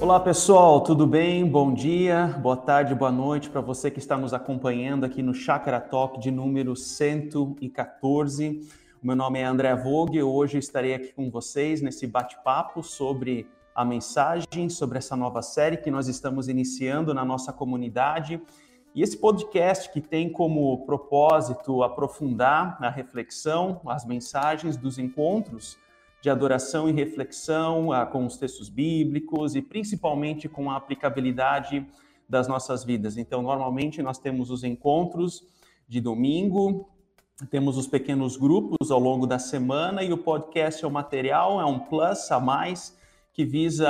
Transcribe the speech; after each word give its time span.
Olá 0.00 0.18
pessoal, 0.18 0.80
tudo 0.80 1.06
bem? 1.06 1.46
Bom 1.46 1.74
dia, 1.74 2.28
boa 2.40 2.56
tarde, 2.56 2.94
boa 2.94 3.12
noite 3.12 3.50
para 3.50 3.60
você 3.60 3.90
que 3.90 3.98
está 3.98 4.16
nos 4.16 4.32
acompanhando 4.32 5.04
aqui 5.04 5.22
no 5.22 5.34
Chakra 5.34 5.78
Talk 5.78 6.18
de 6.18 6.30
número 6.30 6.74
114. 6.74 8.66
O 9.02 9.06
meu 9.06 9.14
nome 9.14 9.40
é 9.40 9.44
André 9.44 9.76
Vogue 9.76 10.16
e 10.16 10.22
hoje 10.22 10.56
estarei 10.56 10.94
aqui 10.94 11.12
com 11.12 11.30
vocês 11.30 11.82
nesse 11.82 12.06
bate-papo 12.06 12.82
sobre 12.82 13.46
a 13.74 13.84
mensagem, 13.84 14.70
sobre 14.70 14.96
essa 14.96 15.14
nova 15.14 15.42
série 15.42 15.76
que 15.76 15.90
nós 15.90 16.08
estamos 16.08 16.48
iniciando 16.48 17.12
na 17.12 17.22
nossa 17.24 17.52
comunidade. 17.52 18.40
E 18.94 19.02
esse 19.02 19.18
podcast 19.18 19.92
que 19.92 20.00
tem 20.00 20.32
como 20.32 20.82
propósito 20.86 21.82
aprofundar 21.82 22.78
a 22.80 22.88
reflexão, 22.88 23.82
as 23.86 24.06
mensagens 24.06 24.78
dos 24.78 24.98
encontros 24.98 25.76
de 26.20 26.28
adoração 26.28 26.88
e 26.88 26.92
reflexão 26.92 27.92
ah, 27.92 28.04
com 28.04 28.26
os 28.26 28.36
textos 28.36 28.68
bíblicos 28.68 29.56
e 29.56 29.62
principalmente 29.62 30.48
com 30.48 30.70
a 30.70 30.76
aplicabilidade 30.76 31.86
das 32.28 32.46
nossas 32.46 32.84
vidas. 32.84 33.16
Então, 33.16 33.42
normalmente 33.42 34.02
nós 34.02 34.18
temos 34.18 34.50
os 34.50 34.62
encontros 34.62 35.42
de 35.88 36.00
domingo, 36.00 36.88
temos 37.50 37.76
os 37.76 37.86
pequenos 37.86 38.36
grupos 38.36 38.90
ao 38.90 39.00
longo 39.00 39.26
da 39.26 39.38
semana 39.38 40.02
e 40.02 40.12
o 40.12 40.18
podcast 40.18 40.84
é 40.84 40.86
o 40.86 40.90
material, 40.90 41.60
é 41.60 41.64
um 41.64 41.78
plus 41.78 42.30
a 42.30 42.38
mais 42.38 42.96
que 43.32 43.44
visa 43.44 43.88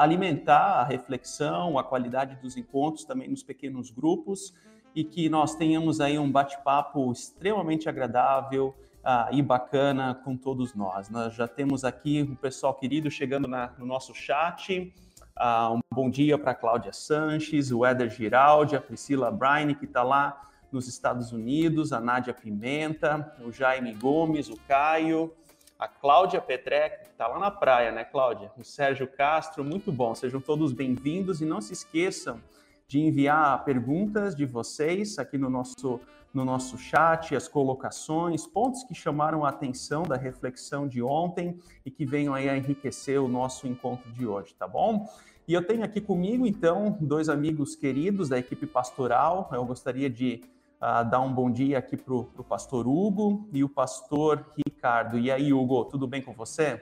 alimentar 0.00 0.80
a 0.80 0.84
reflexão, 0.84 1.78
a 1.78 1.84
qualidade 1.84 2.36
dos 2.42 2.56
encontros 2.56 3.04
também 3.04 3.28
nos 3.28 3.42
pequenos 3.42 3.90
grupos 3.90 4.52
e 4.94 5.04
que 5.04 5.28
nós 5.28 5.54
tenhamos 5.54 6.00
aí 6.00 6.18
um 6.18 6.30
bate-papo 6.30 7.12
extremamente 7.12 7.88
agradável, 7.88 8.74
ah, 9.10 9.26
e 9.32 9.40
bacana 9.40 10.14
com 10.22 10.36
todos 10.36 10.74
nós. 10.74 11.08
Nós 11.08 11.32
já 11.32 11.48
temos 11.48 11.82
aqui 11.82 12.22
um 12.22 12.34
pessoal 12.34 12.74
querido 12.74 13.10
chegando 13.10 13.48
na, 13.48 13.72
no 13.78 13.86
nosso 13.86 14.14
chat. 14.14 14.92
Ah, 15.34 15.72
um 15.72 15.80
bom 15.90 16.10
dia 16.10 16.36
para 16.36 16.54
Cláudia 16.54 16.92
Sanches, 16.92 17.72
o 17.72 17.86
Éder 17.86 18.10
Giraldi, 18.10 18.76
a 18.76 18.80
Priscila 18.82 19.30
Brine, 19.30 19.74
que 19.74 19.86
está 19.86 20.02
lá 20.02 20.50
nos 20.70 20.86
Estados 20.86 21.32
Unidos, 21.32 21.90
a 21.90 22.00
Nádia 22.02 22.34
Pimenta, 22.34 23.34
o 23.40 23.50
Jaime 23.50 23.94
Gomes, 23.94 24.50
o 24.50 24.58
Caio, 24.68 25.32
a 25.78 25.88
Cláudia 25.88 26.42
Petrec, 26.42 27.04
que 27.04 27.10
está 27.12 27.26
lá 27.26 27.38
na 27.38 27.50
praia, 27.50 27.90
né, 27.90 28.04
Cláudia? 28.04 28.52
O 28.58 28.62
Sérgio 28.62 29.08
Castro, 29.08 29.64
muito 29.64 29.90
bom. 29.90 30.14
Sejam 30.14 30.38
todos 30.38 30.74
bem-vindos 30.74 31.40
e 31.40 31.46
não 31.46 31.62
se 31.62 31.72
esqueçam 31.72 32.42
de 32.86 33.00
enviar 33.00 33.64
perguntas 33.64 34.36
de 34.36 34.44
vocês 34.44 35.18
aqui 35.18 35.38
no 35.38 35.48
nosso 35.48 35.98
no 36.32 36.44
nosso 36.44 36.76
chat, 36.76 37.34
as 37.34 37.48
colocações, 37.48 38.46
pontos 38.46 38.84
que 38.84 38.94
chamaram 38.94 39.44
a 39.44 39.48
atenção 39.48 40.02
da 40.02 40.16
reflexão 40.16 40.86
de 40.86 41.02
ontem 41.02 41.58
e 41.84 41.90
que 41.90 42.04
venham 42.04 42.34
aí 42.34 42.48
a 42.48 42.56
enriquecer 42.56 43.20
o 43.20 43.28
nosso 43.28 43.66
encontro 43.66 44.12
de 44.12 44.26
hoje, 44.26 44.54
tá 44.54 44.68
bom? 44.68 45.06
E 45.46 45.54
eu 45.54 45.66
tenho 45.66 45.82
aqui 45.82 46.00
comigo, 46.00 46.46
então, 46.46 46.98
dois 47.00 47.30
amigos 47.30 47.74
queridos 47.74 48.28
da 48.28 48.38
equipe 48.38 48.66
pastoral. 48.66 49.48
Eu 49.50 49.64
gostaria 49.64 50.10
de 50.10 50.42
uh, 50.76 51.08
dar 51.08 51.20
um 51.20 51.32
bom 51.32 51.50
dia 51.50 51.78
aqui 51.78 51.96
para 51.96 52.14
o 52.14 52.44
pastor 52.46 52.86
Hugo 52.86 53.48
e 53.50 53.64
o 53.64 53.68
pastor 53.68 54.44
Ricardo. 54.54 55.18
E 55.18 55.30
aí, 55.30 55.50
Hugo, 55.50 55.86
tudo 55.86 56.06
bem 56.06 56.20
com 56.20 56.34
você? 56.34 56.78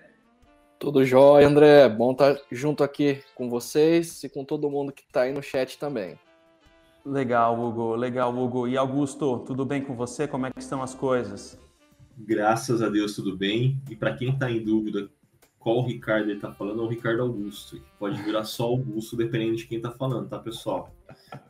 Tudo 0.81 1.05
jóia, 1.05 1.47
André. 1.47 1.89
Bom 1.89 2.11
estar 2.11 2.37
junto 2.51 2.83
aqui 2.83 3.23
com 3.37 3.49
vocês 3.49 4.25
e 4.25 4.29
com 4.29 4.45
todo 4.45 4.69
mundo 4.69 4.93
que 4.93 5.03
está 5.03 5.23
aí 5.23 5.33
no 5.33 5.43
chat 5.43 5.79
também. 5.79 6.19
Legal, 7.07 7.57
Hugo. 7.57 7.95
Legal, 7.95 8.37
Hugo. 8.37 8.67
E 8.67 8.77
Augusto, 8.77 9.39
tudo 9.47 9.65
bem 9.65 9.81
com 9.81 9.95
você? 9.95 10.27
Como 10.27 10.45
é 10.45 10.51
que 10.51 10.59
estão 10.59 10.83
as 10.83 10.93
coisas? 10.93 11.57
Graças 12.19 12.83
a 12.83 12.89
Deus, 12.89 13.15
tudo 13.15 13.37
bem. 13.37 13.81
E 13.89 13.95
para 13.95 14.13
quem 14.17 14.31
está 14.31 14.51
em 14.51 14.65
dúvida 14.65 15.09
qual 15.57 15.79
o 15.79 15.87
Ricardo 15.87 16.25
ele 16.25 16.35
está 16.35 16.51
falando, 16.51 16.83
é 16.83 16.85
o 16.85 16.89
Ricardo 16.89 17.23
Augusto. 17.23 17.81
Pode 17.97 18.21
virar 18.23 18.43
só 18.43 18.65
Augusto, 18.65 19.17
dependendo 19.17 19.57
de 19.57 19.67
quem 19.67 19.77
está 19.77 19.93
falando, 19.93 20.29
tá, 20.29 20.39
pessoal? 20.39 20.93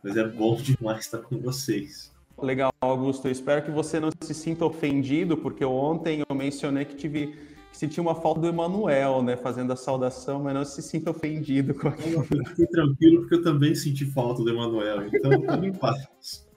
Mas 0.03 0.19
é 0.19 0.29
bom 0.29 0.57
demais 0.61 1.07
estar 1.07 1.19
com 1.19 1.39
vocês. 1.39 2.15
Legal, 2.39 2.71
Augusto. 2.83 3.27
Eu 3.27 3.33
espero 3.33 3.65
que 3.65 3.71
você 3.71 3.99
não 3.99 4.11
se 4.21 4.35
sinta 4.35 4.63
ofendido, 4.63 5.39
porque 5.39 5.65
ontem 5.65 6.23
eu 6.29 6.37
mencionei 6.37 6.85
que 6.85 6.97
tive 6.97 7.35
sentir 7.77 8.01
uma 8.01 8.15
falta 8.15 8.41
do 8.41 8.49
Emanuel, 8.49 9.23
né, 9.23 9.37
fazendo 9.37 9.71
a 9.71 9.77
saudação, 9.77 10.43
mas 10.43 10.55
não 10.55 10.65
se 10.65 10.81
sinta 10.81 11.11
ofendido 11.11 11.75
com 11.75 11.89
aquilo. 11.89 12.27
Eu 12.31 12.45
fiquei 12.47 12.67
tranquilo 12.67 13.21
porque 13.21 13.35
eu 13.35 13.43
também 13.43 13.75
senti 13.75 14.07
falta 14.07 14.43
do 14.43 14.49
Emanuel, 14.49 15.07
então 15.07 15.31
em 15.63 15.73
paz. 15.73 16.49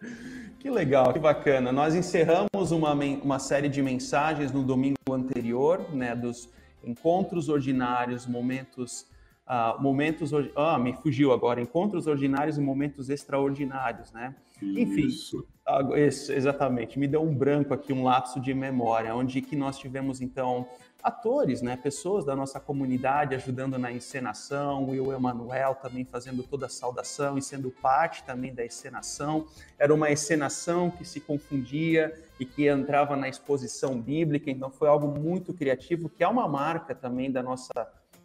Que 0.59 0.69
legal, 0.69 1.11
que 1.11 1.19
bacana. 1.19 1.73
Nós 1.73 1.93
encerramos 1.93 2.71
uma, 2.71 2.93
uma 2.93 3.37
série 3.37 3.67
de 3.67 3.81
mensagens 3.81 4.53
no 4.53 4.63
domingo 4.63 4.95
anterior, 5.11 5.93
né, 5.93 6.15
dos 6.15 6.49
encontros 6.85 7.49
ordinários, 7.49 8.25
momentos 8.25 9.05
uh, 9.45 9.81
momentos 9.81 10.31
ah 10.55 10.79
me 10.79 10.93
fugiu 10.93 11.33
agora 11.33 11.59
encontros 11.59 12.07
ordinários 12.07 12.57
e 12.57 12.61
momentos 12.61 13.09
extraordinários, 13.09 14.11
né? 14.13 14.35
Enfim, 14.61 15.07
isso. 15.07 15.45
isso. 15.97 16.31
exatamente. 16.31 16.97
Me 16.97 17.07
deu 17.07 17.21
um 17.21 17.33
branco 17.33 17.73
aqui, 17.73 17.91
um 17.91 18.03
lapso 18.03 18.39
de 18.39 18.53
memória, 18.53 19.13
onde 19.15 19.41
que 19.41 19.55
nós 19.55 19.77
tivemos 19.77 20.21
então 20.21 20.67
atores, 21.01 21.61
né, 21.61 21.77
pessoas 21.77 22.25
da 22.25 22.35
nossa 22.35 22.59
comunidade 22.59 23.35
ajudando 23.35 23.77
na 23.77 23.91
encenação, 23.91 24.85
o 24.85 25.13
Emanuel 25.13 25.75
também 25.75 26.03
fazendo 26.03 26.43
toda 26.43 26.65
a 26.65 26.69
saudação 26.69 27.37
e 27.37 27.41
sendo 27.41 27.71
parte 27.71 28.23
também 28.23 28.53
da 28.53 28.65
encenação. 28.65 29.45
Era 29.77 29.93
uma 29.93 30.11
encenação 30.11 30.91
que 30.91 31.05
se 31.05 31.19
confundia 31.19 32.13
e 32.39 32.45
que 32.45 32.67
entrava 32.67 33.15
na 33.15 33.29
exposição 33.29 33.99
bíblica, 33.99 34.51
então 34.51 34.69
foi 34.69 34.87
algo 34.87 35.07
muito 35.07 35.53
criativo, 35.53 36.09
que 36.09 36.23
é 36.23 36.27
uma 36.27 36.47
marca 36.47 36.93
também 36.93 37.31
da 37.31 37.41
nossa 37.41 37.71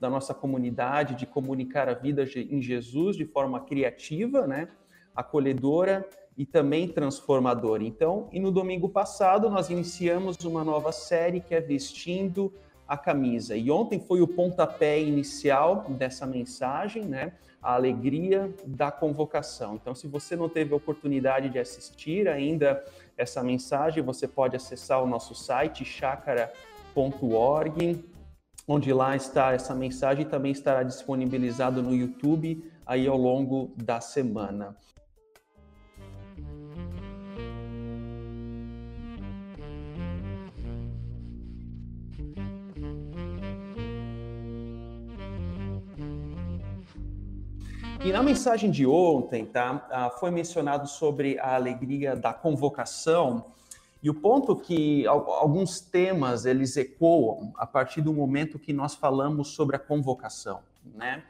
da 0.01 0.11
nossa 0.11 0.34
comunidade 0.34 1.15
de 1.15 1.25
comunicar 1.25 1.89
a 1.89 1.95
vida 1.95 2.25
em 2.37 2.61
Jesus 2.61 3.17
de 3.17 3.25
forma 3.25 3.61
criativa, 3.61 4.47
né, 4.47 4.69
acolhedora 5.15 6.07
e 6.37 6.45
também 6.45 6.89
transformadora. 6.89 7.84
Então, 7.84 8.28
e 8.33 8.41
no 8.41 8.50
domingo 8.50 8.89
passado 8.89 9.49
nós 9.49 9.71
iniciamos 9.71 10.37
uma 10.45 10.65
nova 10.65 10.91
série 10.93 11.41
que 11.41 11.55
é 11.55 11.61
Vestindo 11.61 12.53
a 12.87 12.97
camisa. 12.97 13.56
E 13.56 13.71
ontem 13.71 13.99
foi 14.00 14.21
o 14.21 14.27
pontapé 14.27 15.00
inicial 15.00 15.87
dessa 15.89 16.27
mensagem, 16.27 17.05
né? 17.05 17.33
A 17.62 17.75
alegria 17.75 18.53
da 18.67 18.91
convocação. 18.91 19.77
Então, 19.77 19.95
se 19.95 20.06
você 20.06 20.37
não 20.37 20.50
teve 20.50 20.75
a 20.75 20.77
oportunidade 20.77 21.49
de 21.49 21.59
assistir 21.59 22.28
ainda 22.28 22.84
essa 23.16 23.43
mensagem, 23.43 24.03
você 24.03 24.28
pode 24.28 24.55
acessar 24.55 25.03
o 25.03 25.06
nosso 25.06 25.34
site 25.34 25.83
chacara.org, 25.83 26.55
onde 28.69 28.93
lá 28.93 29.16
está 29.16 29.53
essa 29.53 29.75
mensagem 29.75 30.27
também 30.27 30.53
estará 30.53 30.83
disponibilizado 30.83 31.83
no 31.83 31.95
YouTube 31.95 32.71
aí 32.84 33.06
ao 33.06 33.16
longo 33.16 33.72
da 33.77 33.99
semana. 34.01 34.77
E 48.04 48.12
na 48.12 48.22
mensagem 48.22 48.70
de 48.70 48.87
ontem, 48.87 49.47
tá, 49.47 49.88
ah, 49.91 50.10
foi 50.10 50.31
mencionado 50.31 50.87
sobre 50.87 51.38
a 51.38 51.54
alegria 51.54 52.15
da 52.15 52.34
convocação 52.34 53.47
e 54.03 54.10
o 54.10 54.15
ponto 54.15 54.54
que 54.54 55.06
alguns 55.06 55.81
temas 55.81 56.44
eles 56.44 56.76
ecoam 56.76 57.54
a 57.56 57.66
partir 57.66 58.03
do 58.03 58.12
momento 58.12 58.59
que 58.59 58.75
nós 58.75 58.94
falamos 58.94 59.54
sobre 59.54 59.76
a 59.76 59.78
convocação, 59.78 60.60
né? 60.94 61.25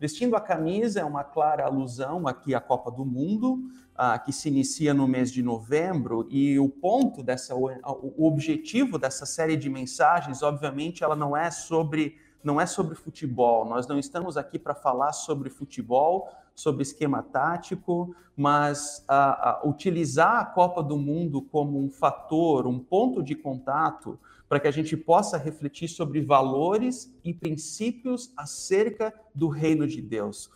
Vestindo 0.00 0.34
a 0.34 0.40
camisa 0.40 0.98
é 0.98 1.04
uma 1.04 1.22
clara 1.22 1.64
alusão 1.64 2.26
aqui 2.26 2.56
à 2.56 2.60
Copa 2.60 2.90
do 2.90 3.04
Mundo, 3.04 3.60
ah, 3.94 4.18
que 4.18 4.32
se 4.32 4.48
inicia 4.48 4.92
no 4.92 5.06
mês 5.06 5.30
de 5.30 5.44
novembro, 5.44 6.26
e 6.28 6.58
o 6.58 6.68
ponto 6.68 7.22
dessa, 7.22 7.54
o 7.54 8.26
objetivo 8.26 8.98
dessa 8.98 9.24
série 9.24 9.56
de 9.56 9.70
mensagens, 9.70 10.42
obviamente, 10.42 11.04
ela 11.04 11.14
não 11.14 11.36
é 11.36 11.52
sobre 11.52 12.16
não 12.46 12.60
é 12.60 12.64
sobre 12.64 12.94
futebol. 12.94 13.64
Nós 13.64 13.88
não 13.88 13.98
estamos 13.98 14.36
aqui 14.36 14.56
para 14.56 14.72
falar 14.72 15.12
sobre 15.12 15.50
futebol, 15.50 16.30
sobre 16.54 16.82
esquema 16.82 17.20
tático, 17.20 18.14
mas 18.36 19.04
a, 19.08 19.50
a, 19.50 19.66
utilizar 19.66 20.38
a 20.38 20.44
Copa 20.44 20.80
do 20.80 20.96
Mundo 20.96 21.42
como 21.42 21.82
um 21.82 21.90
fator, 21.90 22.68
um 22.68 22.78
ponto 22.78 23.20
de 23.20 23.34
contato 23.34 24.16
para 24.48 24.60
que 24.60 24.68
a 24.68 24.70
gente 24.70 24.96
possa 24.96 25.36
refletir 25.36 25.88
sobre 25.88 26.20
valores 26.20 27.12
e 27.24 27.34
princípios 27.34 28.32
acerca 28.36 29.12
do 29.34 29.48
reino 29.48 29.84
de 29.84 30.00
Deus. 30.00 30.48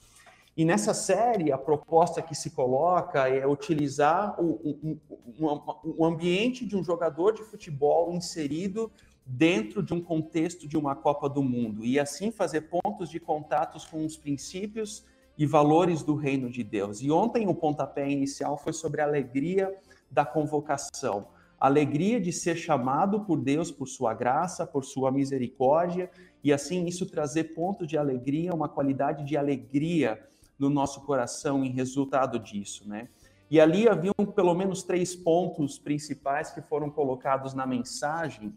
E 0.57 0.65
nessa 0.65 0.95
série, 0.95 1.51
a 1.51 1.59
proposta 1.59 2.23
que 2.23 2.37
se 2.37 2.51
coloca 2.51 3.29
é 3.29 3.45
utilizar 3.47 4.41
o, 4.41 4.99
o, 5.41 5.93
o 5.99 6.05
ambiente 6.05 6.65
de 6.65 6.77
um 6.77 6.85
jogador 6.85 7.33
de 7.33 7.43
futebol 7.43 8.13
inserido 8.13 8.93
dentro 9.33 9.81
de 9.81 9.95
um 9.95 10.01
contexto 10.01 10.67
de 10.67 10.77
uma 10.77 10.97
Copa 10.97 11.29
do 11.29 11.43
Mundo 11.43 11.85
e 11.85 12.01
assim 12.01 12.33
fazer 12.33 12.63
pontos 12.63 13.09
de 13.09 13.21
contatos 13.21 13.85
com 13.85 14.05
os 14.05 14.17
princípios 14.17 15.05
e 15.39 15.47
valores 15.47 16.03
do 16.03 16.17
reino 16.17 16.51
de 16.51 16.65
Deus. 16.65 17.01
E 17.01 17.11
ontem 17.11 17.47
o 17.47 17.55
pontapé 17.55 18.11
inicial 18.11 18.59
foi 18.59 18.73
sobre 18.73 19.01
a 19.01 19.05
alegria 19.05 19.73
da 20.11 20.25
convocação. 20.25 21.29
alegria 21.59 22.19
de 22.19 22.33
ser 22.33 22.57
chamado 22.57 23.21
por 23.21 23.39
Deus 23.39 23.71
por 23.71 23.87
sua 23.87 24.15
graça, 24.15 24.67
por 24.67 24.83
sua 24.83 25.13
misericórdia, 25.13 26.11
e 26.43 26.53
assim 26.53 26.87
isso 26.87 27.05
trazer 27.05 27.55
pontos 27.55 27.87
de 27.87 27.99
alegria, 27.99 28.55
uma 28.55 28.69
qualidade 28.69 29.25
de 29.25 29.37
alegria 29.37 30.19
no 30.59 30.71
nosso 30.71 31.03
coração 31.03 31.63
em 31.63 31.71
resultado 31.71 32.39
disso, 32.39 32.89
né? 32.89 33.09
E 33.51 33.61
ali 33.61 33.89
haviam 33.89 34.15
pelo 34.35 34.55
menos 34.55 34.83
três 34.83 35.15
pontos 35.15 35.79
principais 35.79 36.51
que 36.51 36.63
foram 36.63 36.89
colocados 36.89 37.53
na 37.53 37.67
mensagem, 37.67 38.55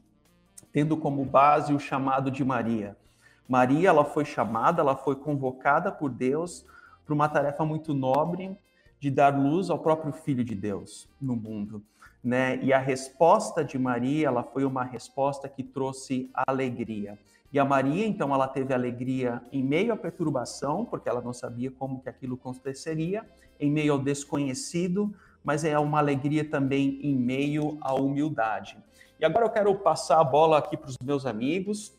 tendo 0.74 0.98
como 0.98 1.24
base 1.24 1.72
o 1.72 1.80
chamado 1.80 2.32
de 2.32 2.44
Maria. 2.44 2.98
Maria, 3.48 3.90
ela 3.90 4.04
foi 4.04 4.26
chamada, 4.26 4.82
ela 4.82 4.96
foi 4.96 5.16
convocada 5.16 5.92
por 5.92 6.10
Deus 6.10 6.66
para 7.06 7.14
uma 7.14 7.30
tarefa 7.30 7.64
muito 7.64 7.94
nobre 7.94 8.58
de 9.00 9.12
dar 9.12 9.38
luz 9.38 9.70
ao 9.70 9.78
próprio 9.78 10.12
Filho 10.12 10.44
de 10.44 10.56
Deus 10.56 11.08
no 11.22 11.36
mundo, 11.36 11.84
né? 12.24 12.58
E 12.64 12.74
a 12.74 12.80
resposta 12.80 13.64
de 13.64 13.78
Maria, 13.78 14.28
ela 14.28 14.44
foi 14.44 14.66
uma 14.66 14.84
resposta 14.84 15.48
que 15.48 15.62
trouxe 15.62 16.32
alegria. 16.34 17.20
E 17.52 17.60
a 17.60 17.66
Maria, 17.66 18.08
então, 18.08 18.34
ela 18.34 18.48
teve 18.48 18.74
alegria 18.74 19.42
em 19.52 19.62
meio 19.62 19.94
à 19.94 19.98
perturbação, 19.98 20.86
porque 20.86 21.08
ela 21.08 21.22
não 21.22 21.34
sabia 21.34 21.70
como 21.70 22.02
que 22.02 22.10
aquilo 22.10 22.34
aconteceria, 22.34 23.24
em 23.60 23.70
meio 23.70 23.94
ao 23.94 24.00
desconhecido, 24.00 25.14
mas 25.44 25.64
é 25.64 25.78
uma 25.78 26.00
alegria 26.00 26.50
também 26.50 27.00
em 27.04 27.16
meio 27.16 27.78
à 27.82 27.94
humildade. 27.94 28.78
E 29.24 29.26
agora 29.26 29.46
eu 29.46 29.50
quero 29.50 29.74
passar 29.76 30.20
a 30.20 30.24
bola 30.26 30.58
aqui 30.58 30.76
para 30.76 30.90
os 30.90 30.98
meus 31.02 31.26
amigos, 31.26 31.98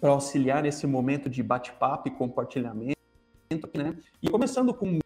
para 0.00 0.12
auxiliar 0.12 0.62
nesse 0.62 0.86
momento 0.86 1.28
de 1.28 1.42
bate-papo 1.42 2.08
e 2.08 2.10
compartilhamento, 2.10 2.96
né? 3.74 3.98
E 4.22 4.30
começando 4.30 4.72
com 4.72 4.98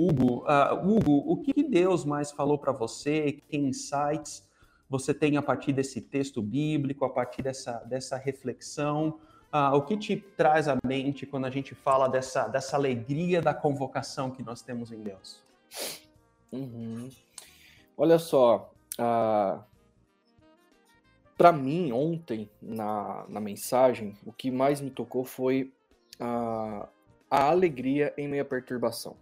Hugo, 0.00 0.46
uh, 0.46 0.74
Hugo, 0.82 1.30
o 1.30 1.36
que 1.36 1.62
Deus 1.62 2.06
mais 2.06 2.32
falou 2.32 2.56
para 2.56 2.72
você? 2.72 3.30
Que 3.32 3.58
insights 3.58 4.42
você 4.88 5.12
tem 5.12 5.36
a 5.36 5.42
partir 5.42 5.74
desse 5.74 6.00
texto 6.00 6.40
bíblico, 6.40 7.04
a 7.04 7.10
partir 7.10 7.42
dessa, 7.42 7.72
dessa 7.80 8.16
reflexão? 8.16 9.20
Uh, 9.52 9.76
o 9.76 9.82
que 9.82 9.98
te 9.98 10.16
traz 10.16 10.66
à 10.66 10.78
mente 10.82 11.26
quando 11.26 11.44
a 11.44 11.50
gente 11.50 11.74
fala 11.74 12.08
dessa, 12.08 12.48
dessa 12.48 12.78
alegria 12.78 13.42
da 13.42 13.52
convocação 13.52 14.30
que 14.30 14.42
nós 14.42 14.62
temos 14.62 14.90
em 14.90 15.02
Deus? 15.02 15.42
Uhum. 16.50 17.10
Olha 17.98 18.18
só, 18.18 18.72
uh, 18.98 19.69
para 21.40 21.52
mim, 21.52 21.90
ontem, 21.90 22.50
na, 22.60 23.24
na 23.26 23.40
mensagem, 23.40 24.14
o 24.26 24.30
que 24.30 24.50
mais 24.50 24.78
me 24.78 24.90
tocou 24.90 25.24
foi 25.24 25.72
a, 26.20 26.86
a 27.30 27.44
alegria 27.48 28.12
em 28.18 28.28
meio 28.28 28.42
à 28.42 28.44
perturbação. 28.44 29.16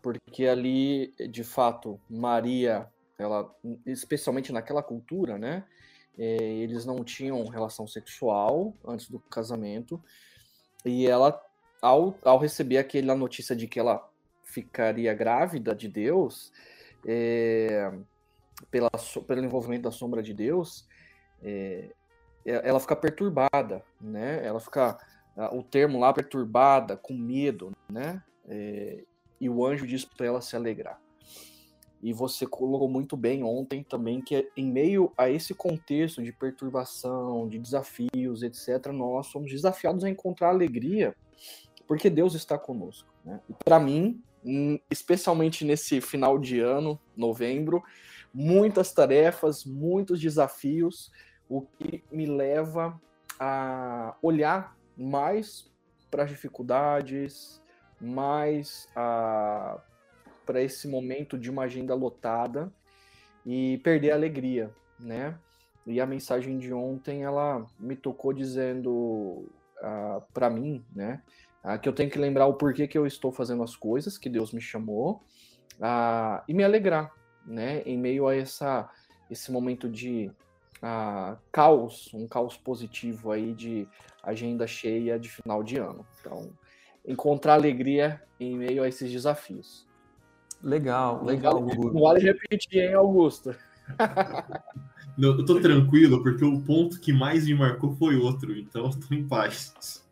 Porque 0.00 0.46
ali, 0.46 1.12
de 1.28 1.42
fato, 1.42 2.00
Maria, 2.08 2.86
ela, 3.18 3.52
especialmente 3.84 4.52
naquela 4.52 4.80
cultura, 4.80 5.36
né? 5.36 5.64
É, 6.16 6.36
eles 6.36 6.84
não 6.84 7.02
tinham 7.02 7.44
relação 7.48 7.84
sexual 7.88 8.72
antes 8.86 9.10
do 9.10 9.18
casamento. 9.18 10.00
E 10.84 11.08
ela, 11.08 11.44
ao, 11.82 12.16
ao 12.22 12.38
receber 12.38 12.78
aquela 12.78 13.16
notícia 13.16 13.56
de 13.56 13.66
que 13.66 13.80
ela 13.80 14.08
ficaria 14.44 15.12
grávida 15.14 15.74
de 15.74 15.88
Deus, 15.88 16.52
é, 17.04 17.92
pela, 18.70 18.90
pelo 19.26 19.44
envolvimento 19.44 19.82
da 19.82 19.90
sombra 19.90 20.22
de 20.22 20.32
Deus, 20.32 20.86
é, 21.42 21.90
é, 22.44 22.68
ela 22.68 22.80
fica 22.80 22.96
perturbada, 22.96 23.82
né? 24.00 24.44
Ela 24.44 24.60
fica, 24.60 24.98
o 25.52 25.62
termo 25.62 25.98
lá, 25.98 26.12
perturbada, 26.12 26.96
com 26.96 27.14
medo, 27.14 27.72
né? 27.88 28.22
É, 28.48 29.04
e 29.40 29.48
o 29.48 29.64
anjo 29.64 29.86
diz 29.86 30.04
para 30.04 30.26
ela 30.26 30.40
se 30.40 30.56
alegrar. 30.56 31.00
E 32.02 32.12
você 32.12 32.46
colocou 32.46 32.88
muito 32.88 33.16
bem 33.16 33.42
ontem 33.42 33.82
também 33.82 34.20
que 34.20 34.48
em 34.56 34.66
meio 34.66 35.12
a 35.16 35.28
esse 35.28 35.52
contexto 35.52 36.22
de 36.22 36.32
perturbação, 36.32 37.48
de 37.48 37.58
desafios, 37.58 38.42
etc., 38.42 38.92
nós 38.92 39.26
somos 39.26 39.50
desafiados 39.50 40.04
a 40.04 40.08
encontrar 40.08 40.50
alegria, 40.50 41.14
porque 41.86 42.08
Deus 42.08 42.34
está 42.34 42.56
conosco. 42.56 43.08
Né? 43.24 43.40
E 43.48 43.52
para 43.64 43.80
mim, 43.80 44.22
hum, 44.44 44.78
especialmente 44.88 45.64
nesse 45.64 46.00
final 46.00 46.38
de 46.38 46.60
ano, 46.60 47.00
novembro, 47.16 47.82
muitas 48.32 48.92
tarefas, 48.92 49.64
muitos 49.64 50.20
desafios, 50.20 51.10
o 51.48 51.62
que 51.62 52.04
me 52.10 52.26
leva 52.26 53.00
a 53.38 54.16
olhar 54.20 54.76
mais 54.96 55.70
para 56.10 56.24
as 56.24 56.30
dificuldades, 56.30 57.62
mais 58.00 58.88
para 58.94 60.62
esse 60.62 60.88
momento 60.88 61.38
de 61.38 61.50
uma 61.50 61.64
agenda 61.64 61.94
lotada 61.94 62.72
e 63.44 63.78
perder 63.78 64.10
a 64.10 64.14
alegria, 64.14 64.70
né? 64.98 65.38
E 65.86 66.00
a 66.00 66.06
mensagem 66.06 66.58
de 66.58 66.72
ontem 66.72 67.22
ela 67.22 67.66
me 67.78 67.96
tocou 67.96 68.32
dizendo 68.32 68.90
uh, 68.90 70.22
para 70.34 70.50
mim, 70.50 70.84
né, 70.94 71.22
uh, 71.64 71.78
que 71.78 71.88
eu 71.88 71.94
tenho 71.94 72.10
que 72.10 72.18
lembrar 72.18 72.46
o 72.46 72.54
porquê 72.54 72.86
que 72.86 72.98
eu 72.98 73.06
estou 73.06 73.32
fazendo 73.32 73.62
as 73.62 73.74
coisas, 73.74 74.18
que 74.18 74.28
Deus 74.28 74.52
me 74.52 74.60
chamou, 74.60 75.22
uh, 75.78 76.42
e 76.46 76.52
me 76.52 76.62
alegrar, 76.62 77.10
né, 77.46 77.80
em 77.86 77.96
meio 77.96 78.28
a 78.28 78.36
essa 78.36 78.90
esse 79.30 79.52
momento 79.52 79.88
de 79.88 80.30
uh, 80.82 81.36
caos, 81.52 82.10
um 82.14 82.26
caos 82.26 82.56
positivo 82.56 83.30
aí 83.30 83.54
de 83.54 83.86
agenda 84.22 84.66
cheia 84.66 85.18
de 85.18 85.28
final 85.28 85.62
de 85.62 85.78
ano. 85.78 86.04
Então, 86.20 86.50
encontrar 87.06 87.54
alegria 87.54 88.22
em 88.38 88.56
meio 88.56 88.82
a 88.82 88.88
esses 88.88 89.10
desafios. 89.10 89.86
Legal, 90.62 91.24
legal. 91.24 91.60
Não 91.60 92.00
vale 92.00 92.20
repetir, 92.20 92.82
hein, 92.82 92.94
Augusto? 92.94 93.54
Não, 95.16 95.30
eu 95.36 95.44
tô 95.44 95.60
tranquilo, 95.60 96.22
porque 96.22 96.44
o 96.44 96.60
ponto 96.60 97.00
que 97.00 97.12
mais 97.12 97.44
me 97.44 97.54
marcou 97.54 97.92
foi 97.96 98.14
outro, 98.14 98.56
então 98.56 98.84
eu 98.84 98.90
tô 98.90 99.12
em 99.12 99.26
paz. 99.26 100.04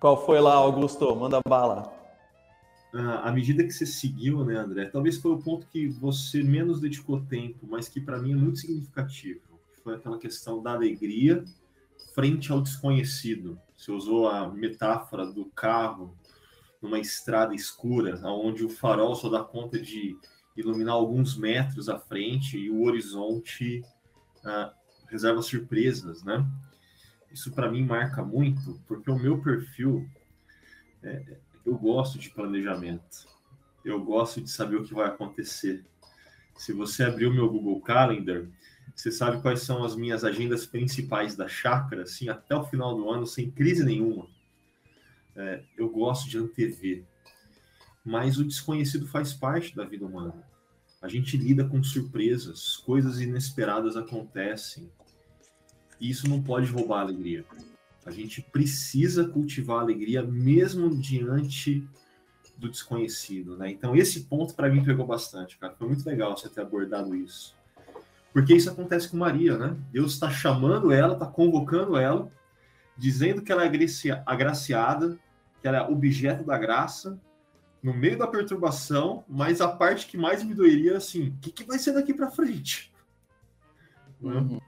Qual 0.00 0.24
foi 0.24 0.40
lá, 0.40 0.54
Augusto? 0.54 1.14
Manda 1.14 1.38
bala. 1.46 1.92
Ah, 2.92 3.28
à 3.28 3.32
medida 3.32 3.62
que 3.62 3.70
você 3.70 3.86
seguiu, 3.86 4.44
né, 4.44 4.56
André? 4.56 4.86
Talvez 4.86 5.18
foi 5.18 5.32
o 5.32 5.38
ponto 5.38 5.66
que 5.68 5.86
você 5.86 6.42
menos 6.42 6.80
dedicou 6.80 7.20
tempo, 7.20 7.68
mas 7.70 7.88
que 7.88 8.00
para 8.00 8.18
mim 8.18 8.32
é 8.32 8.36
muito 8.36 8.58
significativo 8.58 9.40
foi 9.88 9.96
aquela 9.96 10.18
questão 10.18 10.62
da 10.62 10.72
alegria 10.72 11.42
frente 12.14 12.52
ao 12.52 12.60
desconhecido. 12.60 13.58
Você 13.74 13.90
usou 13.90 14.28
a 14.28 14.46
metáfora 14.46 15.24
do 15.24 15.46
carro 15.46 16.14
numa 16.82 16.98
estrada 16.98 17.54
escura, 17.54 18.20
onde 18.26 18.66
o 18.66 18.68
farol 18.68 19.16
só 19.16 19.30
dá 19.30 19.42
conta 19.42 19.80
de 19.80 20.14
iluminar 20.54 20.94
alguns 20.94 21.38
metros 21.38 21.88
à 21.88 21.98
frente 21.98 22.58
e 22.58 22.70
o 22.70 22.82
horizonte 22.82 23.82
ah, 24.44 24.74
reserva 25.06 25.40
surpresas, 25.40 26.22
né? 26.22 26.46
Isso 27.32 27.50
para 27.52 27.70
mim 27.70 27.82
marca 27.82 28.22
muito, 28.22 28.78
porque 28.86 29.10
o 29.10 29.18
meu 29.18 29.40
perfil, 29.40 30.06
é, 31.02 31.38
eu 31.64 31.78
gosto 31.78 32.18
de 32.18 32.28
planejamento, 32.28 33.26
eu 33.82 34.04
gosto 34.04 34.42
de 34.42 34.50
saber 34.50 34.76
o 34.76 34.84
que 34.84 34.92
vai 34.92 35.06
acontecer. 35.06 35.82
Se 36.56 36.74
você 36.74 37.04
abrir 37.04 37.26
o 37.26 37.32
meu 37.32 37.48
Google 37.48 37.80
Calendar, 37.80 38.46
você 38.98 39.12
sabe 39.12 39.40
quais 39.40 39.62
são 39.62 39.84
as 39.84 39.94
minhas 39.94 40.24
agendas 40.24 40.66
principais 40.66 41.36
da 41.36 41.46
chácara, 41.46 42.02
assim, 42.02 42.28
até 42.28 42.56
o 42.56 42.64
final 42.64 42.96
do 42.96 43.08
ano, 43.08 43.28
sem 43.28 43.48
crise 43.48 43.84
nenhuma. 43.84 44.26
É, 45.36 45.62
eu 45.76 45.88
gosto 45.88 46.28
de 46.28 46.36
antever. 46.36 47.04
Mas 48.04 48.38
o 48.38 48.44
desconhecido 48.44 49.06
faz 49.06 49.32
parte 49.32 49.76
da 49.76 49.84
vida 49.84 50.04
humana. 50.04 50.42
A 51.00 51.06
gente 51.06 51.36
lida 51.36 51.64
com 51.64 51.80
surpresas, 51.80 52.76
coisas 52.78 53.20
inesperadas 53.20 53.96
acontecem. 53.96 54.90
E 56.00 56.10
isso 56.10 56.28
não 56.28 56.42
pode 56.42 56.68
roubar 56.68 56.98
a 56.98 57.02
alegria. 57.02 57.44
A 58.04 58.10
gente 58.10 58.42
precisa 58.42 59.28
cultivar 59.28 59.78
a 59.78 59.82
alegria 59.82 60.24
mesmo 60.24 60.90
diante 60.96 61.88
do 62.56 62.68
desconhecido, 62.68 63.56
né? 63.56 63.70
Então 63.70 63.94
esse 63.94 64.24
ponto 64.24 64.54
para 64.56 64.68
mim 64.68 64.82
pegou 64.82 65.06
bastante, 65.06 65.56
cara. 65.56 65.76
Foi 65.76 65.86
muito 65.86 66.04
legal 66.04 66.36
você 66.36 66.48
ter 66.48 66.62
abordado 66.62 67.14
isso. 67.14 67.56
Porque 68.32 68.54
isso 68.54 68.70
acontece 68.70 69.08
com 69.08 69.16
Maria, 69.16 69.56
né? 69.56 69.76
Deus 69.90 70.12
está 70.12 70.30
chamando 70.30 70.92
ela, 70.92 71.14
está 71.14 71.26
convocando 71.26 71.96
ela, 71.96 72.30
dizendo 72.96 73.42
que 73.42 73.50
ela 73.50 73.64
é 73.64 73.70
agraciada, 74.26 75.18
que 75.60 75.68
ela 75.68 75.78
é 75.78 75.82
objeto 75.82 76.44
da 76.44 76.58
graça, 76.58 77.18
no 77.82 77.94
meio 77.94 78.18
da 78.18 78.26
perturbação, 78.26 79.24
mas 79.28 79.60
a 79.60 79.68
parte 79.68 80.06
que 80.06 80.16
mais 80.16 80.42
me 80.42 80.54
doeria 80.54 80.94
é 80.94 80.96
assim: 80.96 81.28
o 81.28 81.38
que, 81.40 81.50
que 81.50 81.64
vai 81.64 81.78
ser 81.78 81.92
daqui 81.92 82.12
para 82.12 82.30
frente? 82.30 82.92
Uhum. 84.20 84.60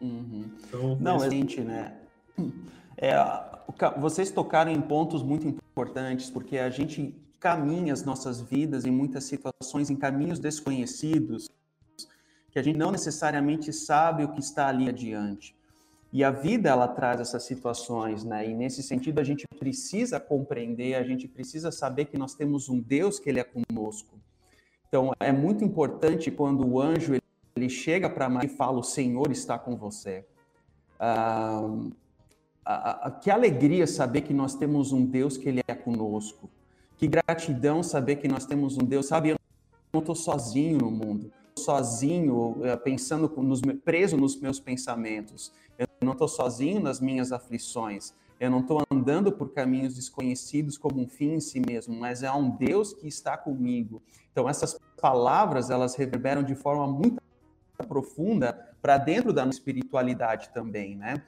Uhum. 0.00 0.50
Então, 0.66 0.96
Não, 1.00 1.22
é 1.22 1.30
gente, 1.30 1.60
né? 1.60 1.96
É, 2.96 3.14
vocês 3.98 4.30
tocaram 4.30 4.70
em 4.70 4.80
pontos 4.80 5.22
muito 5.22 5.46
importantes, 5.46 6.30
porque 6.30 6.58
a 6.58 6.70
gente 6.70 7.14
caminha 7.38 7.92
as 7.92 8.04
nossas 8.04 8.40
vidas 8.40 8.84
em 8.84 8.90
muitas 8.90 9.24
situações 9.24 9.90
em 9.90 9.96
caminhos 9.96 10.38
desconhecidos 10.38 11.48
que 12.56 12.60
a 12.60 12.62
gente 12.62 12.78
não 12.78 12.90
necessariamente 12.90 13.70
sabe 13.70 14.24
o 14.24 14.32
que 14.32 14.40
está 14.40 14.68
ali 14.68 14.88
adiante. 14.88 15.54
E 16.10 16.24
a 16.24 16.30
vida 16.30 16.70
ela 16.70 16.88
traz 16.88 17.20
essas 17.20 17.42
situações, 17.42 18.24
né? 18.24 18.48
E 18.48 18.54
nesse 18.54 18.82
sentido 18.82 19.18
a 19.18 19.22
gente 19.22 19.46
precisa 19.58 20.18
compreender, 20.18 20.94
a 20.94 21.02
gente 21.02 21.28
precisa 21.28 21.70
saber 21.70 22.06
que 22.06 22.16
nós 22.16 22.34
temos 22.34 22.70
um 22.70 22.80
Deus 22.80 23.18
que 23.18 23.28
ele 23.28 23.40
é 23.40 23.44
conosco. 23.44 24.18
Então 24.88 25.12
é 25.20 25.30
muito 25.32 25.62
importante 25.62 26.30
quando 26.30 26.66
o 26.66 26.80
anjo 26.80 27.20
ele 27.54 27.68
chega 27.68 28.08
para 28.08 28.26
Maria 28.26 28.50
e 28.50 28.56
fala: 28.56 28.78
O 28.78 28.82
Senhor 28.82 29.30
está 29.30 29.58
com 29.58 29.76
você. 29.76 30.24
Ah, 30.98 31.60
a, 32.64 33.08
a, 33.08 33.10
que 33.10 33.30
alegria 33.30 33.86
saber 33.86 34.22
que 34.22 34.32
nós 34.32 34.54
temos 34.54 34.92
um 34.92 35.04
Deus 35.04 35.36
que 35.36 35.46
Ele 35.46 35.60
é 35.68 35.74
conosco. 35.74 36.48
Que 36.96 37.06
gratidão 37.06 37.82
saber 37.82 38.16
que 38.16 38.26
nós 38.26 38.46
temos 38.46 38.78
um 38.78 38.84
Deus. 38.86 39.04
Sabe, 39.04 39.28
eu 39.28 39.36
não 39.92 40.00
estou 40.00 40.14
sozinho 40.14 40.78
no 40.78 40.90
mundo, 40.90 41.30
sozinho, 41.58 42.58
eh, 42.62 42.76
pensando, 42.76 43.28
nos, 43.42 43.60
preso 43.84 44.16
nos 44.16 44.38
meus 44.38 44.60
pensamentos. 44.60 45.52
Eu 45.78 45.86
não 46.02 46.12
estou 46.12 46.28
sozinho 46.28 46.80
nas 46.80 47.00
minhas 47.00 47.32
aflições. 47.32 48.14
Eu 48.38 48.50
não 48.50 48.60
estou 48.60 48.82
andando 48.90 49.32
por 49.32 49.52
caminhos 49.52 49.94
desconhecidos 49.94 50.76
como 50.76 51.00
um 51.00 51.08
fim 51.08 51.32
em 51.34 51.40
si 51.40 51.58
mesmo, 51.58 51.98
mas 51.98 52.22
é 52.22 52.30
um 52.30 52.50
Deus 52.50 52.92
que 52.92 53.08
está 53.08 53.36
comigo. 53.36 54.02
Então 54.30 54.48
essas 54.48 54.78
palavras 55.00 55.70
elas 55.70 55.94
reverberam 55.94 56.42
de 56.42 56.54
forma 56.54 56.86
muito 56.86 57.20
profunda 57.88 58.52
para 58.82 58.98
dentro 58.98 59.32
da 59.32 59.46
espiritualidade 59.46 60.50
também, 60.50 60.96
né? 60.96 61.22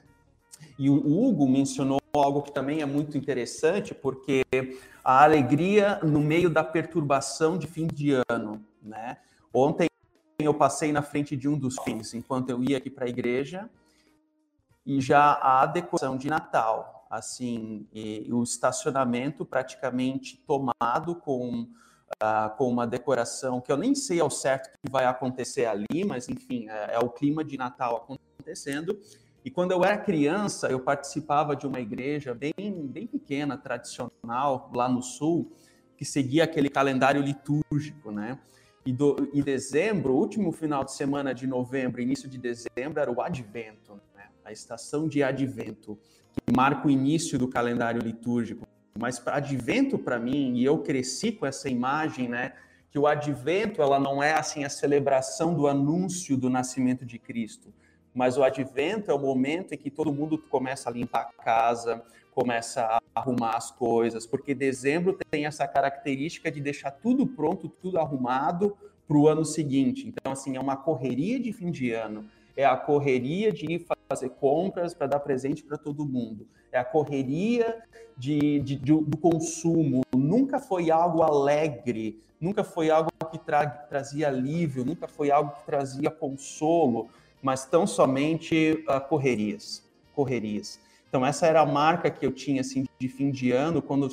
E 0.77 0.89
o 0.89 0.95
Hugo 0.95 1.47
mencionou 1.47 1.99
algo 2.13 2.41
que 2.41 2.51
também 2.51 2.81
é 2.81 2.85
muito 2.85 3.17
interessante, 3.17 3.93
porque 3.93 4.43
a 5.03 5.23
alegria 5.23 5.99
no 6.03 6.19
meio 6.19 6.49
da 6.49 6.63
perturbação 6.63 7.57
de 7.57 7.65
fim 7.65 7.87
de 7.87 8.13
ano, 8.29 8.63
né? 8.81 9.17
Ontem 9.53 9.88
eu 10.45 10.53
passei 10.53 10.91
na 10.91 11.01
frente 11.01 11.35
de 11.35 11.47
um 11.47 11.57
dos 11.57 11.75
fins, 11.83 12.13
enquanto 12.13 12.49
eu 12.49 12.63
ia 12.63 12.77
aqui 12.77 12.89
para 12.89 13.05
a 13.05 13.09
igreja, 13.09 13.69
e 14.85 15.01
já 15.01 15.33
a 15.33 15.65
decoração 15.65 16.17
de 16.17 16.29
Natal, 16.29 17.07
assim, 17.09 17.87
o 18.31 18.43
estacionamento 18.43 19.45
praticamente 19.45 20.37
tomado 20.47 21.15
com, 21.15 21.63
uh, 21.63 22.57
com 22.57 22.69
uma 22.69 22.87
decoração 22.87 23.59
que 23.59 23.71
eu 23.71 23.77
nem 23.77 23.93
sei 23.93 24.19
ao 24.19 24.29
certo 24.29 24.67
o 24.67 24.71
que 24.85 24.91
vai 24.91 25.05
acontecer 25.05 25.65
ali, 25.65 26.05
mas 26.05 26.29
enfim, 26.29 26.67
é, 26.69 26.95
é 26.95 26.99
o 26.99 27.09
clima 27.09 27.43
de 27.43 27.57
Natal 27.57 27.97
acontecendo. 27.97 28.99
E 29.43 29.51
quando 29.51 29.71
eu 29.71 29.83
era 29.83 29.97
criança, 29.97 30.67
eu 30.69 30.79
participava 30.79 31.55
de 31.55 31.65
uma 31.67 31.79
igreja 31.79 32.33
bem, 32.33 32.53
bem 32.87 33.07
pequena, 33.07 33.57
tradicional, 33.57 34.71
lá 34.73 34.87
no 34.87 35.01
sul, 35.01 35.51
que 35.97 36.05
seguia 36.05 36.43
aquele 36.43 36.69
calendário 36.69 37.21
litúrgico, 37.21 38.11
né? 38.11 38.39
E 38.85 38.93
do, 38.93 39.29
em 39.33 39.41
dezembro, 39.41 40.13
último 40.13 40.51
final 40.51 40.83
de 40.83 40.93
semana 40.93 41.33
de 41.33 41.45
novembro, 41.45 42.01
início 42.01 42.29
de 42.29 42.37
dezembro, 42.37 42.99
era 42.99 43.11
o 43.11 43.21
Advento, 43.21 43.99
né? 44.15 44.27
a 44.43 44.51
estação 44.51 45.07
de 45.07 45.21
Advento, 45.21 45.97
que 46.33 46.55
marca 46.55 46.87
o 46.87 46.89
início 46.89 47.37
do 47.37 47.47
calendário 47.47 48.01
litúrgico. 48.01 48.67
Mas 48.97 49.21
Advento, 49.27 49.97
para 49.97 50.19
mim, 50.19 50.57
e 50.57 50.63
eu 50.63 50.79
cresci 50.79 51.31
com 51.31 51.45
essa 51.45 51.69
imagem, 51.69 52.27
né? 52.27 52.53
Que 52.91 52.97
o 52.97 53.05
Advento, 53.05 53.81
ela 53.81 53.99
não 53.99 54.23
é 54.23 54.33
assim 54.33 54.63
a 54.63 54.69
celebração 54.69 55.53
do 55.53 55.67
anúncio 55.67 56.35
do 56.35 56.49
nascimento 56.49 57.05
de 57.05 57.19
Cristo, 57.19 57.71
mas 58.13 58.37
o 58.37 58.43
advento 58.43 59.11
é 59.11 59.13
o 59.13 59.19
momento 59.19 59.73
em 59.73 59.77
que 59.77 59.89
todo 59.89 60.11
mundo 60.11 60.37
começa 60.37 60.89
a 60.89 60.91
limpar 60.91 61.29
a 61.29 61.43
casa, 61.43 62.03
começa 62.31 62.83
a 62.83 62.98
arrumar 63.13 63.55
as 63.55 63.71
coisas, 63.71 64.25
porque 64.25 64.53
dezembro 64.53 65.17
tem 65.29 65.45
essa 65.45 65.67
característica 65.67 66.51
de 66.51 66.61
deixar 66.61 66.91
tudo 66.91 67.25
pronto, 67.27 67.67
tudo 67.67 67.99
arrumado 67.99 68.77
para 69.07 69.17
o 69.17 69.27
ano 69.27 69.43
seguinte. 69.43 70.07
Então, 70.07 70.31
assim, 70.31 70.55
é 70.55 70.59
uma 70.59 70.77
correria 70.77 71.39
de 71.39 71.51
fim 71.51 71.71
de 71.71 71.91
ano, 71.91 72.25
é 72.55 72.65
a 72.65 72.77
correria 72.77 73.51
de 73.51 73.65
ir 73.65 73.85
fazer 74.07 74.29
compras 74.29 74.93
para 74.93 75.07
dar 75.07 75.19
presente 75.19 75.63
para 75.63 75.77
todo 75.77 76.05
mundo, 76.05 76.47
é 76.71 76.79
a 76.79 76.85
correria 76.85 77.81
de, 78.17 78.59
de, 78.59 78.75
de, 78.75 78.93
do 78.93 79.17
consumo. 79.17 80.01
Nunca 80.15 80.59
foi 80.59 80.91
algo 80.91 81.23
alegre, 81.23 82.21
nunca 82.39 82.63
foi 82.63 82.89
algo 82.89 83.09
que 83.31 83.37
tra, 83.37 83.67
trazia 83.67 84.27
alívio, 84.27 84.85
nunca 84.85 85.07
foi 85.07 85.31
algo 85.31 85.51
que 85.51 85.65
trazia 85.65 86.09
consolo 86.09 87.09
mas 87.41 87.65
tão 87.65 87.87
somente 87.87 88.83
uh, 88.87 88.99
correrias, 89.07 89.83
correrias. 90.13 90.79
Então 91.09 91.25
essa 91.25 91.47
era 91.47 91.61
a 91.61 91.65
marca 91.65 92.09
que 92.09 92.23
eu 92.23 92.31
tinha 92.31 92.61
assim 92.61 92.85
de 92.99 93.09
fim 93.09 93.31
de 93.31 93.51
ano 93.51 93.81
quando 93.81 94.07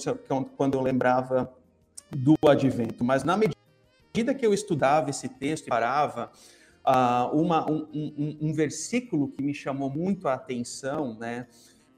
quando 0.57 0.75
eu 0.75 0.81
lembrava 0.81 1.53
do 2.11 2.35
advento. 2.49 3.05
Mas 3.05 3.23
na 3.23 3.37
medida 3.37 4.35
que 4.35 4.47
eu 4.47 4.55
estudava 4.55 5.11
esse 5.11 5.29
texto 5.29 5.67
e 5.67 5.69
parava, 5.69 6.33
uh, 6.87 7.37
uma, 7.39 7.71
um, 7.71 7.87
um, 7.93 8.39
um, 8.41 8.53
versículo 8.53 9.29
que 9.29 9.43
me 9.43 9.53
chamou 9.53 9.91
muito 9.91 10.27
a 10.27 10.35
atenção, 10.35 11.15
né, 11.19 11.47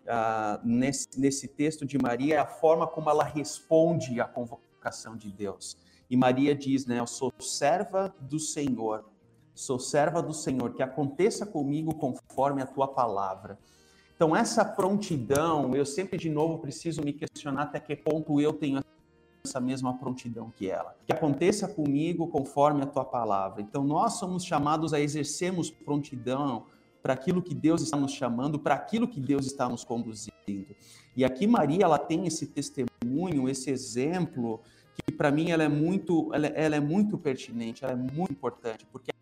uh, 0.05 0.67
nesse, 0.67 1.09
nesse 1.17 1.47
texto 1.47 1.87
de 1.87 1.97
Maria 1.97 2.35
é 2.35 2.39
a 2.39 2.47
forma 2.47 2.87
como 2.87 3.09
ela 3.09 3.25
responde 3.25 4.21
à 4.21 4.25
convocação 4.25 5.17
de 5.17 5.31
Deus. 5.31 5.77
E 6.11 6.17
Maria 6.17 6.55
diz, 6.55 6.87
né, 6.87 6.99
eu 6.99 7.07
sou 7.07 7.33
serva 7.39 8.13
do 8.21 8.41
Senhor 8.41 9.05
sou 9.59 9.79
serva 9.79 10.23
do 10.23 10.33
Senhor, 10.33 10.73
que 10.73 10.83
aconteça 10.85 11.45
comigo 11.45 11.93
conforme 11.93 12.63
a 12.63 12.67
tua 12.67 12.87
palavra. 12.87 13.59
Então, 14.19 14.35
essa 14.35 14.65
prontidão, 14.65 15.77
eu 15.77 15.87
sempre 15.87 16.19
de 16.19 16.29
novo 16.29 16.59
preciso 16.59 17.01
me 17.03 17.13
questionar 17.13 17.63
até 17.63 17.79
que 17.79 17.95
ponto 17.95 18.41
eu 18.41 18.53
tenho 18.53 18.83
essa 19.45 19.61
mesma 19.61 19.97
prontidão 19.97 20.51
que 20.51 20.69
ela. 20.69 20.97
Que 21.07 21.13
aconteça 21.13 21.69
comigo 21.69 22.27
conforme 22.27 22.83
a 22.83 22.87
tua 22.87 23.05
palavra. 23.05 23.63
Então, 23.63 23.85
nós 23.85 24.15
somos 24.15 24.45
chamados 24.45 24.93
a 24.93 24.99
exercermos 24.99 25.71
prontidão 25.71 26.67
para 27.01 27.13
aquilo 27.13 27.41
que 27.41 27.55
Deus 27.55 27.81
está 27.81 27.97
nos 27.97 28.11
chamando, 28.11 28.59
para 28.59 28.75
aquilo 28.75 29.07
que 29.07 29.21
Deus 29.21 29.47
está 29.47 29.69
nos 29.69 29.85
conduzindo. 29.85 30.75
E 31.17 31.25
aqui 31.25 31.47
Maria, 31.47 31.85
ela 31.85 31.97
tem 31.97 32.27
esse 32.27 32.49
testemunho, 32.49 33.49
esse 33.49 33.71
exemplo, 33.71 34.61
que 34.97 35.13
para 35.15 35.31
mim 35.31 35.53
ela 35.53 35.63
é 35.63 35.69
muito, 35.69 36.35
ela, 36.35 36.49
ela 36.49 36.75
é 36.75 36.81
muito 36.81 37.17
pertinente, 37.17 37.85
ela 37.85 37.93
é 37.93 37.97
muito 37.97 38.33
importante, 38.33 38.85
porque 38.91 39.13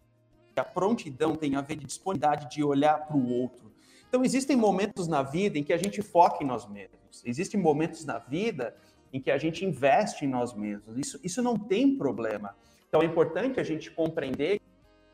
a 0.57 0.65
prontidão 0.65 1.37
tem 1.37 1.55
a 1.55 1.61
ver 1.61 1.76
de 1.76 1.85
disponibilidade 1.85 2.49
de 2.49 2.65
olhar 2.65 3.07
para 3.07 3.15
o 3.15 3.31
outro. 3.31 3.75
Então, 4.09 4.25
existem 4.25 4.57
momentos 4.57 5.07
na 5.07 5.23
vida 5.23 5.59
em 5.59 5.65
que 5.65 5.73
a 5.73 5.77
gente 5.77 6.03
foca 6.03 6.43
em 6.43 6.47
nós 6.47 6.67
mesmos. 6.69 7.23
Existem 7.25 7.61
momentos 7.61 8.05
na 8.05 8.19
vida 8.19 8.77
em 9.13 9.21
que 9.21 9.31
a 9.31 9.39
gente 9.39 9.65
investe 9.65 10.25
em 10.25 10.29
nós 10.29 10.55
mesmos. 10.55 10.99
Isso, 10.99 11.19
isso 11.23 11.43
não 11.43 11.59
tem 11.59 11.97
problema. 11.97 12.55
Então, 12.89 13.03
é 13.03 13.05
importante 13.05 13.61
a 13.61 13.65
gente 13.65 13.91
compreender 13.91 14.61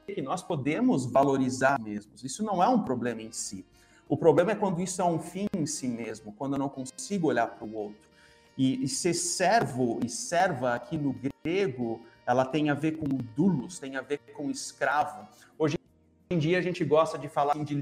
que 0.07 0.21
nós 0.21 0.43
podemos 0.43 1.07
valorizar 1.07 1.81
mesmos. 1.81 2.23
Isso 2.23 2.43
não 2.43 2.63
é 2.63 2.69
um 2.69 2.83
problema 2.83 3.23
em 3.23 3.33
si. 3.33 3.65
O 4.09 4.17
problema 4.17 4.53
é 4.53 4.55
quando 4.55 4.81
isso 4.81 5.01
é 5.01 5.05
um 5.05 5.19
fim 5.19 5.47
em 5.57 5.65
si 5.65 5.89
mesmo, 5.89 6.33
quando 6.33 6.55
eu 6.55 6.59
não 6.59 6.69
consigo 6.69 7.29
olhar 7.29 7.47
para 7.47 7.65
o 7.65 7.75
outro. 7.75 8.11
E, 8.59 8.85
e 8.85 8.89
ser 8.89 9.15
servo 9.15 9.99
e 10.05 10.11
serva 10.11 10.75
aqui 10.75 10.99
no 10.99 11.15
grego 11.43 12.03
ela 12.27 12.45
tem 12.45 12.71
a 12.71 12.75
ver 12.75 12.93
com 12.93 13.07
dulos, 13.37 13.79
tem 13.79 13.97
a 13.97 14.01
ver 14.01 14.19
com 14.35 14.51
escravo. 14.51 15.27
Hoje 15.59 15.77
em 16.33 16.39
dia 16.39 16.59
a 16.59 16.63
gente 16.63 16.85
gosta 16.85 17.19
de 17.19 17.29
falar 17.29 17.55
de 17.63 17.75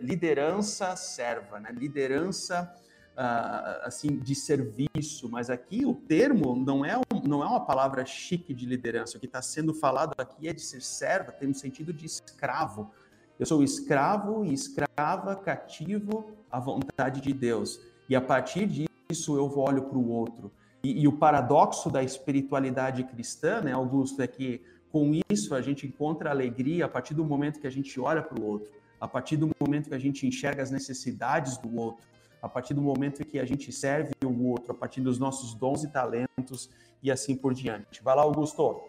liderança 0.00 0.94
serva, 0.96 1.60
né? 1.60 1.70
liderança 1.72 2.72
uh, 3.16 3.86
assim 3.86 4.16
de 4.18 4.34
serviço, 4.34 5.28
mas 5.28 5.50
aqui 5.50 5.84
o 5.84 5.94
termo 5.94 6.54
não 6.54 6.84
é, 6.84 6.96
um, 6.96 7.20
não 7.26 7.42
é 7.42 7.46
uma 7.46 7.64
palavra 7.64 8.04
chique 8.04 8.54
de 8.54 8.66
liderança. 8.66 9.16
O 9.16 9.20
que 9.20 9.26
está 9.26 9.42
sendo 9.42 9.74
falado 9.74 10.12
aqui 10.18 10.48
é 10.48 10.52
de 10.52 10.60
ser 10.60 10.82
serva, 10.82 11.32
tem 11.32 11.48
um 11.48 11.54
sentido 11.54 11.92
de 11.92 12.06
escravo. 12.06 12.90
Eu 13.38 13.46
sou 13.46 13.62
escravo 13.62 14.44
e 14.44 14.52
escrava, 14.52 15.36
cativo 15.36 16.30
à 16.50 16.58
vontade 16.58 17.20
de 17.20 17.32
Deus. 17.32 17.80
E 18.08 18.14
a 18.14 18.20
partir 18.20 18.66
disso 18.66 19.36
eu 19.36 19.58
olho 19.58 19.82
para 19.82 19.98
o 19.98 20.08
outro. 20.08 20.50
E, 20.82 21.02
e, 21.02 21.08
o 21.08 21.12
paradoxo 21.12 21.90
da 21.90 22.02
espiritualidade 22.02 23.02
cristã, 23.04 23.60
né, 23.60 23.72
Augusto, 23.72 24.22
é 24.22 24.26
que 24.26 24.62
com 24.90 25.12
isso 25.30 25.54
a 25.54 25.60
gente 25.60 25.86
encontra 25.86 26.30
alegria 26.30 26.84
a 26.84 26.88
partir 26.88 27.14
do 27.14 27.24
momento 27.24 27.60
que 27.60 27.66
a 27.66 27.70
gente 27.70 27.98
olha 28.00 28.22
para 28.22 28.40
o 28.40 28.44
outro, 28.44 28.72
a 29.00 29.06
partir 29.06 29.36
do 29.36 29.50
momento 29.60 29.88
que 29.88 29.94
a 29.94 29.98
gente 29.98 30.26
enxerga 30.26 30.62
as 30.62 30.70
necessidades 30.70 31.58
do 31.58 31.74
outro, 31.76 32.06
a 32.40 32.48
partir 32.48 32.74
do 32.74 32.80
momento 32.80 33.24
que 33.24 33.38
a 33.38 33.44
gente 33.44 33.72
serve 33.72 34.12
o 34.24 34.46
outro, 34.48 34.72
a 34.72 34.74
partir 34.74 35.00
dos 35.00 35.18
nossos 35.18 35.54
dons 35.54 35.84
e 35.84 35.88
talentos 35.88 36.70
e 37.02 37.10
assim 37.10 37.36
por 37.36 37.52
diante. 37.52 38.02
Vai 38.02 38.16
lá, 38.16 38.22
Augusto. 38.22 38.80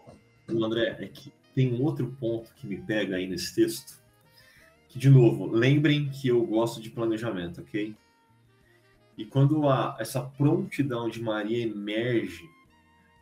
André, 0.48 0.96
é 1.00 1.06
que 1.08 1.32
tem 1.54 1.74
um 1.74 1.82
outro 1.82 2.06
ponto 2.20 2.54
que 2.54 2.66
me 2.66 2.78
pega 2.78 3.16
aí 3.16 3.26
nesse 3.26 3.54
texto, 3.54 4.00
que, 4.88 4.98
de 4.98 5.10
novo, 5.10 5.46
lembrem 5.46 6.08
que 6.08 6.28
eu 6.28 6.44
gosto 6.46 6.80
de 6.80 6.88
planejamento, 6.90 7.60
ok? 7.60 7.94
E 9.16 9.24
quando 9.24 9.68
a, 9.68 9.96
essa 9.98 10.22
prontidão 10.22 11.08
de 11.08 11.20
Maria 11.20 11.64
emerge 11.64 12.48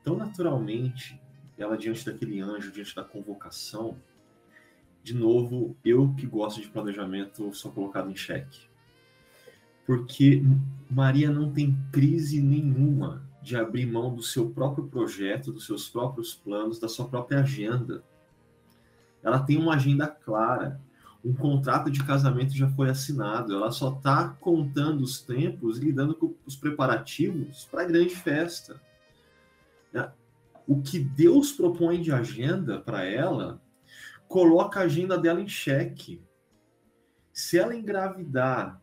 tão 0.05 0.17
naturalmente, 0.17 1.19
ela 1.59 1.77
diante 1.77 2.05
daquele 2.05 2.41
anjo, 2.41 2.73
diante 2.73 2.95
da 2.95 3.05
convocação, 3.05 3.97
de 5.03 5.15
novo, 5.15 5.77
eu 5.85 6.13
que 6.15 6.27
gosto 6.27 6.61
de 6.61 6.69
planejamento 6.69 7.53
sou 7.55 7.71
colocado 7.71 8.11
em 8.11 8.17
xeque. 8.17 8.69
Porque 9.87 10.43
Maria 10.91 11.31
não 11.31 11.53
tem 11.53 11.79
crise 11.93 12.43
nenhuma 12.43 13.25
de 13.41 13.57
abrir 13.57 13.87
mão 13.87 14.15
do 14.15 14.23
seu 14.23 14.51
próprio 14.51 14.89
projeto, 14.89 15.53
dos 15.53 15.65
seus 15.65 15.89
próprios 15.89 16.35
planos, 16.35 16.81
da 16.81 16.89
sua 16.89 17.09
própria 17.09 17.41
agenda. 17.41 18.03
Ela 19.23 19.39
tem 19.39 19.57
uma 19.57 19.75
agenda 19.77 20.09
clara 20.09 20.81
um 21.27 21.35
contrato 21.35 21.91
de 21.91 22.05
casamento 22.05 22.55
já 22.55 22.69
foi 22.69 22.89
assinado, 22.89 23.53
ela 23.53 23.73
só 23.73 23.93
está 23.93 24.29
contando 24.41 25.01
os 25.01 25.21
tempos 25.21 25.77
lidando 25.77 26.15
com 26.15 26.33
os 26.47 26.55
preparativos 26.55 27.65
para 27.65 27.83
a 27.83 27.85
grande 27.85 28.15
festa. 28.15 28.81
O 30.67 30.83
que 30.83 30.99
Deus 30.99 31.53
propõe 31.53 32.01
de 32.01 32.11
agenda 32.11 32.81
para 32.81 33.05
ela 33.05 33.63
coloca 34.27 34.81
a 34.81 34.85
agenda 34.85 35.17
dela 35.17 35.41
em 35.41 35.49
xeque. 35.49 36.21
Se 37.33 37.59
ela 37.59 37.77
engravidar 37.77 38.81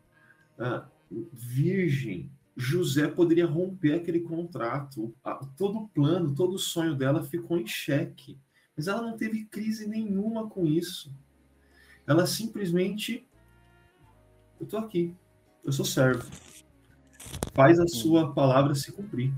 uh, 0.58 0.88
virgem, 1.32 2.30
José 2.56 3.08
poderia 3.08 3.46
romper 3.46 3.94
aquele 3.94 4.20
contrato. 4.20 5.14
Todo 5.56 5.80
o 5.80 5.88
plano, 5.88 6.34
todo 6.34 6.54
o 6.54 6.58
sonho 6.58 6.94
dela 6.94 7.22
ficou 7.22 7.58
em 7.58 7.66
xeque. 7.66 8.38
Mas 8.76 8.88
ela 8.88 9.02
não 9.02 9.16
teve 9.16 9.44
crise 9.44 9.86
nenhuma 9.86 10.48
com 10.48 10.64
isso. 10.66 11.12
Ela 12.06 12.26
simplesmente. 12.26 13.26
Eu 14.58 14.64
estou 14.64 14.78
aqui. 14.78 15.14
Eu 15.64 15.72
sou 15.72 15.84
servo. 15.84 16.28
Faz 17.54 17.78
a 17.78 17.86
sua 17.86 18.32
palavra 18.32 18.74
se 18.74 18.92
cumprir. 18.92 19.32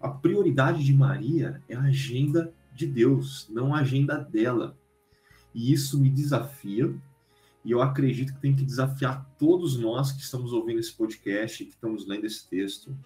A 0.00 0.08
prioridade 0.08 0.84
de 0.84 0.94
Maria 0.94 1.60
é 1.68 1.74
a 1.74 1.82
agenda 1.82 2.54
de 2.72 2.86
Deus, 2.86 3.48
não 3.50 3.74
a 3.74 3.80
agenda 3.80 4.18
dela. 4.18 4.78
E 5.52 5.72
isso 5.72 5.98
me 5.98 6.08
desafia, 6.08 6.94
e 7.64 7.72
eu 7.72 7.82
acredito 7.82 8.32
que 8.32 8.40
tem 8.40 8.54
que 8.54 8.64
desafiar 8.64 9.28
todos 9.36 9.76
nós 9.76 10.12
que 10.12 10.22
estamos 10.22 10.52
ouvindo 10.52 10.78
esse 10.78 10.94
podcast, 10.94 11.64
que 11.64 11.70
estamos 11.70 12.06
lendo 12.06 12.26
esse 12.26 12.48
texto. 12.48 12.96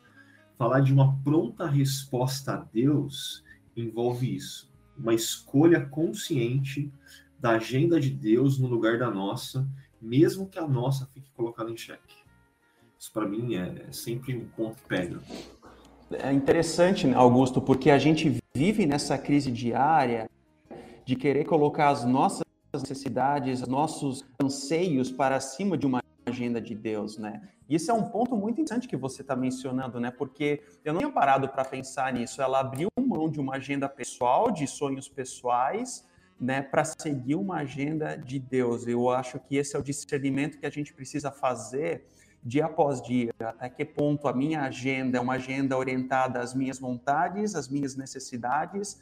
Falar 0.58 0.80
de 0.80 0.92
uma 0.92 1.16
pronta 1.22 1.66
resposta 1.66 2.52
a 2.52 2.56
Deus 2.58 3.42
envolve 3.74 4.36
isso, 4.36 4.70
uma 4.96 5.14
escolha 5.14 5.84
consciente 5.86 6.92
da 7.40 7.52
agenda 7.52 7.98
de 7.98 8.10
Deus 8.10 8.58
no 8.58 8.68
lugar 8.68 8.98
da 8.98 9.10
nossa, 9.10 9.66
mesmo 10.00 10.46
que 10.46 10.58
a 10.58 10.68
nossa 10.68 11.06
fique 11.06 11.30
colocada 11.32 11.70
em 11.70 11.76
xeque. 11.76 12.16
Isso 12.98 13.10
para 13.12 13.26
mim 13.26 13.54
é 13.54 13.90
sempre 13.90 14.36
um 14.36 14.46
ponto 14.50 14.76
que 14.76 14.88
pega. 14.88 15.20
É 16.20 16.32
interessante, 16.32 17.06
né, 17.06 17.14
Augusto, 17.16 17.60
porque 17.60 17.90
a 17.90 17.98
gente 17.98 18.40
vive 18.54 18.86
nessa 18.86 19.16
crise 19.16 19.50
diária 19.50 20.28
de 21.04 21.16
querer 21.16 21.44
colocar 21.44 21.88
as 21.88 22.04
nossas 22.04 22.44
necessidades, 22.74 23.66
nossos 23.66 24.24
anseios 24.42 25.10
para 25.10 25.38
cima 25.40 25.76
de 25.76 25.86
uma 25.86 26.02
agenda 26.26 26.60
de 26.60 26.74
Deus, 26.74 27.18
né? 27.18 27.42
E 27.68 27.74
isso 27.74 27.90
é 27.90 27.94
um 27.94 28.04
ponto 28.04 28.36
muito 28.36 28.60
interessante 28.60 28.88
que 28.88 28.96
você 28.96 29.22
está 29.22 29.34
mencionando, 29.34 29.98
né? 29.98 30.10
Porque 30.10 30.62
eu 30.84 30.92
não 30.92 31.00
tinha 31.00 31.10
parado 31.10 31.48
para 31.48 31.64
pensar 31.64 32.12
nisso. 32.12 32.40
Ela 32.40 32.60
abriu 32.60 32.88
mão 33.00 33.28
de 33.28 33.40
uma 33.40 33.56
agenda 33.56 33.88
pessoal, 33.88 34.50
de 34.50 34.66
sonhos 34.66 35.08
pessoais, 35.08 36.06
né, 36.40 36.62
para 36.62 36.84
seguir 36.84 37.34
uma 37.34 37.58
agenda 37.58 38.16
de 38.16 38.38
Deus. 38.38 38.86
Eu 38.86 39.10
acho 39.10 39.38
que 39.38 39.56
esse 39.56 39.76
é 39.76 39.78
o 39.78 39.82
discernimento 39.82 40.58
que 40.58 40.66
a 40.66 40.70
gente 40.70 40.92
precisa 40.92 41.30
fazer 41.30 42.04
dia 42.42 42.66
após 42.66 43.00
dia, 43.00 43.32
até 43.40 43.68
que 43.68 43.84
ponto 43.84 44.26
a 44.26 44.32
minha 44.32 44.62
agenda 44.62 45.18
é 45.18 45.20
uma 45.20 45.34
agenda 45.34 45.78
orientada 45.78 46.40
às 46.40 46.54
minhas 46.54 46.78
vontades, 46.78 47.54
às 47.54 47.68
minhas 47.68 47.94
necessidades, 47.94 49.00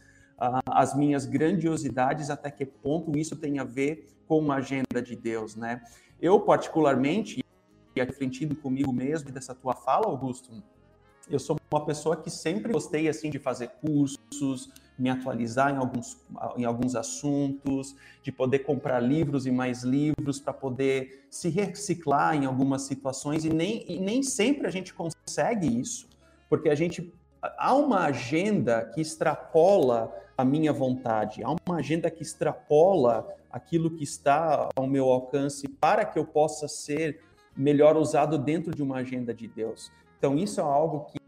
às 0.66 0.94
minhas 0.94 1.26
grandiosidades, 1.26 2.30
até 2.30 2.50
que 2.50 2.66
ponto 2.66 3.16
isso 3.16 3.36
tem 3.36 3.58
a 3.58 3.64
ver 3.64 4.08
com 4.26 4.38
uma 4.38 4.56
agenda 4.56 5.02
de 5.02 5.16
Deus, 5.16 5.56
né? 5.56 5.82
Eu, 6.20 6.40
particularmente, 6.40 7.42
e 7.96 8.00
refletindo 8.00 8.54
comigo 8.54 8.92
mesmo 8.92 9.30
dessa 9.30 9.54
tua 9.54 9.74
fala, 9.74 10.06
Augusto, 10.06 10.50
eu 11.28 11.38
sou 11.38 11.56
uma 11.70 11.84
pessoa 11.84 12.16
que 12.16 12.30
sempre 12.30 12.72
gostei, 12.72 13.08
assim, 13.08 13.30
de 13.30 13.38
fazer 13.38 13.68
cursos, 13.80 14.70
me 15.00 15.08
atualizar 15.08 15.72
em 15.74 15.78
alguns, 15.78 16.18
em 16.56 16.64
alguns 16.64 16.94
assuntos, 16.94 17.96
de 18.22 18.30
poder 18.30 18.60
comprar 18.60 19.00
livros 19.00 19.46
e 19.46 19.50
mais 19.50 19.82
livros 19.82 20.38
para 20.38 20.52
poder 20.52 21.26
se 21.30 21.48
reciclar 21.48 22.34
em 22.34 22.44
algumas 22.44 22.82
situações 22.82 23.44
e 23.44 23.50
nem, 23.50 23.84
e 23.90 23.98
nem 23.98 24.22
sempre 24.22 24.66
a 24.66 24.70
gente 24.70 24.92
consegue 24.92 25.66
isso, 25.66 26.08
porque 26.48 26.68
a 26.68 26.74
gente 26.74 27.12
há 27.40 27.74
uma 27.74 28.04
agenda 28.04 28.84
que 28.94 29.00
extrapola 29.00 30.14
a 30.36 30.44
minha 30.44 30.72
vontade, 30.72 31.42
há 31.42 31.50
uma 31.50 31.78
agenda 31.78 32.10
que 32.10 32.22
extrapola 32.22 33.26
aquilo 33.50 33.90
que 33.90 34.04
está 34.04 34.68
ao 34.76 34.86
meu 34.86 35.08
alcance 35.08 35.66
para 35.68 36.04
que 36.04 36.18
eu 36.18 36.24
possa 36.24 36.68
ser 36.68 37.20
melhor 37.56 37.96
usado 37.96 38.38
dentro 38.38 38.74
de 38.74 38.82
uma 38.82 38.98
agenda 38.98 39.34
de 39.34 39.48
Deus. 39.48 39.90
Então 40.18 40.36
isso 40.36 40.60
é 40.60 40.62
algo 40.62 41.06
que 41.06 41.19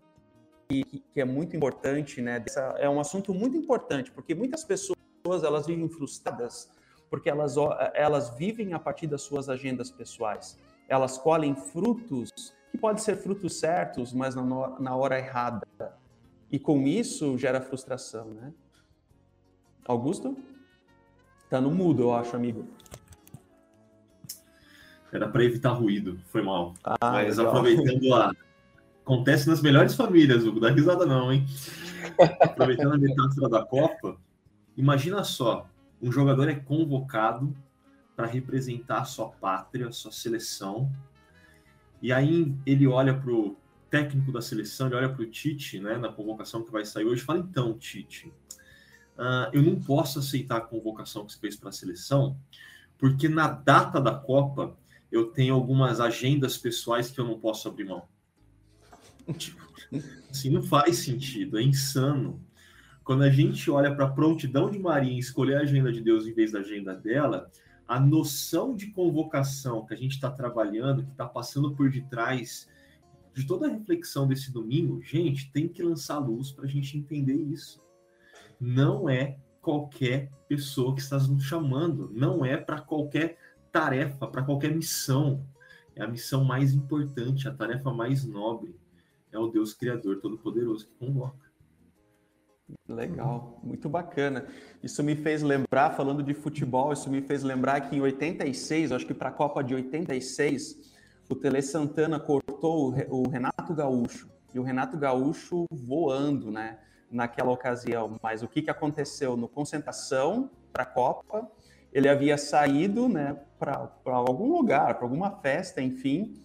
que, 0.72 1.00
que 1.12 1.20
é 1.20 1.24
muito 1.24 1.56
importante, 1.56 2.22
né? 2.22 2.40
Dessa, 2.40 2.61
é 2.78 2.88
um 2.88 2.98
assunto 2.98 3.35
muito 3.35 3.56
importante, 3.56 4.11
porque 4.11 4.35
muitas 4.35 4.64
pessoas 4.64 4.96
elas 5.44 5.66
vivem 5.66 5.88
frustradas 5.88 6.70
porque 7.12 7.28
elas, 7.28 7.56
elas 7.92 8.35
vivem 8.38 8.72
a 8.72 8.78
partir 8.78 9.06
das 9.06 9.20
suas 9.20 9.50
agendas 9.50 9.90
pessoais. 9.90 10.58
Elas 10.88 11.18
colhem 11.18 11.54
frutos 11.54 12.30
que 12.70 12.78
podem 12.78 13.02
ser 13.02 13.16
frutos 13.16 13.61
certos, 13.61 14.14
mas 14.14 14.35
na, 14.35 14.80
na 14.80 14.96
hora 14.96 15.18
errada. 15.18 15.61
E 16.50 16.58
com 16.58 16.87
isso 16.88 17.37
gera 17.37 17.61
frustração, 17.61 18.28
né? 18.28 18.54
Augusto? 19.85 20.35
Tá 21.50 21.61
no 21.61 21.70
mudo, 21.70 22.04
eu 22.04 22.14
acho, 22.14 22.35
amigo. 22.35 22.66
Era 25.12 25.28
para 25.28 25.44
evitar 25.44 25.72
ruído, 25.72 26.18
foi 26.28 26.40
mal. 26.40 26.72
Ah, 26.82 26.96
Mas 27.12 27.37
legal. 27.37 27.52
aproveitando 27.52 28.14
a, 28.14 28.32
Acontece 29.05 29.49
nas 29.49 29.61
melhores 29.61 29.95
famílias, 29.95 30.45
Hugo. 30.45 30.61
Dá 30.61 30.71
risada 30.71 31.05
não, 31.05 31.33
hein? 31.33 31.45
Aproveitando 32.41 32.95
a 32.95 32.99
metáfora 32.99 33.49
da 33.49 33.65
Copa, 33.65 34.17
imagina 34.77 35.25
só, 35.25 35.69
um 36.01 36.11
jogador 36.11 36.49
é 36.49 36.55
convocado 36.55 37.55
para 38.15 38.27
representar 38.27 39.01
a 39.01 39.05
sua 39.05 39.29
pátria, 39.29 39.88
a 39.88 39.93
sua 39.93 40.12
seleção, 40.12 40.91
e 42.01 42.12
aí 42.12 42.55
ele 42.67 42.87
olha 42.87 43.15
para 43.15 43.33
o 43.33 43.57
técnico 43.91 44.33
da 44.33 44.41
seleção, 44.41 44.87
ele 44.87 44.97
olha 44.97 45.09
para 45.09 45.23
o 45.23 45.27
Tite, 45.27 45.79
né, 45.79 45.97
na 45.97 46.09
convocação 46.09 46.62
que 46.62 46.71
vai 46.71 46.85
sair 46.85 47.05
hoje, 47.05 47.23
e 47.23 47.25
fala, 47.25 47.41
então, 47.41 47.77
Tite, 47.79 48.33
uh, 49.19 49.51
eu 49.53 49.62
não 49.62 49.81
posso 49.81 50.19
aceitar 50.19 50.57
a 50.59 50.61
convocação 50.61 51.27
que 51.27 51.33
você 51.33 51.38
fez 51.38 51.57
para 51.57 51.69
a 51.69 51.73
seleção, 51.73 52.37
porque 52.99 53.29
na 53.29 53.49
data 53.49 54.01
da 54.01 54.15
Copa 54.15 54.77
eu 55.11 55.27
tenho 55.27 55.55
algumas 55.55 56.01
agendas 56.01 56.57
pessoais 56.57 57.11
que 57.11 57.21
eu 57.21 57.25
não 57.25 57.38
posso 57.38 57.69
abrir 57.69 57.85
mão. 57.85 58.03
Assim, 60.30 60.50
não 60.50 60.62
faz 60.62 60.98
sentido, 60.98 61.58
é 61.58 61.62
insano. 61.62 62.40
Quando 63.04 63.22
a 63.22 63.30
gente 63.30 63.70
olha 63.70 63.94
para 63.94 64.06
a 64.06 64.11
prontidão 64.11 64.70
de 64.70 64.78
Maria 64.78 65.12
em 65.12 65.18
escolher 65.18 65.56
a 65.56 65.61
agenda 65.61 65.92
de 65.92 66.00
Deus 66.00 66.26
em 66.26 66.32
vez 66.32 66.52
da 66.52 66.61
agenda 66.61 66.94
dela, 66.94 67.50
a 67.87 67.98
noção 67.98 68.74
de 68.74 68.87
convocação 68.90 69.85
que 69.85 69.92
a 69.92 69.96
gente 69.96 70.12
está 70.12 70.30
trabalhando, 70.30 71.04
que 71.04 71.11
está 71.11 71.26
passando 71.26 71.74
por 71.74 71.90
detrás 71.90 72.68
de 73.35 73.46
toda 73.46 73.66
a 73.66 73.70
reflexão 73.70 74.26
desse 74.26 74.52
domingo, 74.52 75.02
gente, 75.02 75.50
tem 75.52 75.68
que 75.68 75.82
lançar 75.82 76.18
luz 76.18 76.52
para 76.52 76.64
a 76.64 76.68
gente 76.68 76.96
entender 76.96 77.35
isso. 77.35 77.82
Não 78.61 79.08
é 79.08 79.38
qualquer 79.61 80.30
pessoa 80.48 80.94
que 80.94 81.00
está 81.00 81.18
nos 81.18 81.44
chamando, 81.44 82.11
não 82.14 82.44
é 82.44 82.56
para 82.56 82.80
qualquer 82.80 83.38
tarefa, 83.70 84.26
para 84.26 84.42
qualquer 84.42 84.74
missão. 84.74 85.44
É 85.96 86.02
a 86.02 86.08
missão 86.08 86.44
mais 86.44 86.72
importante, 86.72 87.48
a 87.48 87.54
tarefa 87.54 87.92
mais 87.92 88.24
nobre 88.24 88.74
é 89.33 89.38
o 89.38 89.49
Deus 89.49 89.73
Criador 89.75 90.21
Todo-Poderoso 90.21 90.87
que 90.87 90.95
convoca. 90.95 91.51
Legal, 92.88 93.61
muito 93.62 93.88
bacana. 93.88 94.47
Isso 94.83 95.03
me 95.03 95.16
fez 95.16 95.42
lembrar, 95.42 95.90
falando 95.90 96.23
de 96.23 96.35
futebol, 96.35 96.92
isso 96.92 97.11
me 97.11 97.21
fez 97.21 97.42
lembrar 97.42 97.81
que 97.81 97.97
em 97.97 98.01
86, 98.01 98.92
acho 98.92 99.07
que 99.07 99.14
para 99.14 99.29
a 99.29 99.33
Copa 99.33 99.62
de 99.62 99.75
86, 99.75 100.92
o 101.29 101.35
Tele 101.35 101.62
Santana 101.62 102.21
cortou 102.21 102.95
o 103.09 103.29
Renato 103.29 103.75
Gaúcho. 103.75 104.31
E 104.55 104.59
o 104.59 104.62
Renato 104.62 104.97
Gaúcho 104.99 105.66
voando, 105.71 106.51
né, 106.51 106.79
naquela 107.11 107.51
ocasião. 107.51 108.18
Mas 108.23 108.42
o 108.42 108.49
que, 108.49 108.62
que 108.62 108.71
aconteceu? 108.71 109.37
No 109.37 109.49
concentração 109.49 110.51
para 110.73 110.83
a 110.83 110.87
Copa, 110.87 111.51
ele 111.92 112.09
havia 112.09 112.37
saído, 112.37 113.09
né, 113.09 113.38
para 113.59 113.90
algum 114.05 114.53
lugar, 114.53 114.95
para 114.95 115.05
alguma 115.05 115.31
festa, 115.31 115.81
enfim, 115.81 116.42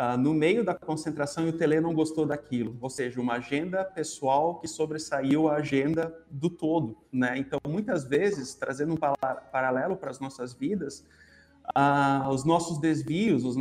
uh, 0.00 0.16
no 0.16 0.32
meio 0.32 0.64
da 0.64 0.74
concentração 0.74 1.46
e 1.46 1.50
o 1.50 1.52
Tele 1.52 1.80
não 1.80 1.92
gostou 1.92 2.24
daquilo, 2.24 2.76
ou 2.80 2.88
seja, 2.88 3.20
uma 3.20 3.34
agenda 3.34 3.84
pessoal 3.84 4.58
que 4.58 4.66
sobressaiu 4.66 5.48
a 5.48 5.56
agenda 5.56 6.16
do 6.30 6.48
todo, 6.48 6.96
né? 7.12 7.36
Então, 7.36 7.60
muitas 7.68 8.04
vezes, 8.04 8.54
trazendo 8.54 8.94
um 8.94 8.96
paralelo 8.96 9.96
para 9.96 10.10
as 10.10 10.18
nossas 10.18 10.54
vidas, 10.54 11.04
uh, 11.76 12.28
os 12.30 12.44
nossos 12.44 12.78
desvios, 12.78 13.44
os 13.44 13.56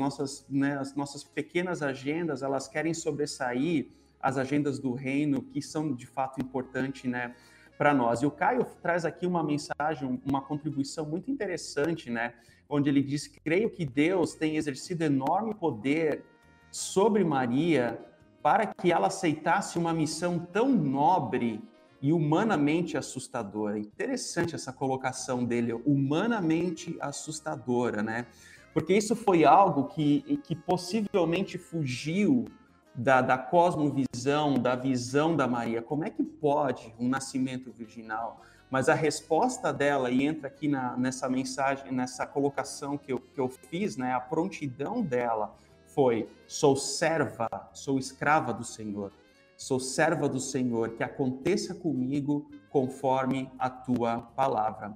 né, 0.49 0.77
as 0.77 0.95
nossas 0.95 1.23
pequenas 1.23 1.81
agendas, 1.81 2.41
elas 2.41 2.67
querem 2.67 2.93
sobressair 2.93 3.89
as 4.21 4.37
agendas 4.37 4.79
do 4.79 4.93
reino, 4.93 5.41
que 5.41 5.61
são 5.61 5.93
de 5.93 6.05
fato 6.05 6.41
importantes, 6.41 7.09
né? 7.09 7.35
Para 7.79 7.93
nós. 7.93 8.21
E 8.21 8.25
o 8.25 8.31
Caio 8.31 8.65
traz 8.81 9.05
aqui 9.05 9.25
uma 9.25 9.41
mensagem, 9.41 10.21
uma 10.25 10.41
contribuição 10.41 11.05
muito 11.05 11.31
interessante, 11.31 12.09
né? 12.09 12.33
Onde 12.69 12.89
ele 12.89 13.01
diz: 13.01 13.25
creio 13.41 13.69
que 13.69 13.85
Deus 13.85 14.35
tem 14.35 14.57
exercido 14.57 15.05
enorme 15.05 15.55
poder 15.55 16.25
sobre 16.69 17.23
Maria 17.23 17.97
para 18.43 18.65
que 18.65 18.91
ela 18.91 19.07
aceitasse 19.07 19.79
uma 19.79 19.93
missão 19.93 20.39
tão 20.39 20.67
nobre 20.69 21.61
e 22.01 22.11
humanamente 22.11 22.97
assustadora. 22.97 23.79
Interessante 23.79 24.55
essa 24.55 24.73
colocação 24.73 25.45
dele, 25.45 25.71
humanamente 25.85 26.97
assustadora, 26.99 28.03
né? 28.03 28.27
Porque 28.73 28.93
isso 28.93 29.15
foi 29.15 29.45
algo 29.45 29.85
que, 29.85 30.37
que 30.43 30.53
possivelmente 30.53 31.57
fugiu 31.57 32.45
da, 32.93 33.21
da 33.21 33.37
cosmovisão, 33.37 34.55
da 34.55 34.75
visão 34.75 35.35
da 35.35 35.47
Maria. 35.47 35.81
Como 35.81 36.03
é 36.03 36.09
que 36.09 36.23
pode 36.23 36.93
um 36.99 37.07
nascimento 37.07 37.71
virginal? 37.71 38.41
mas 38.69 38.87
a 38.87 38.93
resposta 38.93 39.73
dela, 39.73 40.11
e 40.11 40.23
entra 40.23 40.47
aqui 40.47 40.67
na, 40.67 40.95
nessa 40.95 41.27
mensagem, 41.27 41.91
nessa 41.91 42.25
colocação 42.25 42.97
que 42.97 43.11
eu, 43.11 43.19
que 43.19 43.39
eu 43.39 43.49
fiz, 43.49 43.97
né, 43.97 44.13
a 44.13 44.19
prontidão 44.19 45.01
dela 45.01 45.55
foi: 45.87 46.29
sou 46.47 46.75
serva, 46.75 47.49
sou 47.73 47.97
escrava 47.97 48.53
do 48.53 48.63
Senhor, 48.63 49.11
sou 49.57 49.79
serva 49.79 50.29
do 50.29 50.39
Senhor, 50.39 50.89
que 50.89 51.03
aconteça 51.03 51.73
comigo 51.73 52.49
conforme 52.69 53.51
a 53.57 53.69
tua 53.69 54.19
palavra. 54.35 54.95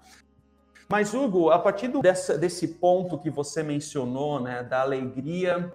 Mas, 0.88 1.14
Hugo, 1.14 1.50
a 1.50 1.58
partir 1.58 1.88
dessa, 2.02 2.38
desse 2.38 2.68
ponto 2.68 3.18
que 3.18 3.32
você 3.32 3.64
mencionou, 3.64 4.40
né, 4.40 4.62
da 4.62 4.82
alegria 4.82 5.74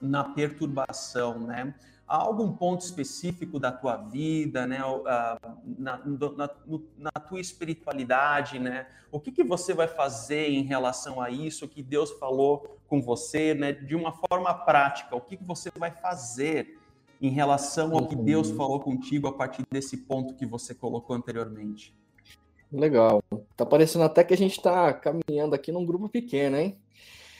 na 0.00 0.24
perturbação, 0.24 1.38
né? 1.40 1.74
Há 2.06 2.16
algum 2.16 2.52
ponto 2.52 2.80
específico 2.80 3.58
da 3.58 3.70
tua 3.70 3.96
vida, 3.96 4.66
né? 4.66 4.78
Na, 5.78 6.00
na, 6.04 6.50
na 6.96 7.10
tua 7.10 7.40
espiritualidade, 7.40 8.58
né? 8.58 8.86
O 9.12 9.20
que, 9.20 9.30
que 9.30 9.44
você 9.44 9.74
vai 9.74 9.86
fazer 9.86 10.48
em 10.48 10.62
relação 10.62 11.20
a 11.20 11.30
isso? 11.30 11.68
Que 11.68 11.82
Deus 11.82 12.10
falou 12.12 12.78
com 12.88 13.02
você, 13.02 13.54
né? 13.54 13.72
De 13.72 13.94
uma 13.94 14.12
forma 14.12 14.52
prática, 14.54 15.14
o 15.14 15.20
que, 15.20 15.36
que 15.36 15.44
você 15.44 15.70
vai 15.76 15.90
fazer 15.90 16.78
em 17.20 17.30
relação 17.30 17.94
ao 17.94 18.06
que 18.06 18.16
Deus 18.16 18.48
uhum. 18.50 18.56
falou 18.56 18.80
contigo 18.80 19.26
a 19.26 19.32
partir 19.32 19.64
desse 19.70 19.96
ponto 19.96 20.34
que 20.34 20.46
você 20.46 20.74
colocou 20.74 21.14
anteriormente? 21.14 21.94
Legal. 22.72 23.22
Tá 23.56 23.64
parecendo 23.66 24.04
até 24.04 24.22
que 24.22 24.34
a 24.34 24.36
gente 24.36 24.58
está 24.58 24.92
caminhando 24.92 25.54
aqui 25.54 25.72
num 25.72 25.84
grupo 25.84 26.08
pequeno, 26.08 26.56
hein? 26.56 26.78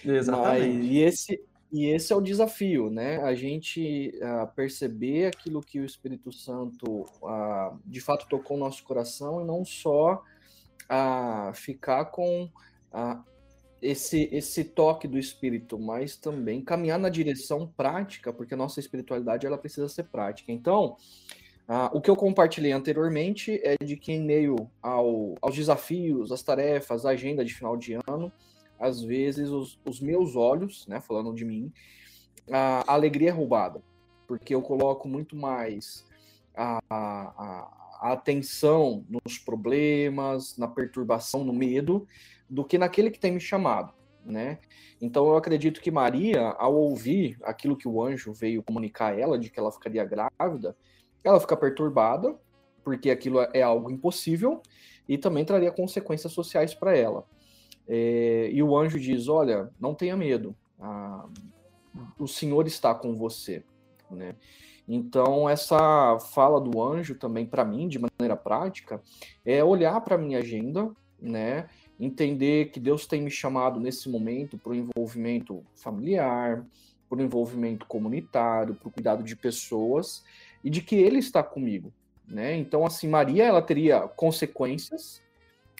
Exatamente. 0.04 0.78
Mas, 0.78 0.86
e 0.86 0.98
esse 0.98 1.47
e 1.70 1.86
esse 1.86 2.12
é 2.12 2.16
o 2.16 2.20
desafio, 2.20 2.88
né? 2.88 3.18
A 3.18 3.34
gente 3.34 4.12
uh, 4.16 4.46
perceber 4.54 5.26
aquilo 5.26 5.60
que 5.60 5.78
o 5.78 5.84
Espírito 5.84 6.32
Santo 6.32 7.02
uh, 7.22 7.78
de 7.84 8.00
fato 8.00 8.26
tocou 8.26 8.56
no 8.56 8.64
nosso 8.64 8.82
coração 8.84 9.42
e 9.42 9.44
não 9.44 9.64
só 9.64 10.14
uh, 10.84 11.54
ficar 11.54 12.06
com 12.06 12.50
esse, 13.82 14.30
esse 14.32 14.64
toque 14.64 15.06
do 15.06 15.18
Espírito, 15.18 15.78
mas 15.78 16.16
também 16.16 16.62
caminhar 16.62 16.98
na 16.98 17.10
direção 17.10 17.70
prática, 17.76 18.32
porque 18.32 18.54
a 18.54 18.56
nossa 18.56 18.80
espiritualidade 18.80 19.46
ela 19.46 19.58
precisa 19.58 19.88
ser 19.90 20.04
prática. 20.04 20.50
Então, 20.50 20.96
o 21.92 22.00
que 22.00 22.08
eu 22.08 22.16
compartilhei 22.16 22.72
anteriormente 22.72 23.60
é 23.62 23.76
de 23.84 23.94
que 23.94 24.10
em 24.10 24.24
meio 24.24 24.56
ao, 24.82 25.34
aos 25.42 25.54
desafios, 25.54 26.32
às 26.32 26.42
tarefas, 26.42 27.04
à 27.04 27.10
agenda 27.10 27.44
de 27.44 27.54
final 27.54 27.76
de 27.76 27.92
ano, 28.06 28.32
às 28.78 29.02
vezes, 29.02 29.50
os, 29.50 29.78
os 29.84 30.00
meus 30.00 30.36
olhos, 30.36 30.86
né, 30.86 31.00
falando 31.00 31.34
de 31.34 31.44
mim, 31.44 31.72
a, 32.50 32.92
alegria 32.92 33.30
é 33.30 33.32
roubada, 33.32 33.82
porque 34.26 34.54
eu 34.54 34.62
coloco 34.62 35.08
muito 35.08 35.36
mais 35.36 36.06
a, 36.54 36.80
a, 36.90 37.78
a 38.00 38.12
atenção 38.12 39.04
nos 39.08 39.38
problemas, 39.38 40.56
na 40.56 40.68
perturbação, 40.68 41.44
no 41.44 41.52
medo, 41.52 42.06
do 42.48 42.64
que 42.64 42.78
naquele 42.78 43.10
que 43.10 43.18
tem 43.18 43.32
me 43.32 43.40
chamado, 43.40 43.92
né? 44.24 44.58
Então 45.00 45.26
eu 45.28 45.36
acredito 45.36 45.80
que 45.80 45.90
Maria, 45.90 46.48
ao 46.58 46.74
ouvir 46.74 47.38
aquilo 47.42 47.76
que 47.76 47.86
o 47.86 48.02
anjo 48.02 48.32
veio 48.32 48.62
comunicar 48.62 49.12
a 49.12 49.18
ela 49.18 49.38
de 49.38 49.50
que 49.50 49.58
ela 49.58 49.70
ficaria 49.70 50.04
grávida, 50.04 50.76
ela 51.22 51.40
fica 51.40 51.56
perturbada, 51.56 52.34
porque 52.82 53.10
aquilo 53.10 53.40
é 53.52 53.62
algo 53.62 53.90
impossível 53.90 54.62
e 55.08 55.18
também 55.18 55.44
traria 55.44 55.70
consequências 55.70 56.32
sociais 56.32 56.74
para 56.74 56.96
ela. 56.96 57.24
É, 57.88 58.50
e 58.52 58.62
o 58.62 58.76
anjo 58.76 59.00
diz: 59.00 59.28
Olha, 59.28 59.70
não 59.80 59.94
tenha 59.94 60.16
medo, 60.16 60.54
a, 60.78 61.26
o 62.18 62.26
Senhor 62.28 62.66
está 62.66 62.94
com 62.94 63.14
você. 63.14 63.64
Né? 64.10 64.34
Então, 64.86 65.48
essa 65.48 66.18
fala 66.18 66.60
do 66.60 66.82
anjo 66.82 67.14
também, 67.14 67.46
para 67.46 67.64
mim, 67.64 67.88
de 67.88 67.98
maneira 67.98 68.36
prática, 68.36 69.02
é 69.44 69.62
olhar 69.62 70.00
para 70.00 70.14
a 70.14 70.18
minha 70.18 70.38
agenda, 70.38 70.90
né? 71.20 71.68
entender 71.98 72.70
que 72.70 72.78
Deus 72.78 73.06
tem 73.06 73.20
me 73.20 73.30
chamado 73.30 73.80
nesse 73.80 74.08
momento 74.08 74.56
para 74.56 74.72
o 74.72 74.74
envolvimento 74.74 75.64
familiar, 75.74 76.64
para 77.08 77.18
o 77.18 77.22
envolvimento 77.22 77.86
comunitário, 77.86 78.74
para 78.74 78.88
o 78.88 78.92
cuidado 78.92 79.22
de 79.22 79.34
pessoas 79.34 80.24
e 80.62 80.70
de 80.70 80.80
que 80.80 80.94
Ele 80.94 81.18
está 81.18 81.42
comigo. 81.42 81.92
Né? 82.26 82.56
Então, 82.56 82.84
assim, 82.84 83.08
Maria 83.08 83.44
ela 83.44 83.62
teria 83.62 84.00
consequências 84.02 85.22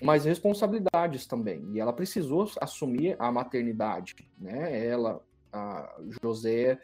mas 0.03 0.25
responsabilidades 0.25 1.27
também. 1.27 1.65
E 1.73 1.81
ela 1.81 1.93
precisou 1.93 2.51
assumir 2.61 3.17
a 3.19 3.31
maternidade, 3.31 4.15
né? 4.39 4.87
Ela, 4.87 5.21
a 5.53 5.97
José, 6.23 6.79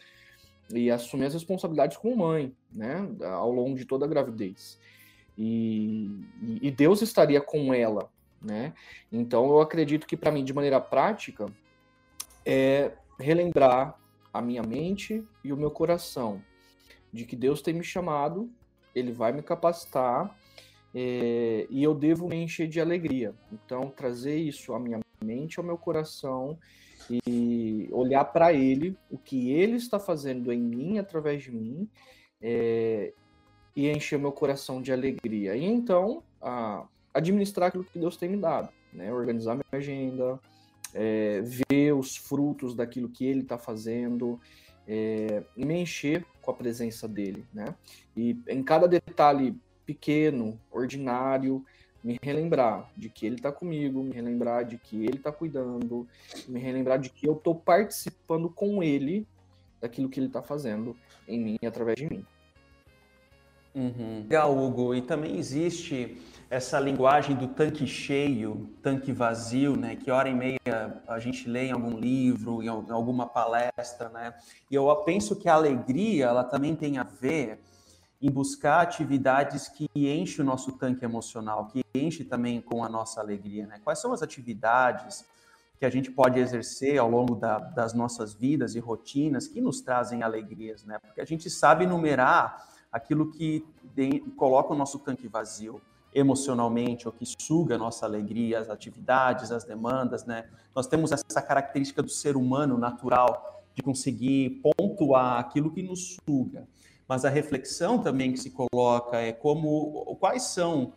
e 0.73 0.91
assumir 0.91 1.27
as 1.27 1.35
responsabilidades 1.35 1.97
como 1.97 2.17
mãe, 2.17 2.55
né? 2.73 3.09
Ao 3.23 3.51
longo 3.51 3.77
de 3.77 3.85
toda 3.85 4.05
a 4.05 4.09
gravidez. 4.09 4.79
E, 5.37 6.11
e 6.63 6.71
Deus 6.71 7.03
estaria 7.03 7.41
com 7.41 7.73
ela, 7.73 8.11
né? 8.41 8.73
Então 9.11 9.47
eu 9.49 9.61
acredito 9.61 10.07
que 10.07 10.17
para 10.17 10.31
mim, 10.31 10.45
de 10.45 10.53
maneira 10.53 10.81
prática, 10.81 11.47
é 12.45 12.93
relembrar 13.19 13.99
a 14.33 14.43
minha 14.43 14.63
mente 14.63 15.25
e 15.43 15.53
o 15.53 15.57
meu 15.57 15.71
coração 15.71 16.43
de 17.13 17.25
que 17.25 17.37
Deus 17.37 17.63
tem 17.63 17.73
me 17.73 17.85
chamado, 17.85 18.51
Ele 18.93 19.13
vai 19.13 19.33
me 19.33 19.43
capacitar 19.43 20.37
é, 20.95 21.67
e 21.69 21.83
eu 21.83 21.95
devo 21.95 22.29
me 22.29 22.37
encher 22.37 22.69
de 22.69 22.81
alegria. 22.81 23.35
Então, 23.53 23.91
trazer 23.91 24.37
isso 24.37 24.73
à 24.73 24.79
minha 24.79 25.01
mente, 25.23 25.59
ao 25.59 25.65
meu 25.65 25.77
coração 25.77 26.57
e 27.27 27.89
olhar 27.93 28.25
para 28.25 28.53
Ele, 28.53 28.97
o 29.11 29.19
que 29.19 29.51
Ele 29.51 29.77
está 29.77 29.99
fazendo 29.99 30.53
em 30.53 30.61
mim, 30.61 30.99
através 30.99 31.43
de 31.43 31.51
mim, 31.51 31.89
é, 32.41 33.13
e 33.75 33.91
encher 33.91 34.19
meu 34.19 34.33
coração 34.33 34.81
de 34.81 34.93
alegria. 34.93 35.57
E 35.57 35.65
então, 35.65 36.23
a, 36.41 36.87
administrar 37.13 37.69
aquilo 37.69 37.85
que 37.85 37.99
Deus 37.99 38.17
tem 38.17 38.29
me 38.29 38.37
dado, 38.37 38.71
né? 38.93 39.13
organizar 39.13 39.55
minha 39.55 39.65
agenda, 39.73 40.39
é, 40.95 41.43
ver 41.69 41.93
os 41.93 42.17
frutos 42.17 42.75
daquilo 42.75 43.09
que 43.09 43.27
Ele 43.27 43.41
está 43.41 43.59
fazendo. 43.59 44.41
É, 44.87 45.43
me 45.57 45.81
encher 45.81 46.27
com 46.43 46.51
a 46.51 46.55
presença 46.55 47.09
dele, 47.09 47.47
né? 47.55 47.75
E 48.15 48.39
em 48.47 48.63
cada 48.63 48.87
detalhe 48.87 49.59
pequeno, 49.85 50.59
ordinário, 50.71 51.65
me 52.03 52.19
relembrar 52.23 52.91
de 52.97 53.09
que 53.09 53.25
ele 53.25 53.37
está 53.37 53.51
comigo, 53.51 54.03
me 54.03 54.13
relembrar 54.13 54.65
de 54.65 54.77
que 54.77 55.05
ele 55.05 55.17
está 55.17 55.33
cuidando, 55.33 56.07
me 56.47 56.61
relembrar 56.61 56.99
de 56.99 57.09
que 57.09 57.27
eu 57.27 57.33
estou 57.33 57.55
participando 57.55 58.51
com 58.51 58.83
ele 58.83 59.27
daquilo 59.81 60.09
que 60.09 60.21
ele 60.21 60.27
está 60.27 60.43
fazendo 60.43 60.95
em 61.27 61.41
mim 61.41 61.57
e 61.63 61.67
através 61.67 61.97
de 61.97 62.09
mim. 62.09 62.25
Uhum. 63.75 64.21
Legal, 64.23 64.57
Hugo. 64.57 64.95
E 64.95 65.03
também 65.03 65.37
existe 65.37 66.17
essa 66.49 66.79
linguagem 66.79 67.35
do 67.35 67.49
tanque 67.49 67.87
cheio, 67.87 68.71
tanque 68.83 69.11
vazio, 69.11 69.77
né? 69.77 69.97
Que 69.97 70.11
hora 70.11 70.29
e 70.29 70.35
meia 70.35 71.03
a 71.09 71.19
gente 71.19 71.49
lê 71.49 71.67
em 71.67 71.73
algum 71.73 71.99
livro, 71.99 72.63
em 72.63 72.69
alguma 72.69 73.27
palestra, 73.27 74.09
né? 74.11 74.35
E 74.71 74.75
eu 74.75 74.95
penso 74.99 75.35
que 75.35 75.49
a 75.49 75.55
alegria, 75.55 76.27
ela 76.27 76.45
também 76.45 76.77
tem 76.77 76.99
a 76.99 77.03
ver 77.03 77.59
em 78.25 78.31
buscar 78.31 78.81
atividades 78.81 79.69
que 79.69 79.87
enchem 79.95 80.43
o 80.43 80.47
nosso 80.47 80.73
tanque 80.73 81.05
emocional, 81.05 81.67
que 81.67 81.85
enche 81.95 82.25
também 82.25 82.59
com 82.59 82.83
a 82.83 82.89
nossa 82.89 83.21
alegria. 83.21 83.67
Né? 83.67 83.79
Quais 83.85 83.99
são 84.01 84.15
as 84.15 84.23
atividades 84.23 85.27
que 85.79 85.85
a 85.85 85.91
gente 85.91 86.11
pode 86.11 86.41
exercer 86.41 86.97
ao 86.97 87.11
longo 87.11 87.35
da, 87.35 87.59
das 87.59 87.93
nossas 87.93 88.33
vidas 88.33 88.75
e 88.75 88.79
rotinas 88.79 89.47
que 89.47 89.61
nos 89.61 89.83
trazem 89.83 90.23
alegrias? 90.23 90.87
Né? 90.87 90.99
Porque 91.01 91.21
a 91.21 91.25
gente 91.27 91.51
sabe 91.51 91.87
numerar 91.87 92.67
aquilo 92.91 93.31
que 93.31 93.63
de, 93.95 94.21
coloca 94.39 94.73
o 94.73 94.77
nosso 94.77 94.99
tanque 95.01 95.29
vazio 95.29 95.79
emocionalmente, 96.15 97.07
ou 97.07 97.13
que 97.13 97.27
suga 97.27 97.75
a 97.75 97.79
nossa 97.79 98.07
alegria, 98.07 98.59
as 98.59 98.71
atividades, 98.71 99.53
as 99.53 99.65
demandas, 99.65 100.25
né? 100.25 100.49
Nós 100.73 100.87
temos 100.87 101.11
essa 101.11 101.43
característica 101.43 102.01
do 102.01 102.09
ser 102.09 102.37
humano 102.37 102.79
natural 102.79 103.65
de 103.75 103.83
conseguir 103.83 104.63
pontuar 104.63 105.41
aquilo 105.41 105.73
que 105.73 105.83
nos 105.83 106.17
suga 106.25 106.69
mas 107.09 107.25
a 107.25 107.29
reflexão 107.29 107.99
também 107.99 108.33
que 108.33 108.39
se 108.39 108.51
coloca 108.51 109.19
é 109.19 109.33
como 109.33 110.17
quais 110.19 110.45
são 110.45 110.93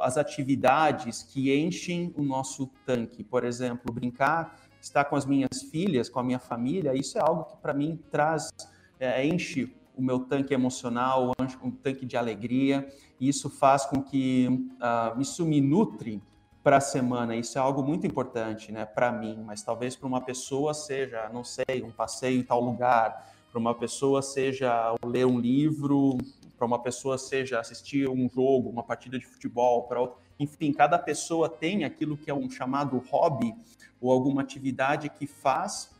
as 0.00 0.16
atividades 0.16 1.22
que 1.22 1.54
enchem 1.54 2.12
o 2.16 2.22
nosso 2.22 2.70
tanque. 2.84 3.22
Por 3.22 3.44
exemplo, 3.44 3.92
brincar, 3.92 4.58
estar 4.80 5.04
com 5.04 5.16
as 5.16 5.24
minhas 5.24 5.62
filhas, 5.70 6.08
com 6.08 6.18
a 6.18 6.24
minha 6.24 6.38
família, 6.38 6.94
isso 6.94 7.18
é 7.18 7.20
algo 7.20 7.44
que 7.44 7.56
para 7.58 7.72
mim 7.72 7.98
traz, 8.10 8.50
é, 8.98 9.24
enche 9.24 9.72
o 9.96 10.02
meu 10.02 10.20
tanque 10.20 10.52
emocional, 10.52 11.32
um 11.62 11.70
tanque 11.70 12.04
de 12.04 12.16
alegria, 12.16 12.88
e 13.20 13.28
isso 13.28 13.48
faz 13.48 13.86
com 13.86 14.02
que 14.02 14.48
uh, 14.48 15.20
isso 15.20 15.46
me 15.46 15.60
nutre 15.60 16.20
para 16.64 16.78
a 16.78 16.80
semana. 16.80 17.36
Isso 17.36 17.56
é 17.56 17.60
algo 17.60 17.82
muito 17.82 18.06
importante, 18.06 18.72
né, 18.72 18.84
para 18.84 19.12
mim, 19.12 19.40
mas 19.46 19.62
talvez 19.62 19.94
para 19.94 20.08
uma 20.08 20.20
pessoa 20.20 20.74
seja, 20.74 21.30
não 21.32 21.44
sei, 21.44 21.82
um 21.84 21.92
passeio 21.92 22.40
em 22.40 22.42
tal 22.42 22.60
lugar, 22.60 23.33
para 23.54 23.60
uma 23.60 23.74
pessoa 23.76 24.20
seja 24.20 24.96
ler 25.06 25.24
um 25.24 25.38
livro, 25.38 26.18
para 26.58 26.66
uma 26.66 26.82
pessoa 26.82 27.16
seja 27.16 27.60
assistir 27.60 28.08
um 28.08 28.28
jogo, 28.28 28.68
uma 28.68 28.82
partida 28.82 29.16
de 29.16 29.24
futebol, 29.24 29.84
para 29.84 30.10
enfim, 30.40 30.72
cada 30.72 30.98
pessoa 30.98 31.48
tem 31.48 31.84
aquilo 31.84 32.16
que 32.16 32.28
é 32.28 32.34
um 32.34 32.50
chamado 32.50 32.98
hobby 33.08 33.54
ou 34.00 34.10
alguma 34.10 34.42
atividade 34.42 35.08
que 35.08 35.28
faz 35.28 35.94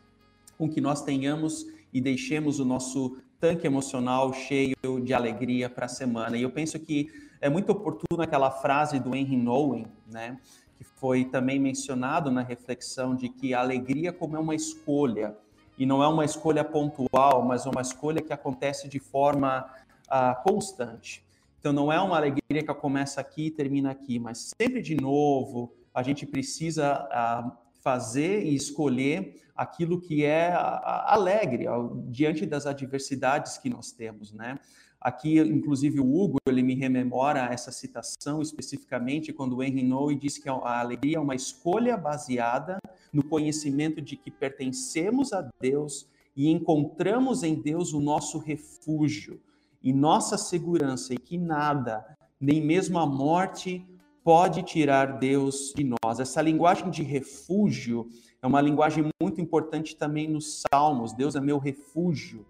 com 0.59 0.69
que 0.69 0.81
nós 0.81 1.03
tenhamos 1.03 1.65
e 1.93 2.01
deixemos 2.01 2.59
o 2.59 2.65
nosso 2.65 3.19
tanque 3.39 3.69
emocional 3.69 4.33
cheio 4.33 4.75
de 5.05 5.15
alegria 5.15 5.71
para 5.71 5.87
a 5.87 5.89
semana. 5.89 6.37
E 6.37 6.43
eu 6.43 6.51
penso 6.51 6.81
que 6.81 7.09
é 7.41 7.49
muito 7.49 7.71
oportuna 7.71 8.25
aquela 8.25 8.51
frase 8.51 8.99
do 8.99 9.15
Henry 9.15 9.37
Nowen, 9.37 9.87
né? 10.11 10.41
Que 10.77 10.83
foi 10.83 11.25
também 11.25 11.61
mencionado 11.61 12.33
na 12.33 12.43
reflexão 12.43 13.15
de 13.15 13.29
que 13.29 13.55
a 13.55 13.61
alegria 13.61 14.13
como 14.13 14.35
é 14.35 14.41
uma 14.41 14.57
escolha, 14.57 15.37
e 15.79 15.85
não 15.85 16.03
é 16.03 16.09
uma 16.09 16.25
escolha 16.25 16.65
pontual, 16.65 17.45
mas 17.45 17.67
uma 17.67 17.81
escolha 17.81 18.23
que 18.23 18.33
acontece 18.33 18.89
de 18.89 18.99
forma 18.99 19.69
uh, 20.07 20.43
constante. 20.43 21.25
Então, 21.59 21.73
não 21.73 21.93
é 21.93 22.01
uma 22.01 22.17
alegria 22.17 22.63
que 22.63 22.75
começa 22.75 23.21
aqui 23.21 23.47
e 23.47 23.51
termina 23.51 23.91
aqui, 23.91 24.19
mas 24.19 24.53
sempre 24.61 24.83
de 24.83 24.95
novo, 24.95 25.75
a 25.93 26.03
gente 26.03 26.27
precisa 26.27 27.09
uh, 27.09 27.53
fazer 27.83 28.45
e 28.45 28.55
escolher 28.55 29.41
aquilo 29.55 30.01
que 30.01 30.25
é 30.25 30.53
alegre 30.53 31.67
diante 32.09 32.45
das 32.45 32.67
adversidades 32.67 33.57
que 33.57 33.71
nós 33.71 33.93
temos, 33.93 34.33
né? 34.33 34.59
Aqui, 35.01 35.39
inclusive, 35.39 36.01
o 36.01 36.17
Hugo, 36.19 36.39
ele 36.49 36.63
me 36.63 36.75
rememora 36.75 37.53
essa 37.53 37.71
citação 37.71 38.41
especificamente 38.41 39.35
quando 39.35 39.57
o 39.57 39.63
Henry 39.63 39.83
Noe 39.83 40.15
diz 40.15 40.39
que 40.39 40.49
a 40.49 40.81
alegria 40.81 41.19
é 41.19 41.21
uma 41.21 41.35
escolha 41.35 41.95
baseada 41.95 42.79
no 43.15 43.23
conhecimento 43.23 44.03
de 44.03 44.17
que 44.17 44.31
pertencemos 44.31 45.33
a 45.33 45.49
Deus 45.61 46.09
e 46.37 46.51
encontramos 46.51 47.43
em 47.43 47.55
Deus 47.55 47.93
o 47.93 48.01
nosso 48.01 48.39
refúgio 48.39 49.41
e 49.81 49.93
nossa 49.93 50.37
segurança 50.37 51.15
e 51.15 51.19
que 51.19 51.39
nada, 51.39 52.05
nem 52.41 52.61
mesmo 52.61 52.99
a 52.99 53.07
morte, 53.07 53.87
pode 54.25 54.63
tirar 54.63 55.19
Deus 55.19 55.73
de 55.77 55.85
nós. 55.85 56.19
Essa 56.19 56.43
linguagem 56.43 56.91
de 56.91 57.03
refúgio 57.03 58.09
é 58.43 58.47
uma 58.47 58.61
linguagem 58.61 59.09
muito 59.23 59.41
importante 59.41 59.95
também 59.95 60.29
nos 60.29 60.63
Salmos. 60.73 61.13
Deus 61.13 61.37
é 61.37 61.41
meu 61.41 61.59
refúgio. 61.59 62.45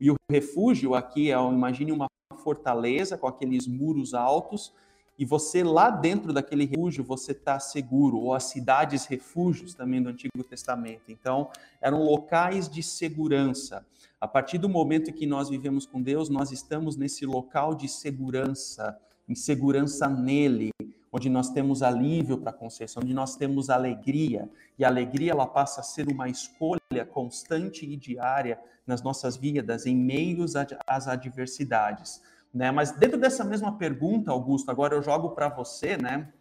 E 0.00 0.10
o 0.10 0.16
refúgio 0.30 0.94
aqui 0.94 1.30
é, 1.30 1.34
imagine 1.36 1.92
uma 1.92 2.08
fortaleza 2.42 3.16
com 3.16 3.26
aqueles 3.26 3.66
muros 3.66 4.14
altos, 4.14 4.72
e 5.20 5.24
você 5.26 5.62
lá 5.62 5.90
dentro 5.90 6.32
daquele 6.32 6.64
refúgio 6.64 7.04
você 7.04 7.32
está 7.32 7.60
seguro, 7.60 8.16
ou 8.16 8.32
as 8.32 8.44
cidades 8.44 9.04
refúgios 9.04 9.74
também 9.74 10.02
do 10.02 10.08
Antigo 10.08 10.42
Testamento. 10.42 11.02
Então, 11.10 11.50
eram 11.78 12.02
locais 12.02 12.70
de 12.70 12.82
segurança. 12.82 13.84
A 14.18 14.26
partir 14.26 14.56
do 14.56 14.66
momento 14.66 15.12
que 15.12 15.26
nós 15.26 15.50
vivemos 15.50 15.84
com 15.84 16.00
Deus, 16.00 16.30
nós 16.30 16.52
estamos 16.52 16.96
nesse 16.96 17.26
local 17.26 17.74
de 17.74 17.86
segurança, 17.86 18.98
em 19.28 19.34
segurança 19.34 20.08
nele, 20.08 20.70
onde 21.12 21.28
nós 21.28 21.50
temos 21.50 21.82
alívio 21.82 22.38
para 22.38 22.48
a 22.48 22.54
consciência, 22.54 22.98
onde 22.98 23.12
nós 23.12 23.36
temos 23.36 23.68
alegria, 23.68 24.48
e 24.78 24.86
a 24.86 24.88
alegria 24.88 25.32
ela 25.32 25.46
passa 25.46 25.82
a 25.82 25.84
ser 25.84 26.08
uma 26.08 26.30
escolha 26.30 27.04
constante 27.12 27.84
e 27.84 27.94
diária 27.94 28.58
nas 28.86 29.02
nossas 29.02 29.36
vidas, 29.36 29.84
em 29.84 29.94
meios 29.94 30.54
às 30.86 31.08
adversidades. 31.08 32.22
Né? 32.52 32.70
Mas 32.70 32.92
dentro 32.92 33.18
dessa 33.18 33.44
mesma 33.44 33.76
pergunta, 33.76 34.30
Augusto, 34.30 34.70
agora 34.70 34.94
eu 34.94 35.02
jogo 35.02 35.30
para 35.30 35.48
você, 35.48 35.96
né? 35.96 36.32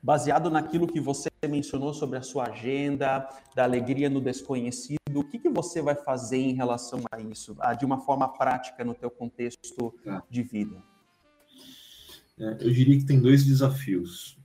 Baseado 0.00 0.48
naquilo 0.48 0.86
que 0.86 1.00
você 1.00 1.28
mencionou 1.48 1.92
sobre 1.92 2.18
a 2.18 2.22
sua 2.22 2.46
agenda, 2.46 3.28
da 3.54 3.64
alegria 3.64 4.08
no 4.08 4.20
desconhecido, 4.20 4.98
o 5.12 5.24
que, 5.24 5.40
que 5.40 5.48
você 5.48 5.82
vai 5.82 5.96
fazer 5.96 6.38
em 6.38 6.54
relação 6.54 7.00
a 7.10 7.20
isso, 7.20 7.56
de 7.78 7.84
uma 7.84 7.98
forma 7.98 8.28
prática 8.28 8.84
no 8.84 8.94
teu 8.94 9.10
contexto 9.10 9.92
tá. 10.04 10.22
de 10.30 10.42
vida? 10.42 10.76
É, 12.38 12.58
eu 12.60 12.72
diria 12.72 12.96
que 12.96 13.04
tem 13.04 13.20
dois 13.20 13.44
desafios. 13.44 14.38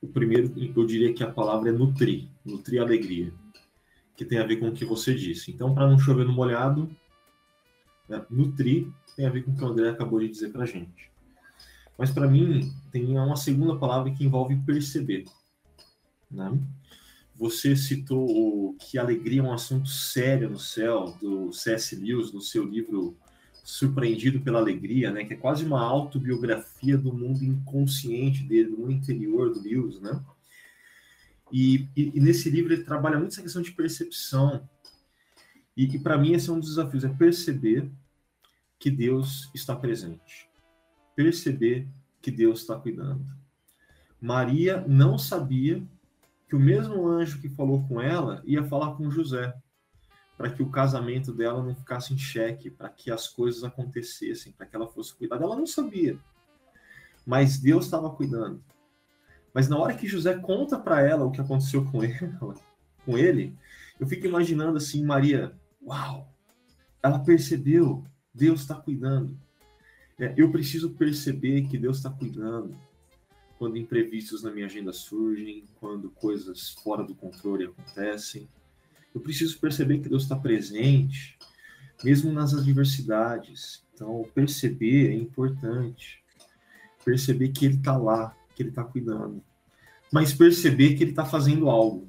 O 0.00 0.06
primeiro, 0.06 0.52
eu 0.76 0.86
diria 0.86 1.12
que 1.12 1.24
a 1.24 1.30
palavra 1.30 1.70
é 1.70 1.72
nutrir, 1.72 2.28
nutrir 2.44 2.80
alegria, 2.80 3.32
que 4.16 4.24
tem 4.24 4.38
a 4.38 4.46
ver 4.46 4.56
com 4.56 4.68
o 4.68 4.72
que 4.72 4.84
você 4.84 5.12
disse. 5.14 5.50
Então, 5.50 5.74
para 5.74 5.88
não 5.88 5.98
chover 5.98 6.24
no 6.24 6.32
molhado, 6.32 6.88
né, 8.08 8.24
nutrir 8.30 8.86
tem 9.16 9.26
a 9.26 9.30
ver 9.30 9.44
com 9.44 9.52
o 9.52 9.56
que 9.56 9.64
o 9.64 9.66
André 9.66 9.90
acabou 9.90 10.20
de 10.20 10.28
dizer 10.28 10.50
para 10.50 10.64
a 10.64 10.66
gente. 10.66 11.10
Mas 11.96 12.10
para 12.10 12.28
mim, 12.28 12.72
tem 12.90 13.16
uma 13.18 13.36
segunda 13.36 13.76
palavra 13.76 14.10
que 14.10 14.24
envolve 14.24 14.56
perceber. 14.66 15.24
Né? 16.30 16.58
Você 17.36 17.76
citou 17.76 18.74
que 18.74 18.98
alegria 18.98 19.40
é 19.40 19.44
um 19.44 19.52
assunto 19.52 19.88
sério 19.88 20.50
no 20.50 20.58
céu, 20.58 21.16
do 21.20 21.52
C.S. 21.52 21.94
Lewis, 21.96 22.32
no 22.32 22.40
seu 22.40 22.64
livro 22.64 23.16
surpreendido 23.64 24.40
pela 24.40 24.58
alegria, 24.58 25.10
né? 25.10 25.24
Que 25.24 25.32
é 25.32 25.36
quase 25.36 25.64
uma 25.64 25.80
autobiografia 25.80 26.98
do 26.98 27.12
mundo 27.12 27.42
inconsciente 27.42 28.42
dele, 28.44 28.68
do 28.68 28.76
mundo 28.76 28.92
interior 28.92 29.52
do 29.52 29.60
Lewis, 29.60 29.98
né? 30.00 30.22
E, 31.50 31.88
e, 31.96 32.12
e 32.14 32.20
nesse 32.20 32.50
livro 32.50 32.72
ele 32.72 32.84
trabalha 32.84 33.18
muito 33.18 33.32
essa 33.32 33.42
questão 33.42 33.62
de 33.62 33.72
percepção. 33.72 34.68
E 35.76 35.86
que 35.88 35.98
para 35.98 36.18
mim 36.18 36.34
esse 36.34 36.50
é 36.50 36.52
um 36.52 36.60
dos 36.60 36.70
desafios, 36.70 37.04
é 37.04 37.08
perceber 37.08 37.90
que 38.78 38.90
Deus 38.90 39.50
está 39.54 39.74
presente. 39.74 40.48
Perceber 41.14 41.88
que 42.20 42.30
Deus 42.30 42.60
está 42.60 42.78
cuidando. 42.78 43.24
Maria 44.20 44.84
não 44.86 45.18
sabia 45.18 45.82
que 46.48 46.56
o 46.56 46.60
mesmo 46.60 47.06
anjo 47.06 47.40
que 47.40 47.48
falou 47.48 47.86
com 47.86 48.00
ela 48.00 48.42
ia 48.44 48.64
falar 48.64 48.94
com 48.96 49.10
José 49.10 49.54
para 50.36 50.50
que 50.50 50.62
o 50.62 50.70
casamento 50.70 51.32
dela 51.32 51.62
não 51.62 51.74
ficasse 51.74 52.12
em 52.12 52.18
xeque, 52.18 52.70
para 52.70 52.88
que 52.88 53.10
as 53.10 53.28
coisas 53.28 53.62
acontecessem, 53.62 54.52
para 54.52 54.66
que 54.66 54.74
ela 54.74 54.88
fosse 54.88 55.14
cuidada. 55.14 55.44
Ela 55.44 55.56
não 55.56 55.66
sabia, 55.66 56.18
mas 57.24 57.58
Deus 57.58 57.84
estava 57.84 58.10
cuidando. 58.10 58.62
Mas 59.52 59.68
na 59.68 59.78
hora 59.78 59.94
que 59.94 60.08
José 60.08 60.34
conta 60.36 60.78
para 60.78 61.00
ela 61.00 61.24
o 61.24 61.30
que 61.30 61.40
aconteceu 61.40 61.84
com 61.84 62.02
ele, 62.02 62.18
com 63.04 63.16
ele, 63.16 63.56
eu 64.00 64.06
fico 64.06 64.26
imaginando 64.26 64.76
assim, 64.76 65.04
Maria, 65.04 65.54
uau, 65.80 66.28
ela 67.02 67.20
percebeu, 67.20 68.04
Deus 68.34 68.62
está 68.62 68.74
cuidando. 68.74 69.38
É, 70.18 70.34
eu 70.36 70.50
preciso 70.50 70.90
perceber 70.90 71.62
que 71.68 71.78
Deus 71.78 71.98
está 71.98 72.10
cuidando 72.10 72.76
quando 73.58 73.78
imprevistos 73.78 74.42
na 74.42 74.50
minha 74.50 74.66
agenda 74.66 74.92
surgem, 74.92 75.64
quando 75.80 76.10
coisas 76.10 76.70
fora 76.70 77.04
do 77.04 77.14
controle 77.14 77.64
acontecem. 77.66 78.48
Eu 79.14 79.20
preciso 79.20 79.58
perceber 79.58 80.00
que 80.00 80.08
Deus 80.08 80.24
está 80.24 80.36
presente, 80.36 81.38
mesmo 82.02 82.32
nas 82.32 82.52
adversidades. 82.52 83.84
Então, 83.94 84.28
perceber 84.34 85.10
é 85.10 85.14
importante. 85.14 86.22
Perceber 87.04 87.50
que 87.50 87.64
Ele 87.64 87.76
está 87.76 87.96
lá, 87.96 88.36
que 88.54 88.62
Ele 88.62 88.70
está 88.70 88.82
cuidando. 88.82 89.42
Mas 90.12 90.32
perceber 90.32 90.94
que 90.94 91.04
Ele 91.04 91.10
está 91.10 91.24
fazendo 91.24 91.70
algo. 91.70 92.08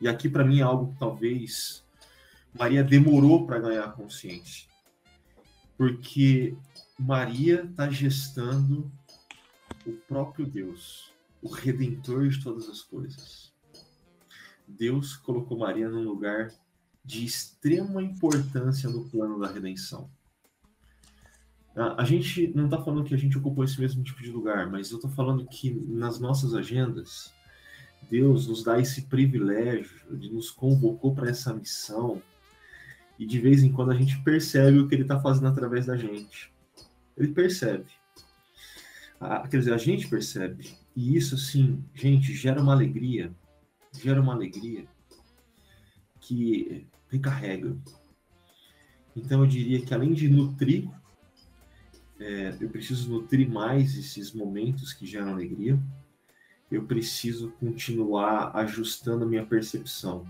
E 0.00 0.08
aqui, 0.08 0.28
para 0.28 0.44
mim, 0.44 0.58
é 0.58 0.62
algo 0.62 0.92
que 0.92 0.98
talvez 0.98 1.84
Maria 2.52 2.82
demorou 2.82 3.46
para 3.46 3.60
ganhar 3.60 3.92
consciência. 3.92 4.73
Porque 5.84 6.56
Maria 6.98 7.68
está 7.70 7.90
gestando 7.90 8.90
o 9.86 9.92
próprio 10.08 10.46
Deus, 10.46 11.12
o 11.42 11.48
redentor 11.50 12.26
de 12.26 12.42
todas 12.42 12.70
as 12.70 12.80
coisas. 12.80 13.52
Deus 14.66 15.14
colocou 15.14 15.58
Maria 15.58 15.90
num 15.90 16.02
lugar 16.02 16.50
de 17.04 17.22
extrema 17.26 18.02
importância 18.02 18.88
no 18.88 19.10
plano 19.10 19.38
da 19.38 19.52
redenção. 19.52 20.10
A 21.76 22.04
gente 22.04 22.50
não 22.56 22.64
está 22.64 22.82
falando 22.82 23.04
que 23.04 23.14
a 23.14 23.18
gente 23.18 23.36
ocupou 23.36 23.62
esse 23.62 23.78
mesmo 23.78 24.02
tipo 24.02 24.22
de 24.22 24.32
lugar, 24.32 24.70
mas 24.70 24.90
eu 24.90 24.96
estou 24.96 25.10
falando 25.10 25.46
que 25.46 25.70
nas 25.70 26.18
nossas 26.18 26.54
agendas, 26.54 27.30
Deus 28.08 28.46
nos 28.46 28.64
dá 28.64 28.80
esse 28.80 29.02
privilégio 29.02 30.16
de 30.16 30.32
nos 30.32 30.50
convocou 30.50 31.14
para 31.14 31.28
essa 31.28 31.52
missão 31.52 32.22
e 33.18 33.26
de 33.26 33.40
vez 33.40 33.62
em 33.62 33.72
quando 33.72 33.92
a 33.92 33.96
gente 33.96 34.20
percebe 34.22 34.78
o 34.78 34.88
que 34.88 34.94
Ele 34.94 35.02
está 35.02 35.20
fazendo 35.20 35.48
através 35.48 35.86
da 35.86 35.96
gente. 35.96 36.52
Ele 37.16 37.28
percebe. 37.28 37.86
Ah, 39.20 39.46
quer 39.48 39.58
dizer, 39.58 39.72
a 39.72 39.78
gente 39.78 40.08
percebe. 40.08 40.70
E 40.94 41.16
isso, 41.16 41.38
sim, 41.38 41.82
gente, 41.94 42.34
gera 42.34 42.60
uma 42.60 42.72
alegria 42.72 43.32
gera 44.02 44.20
uma 44.20 44.34
alegria 44.34 44.86
que 46.20 46.86
recarrega. 47.08 47.76
Então 49.14 49.40
eu 49.40 49.46
diria 49.46 49.80
que 49.80 49.94
além 49.94 50.12
de 50.12 50.28
nutrir, 50.28 50.88
é, 52.18 52.56
eu 52.60 52.68
preciso 52.68 53.10
nutrir 53.10 53.48
mais 53.48 53.96
esses 53.96 54.32
momentos 54.32 54.92
que 54.92 55.06
geram 55.06 55.32
alegria. 55.32 55.78
Eu 56.70 56.84
preciso 56.84 57.50
continuar 57.52 58.56
ajustando 58.56 59.24
a 59.24 59.28
minha 59.28 59.44
percepção 59.44 60.26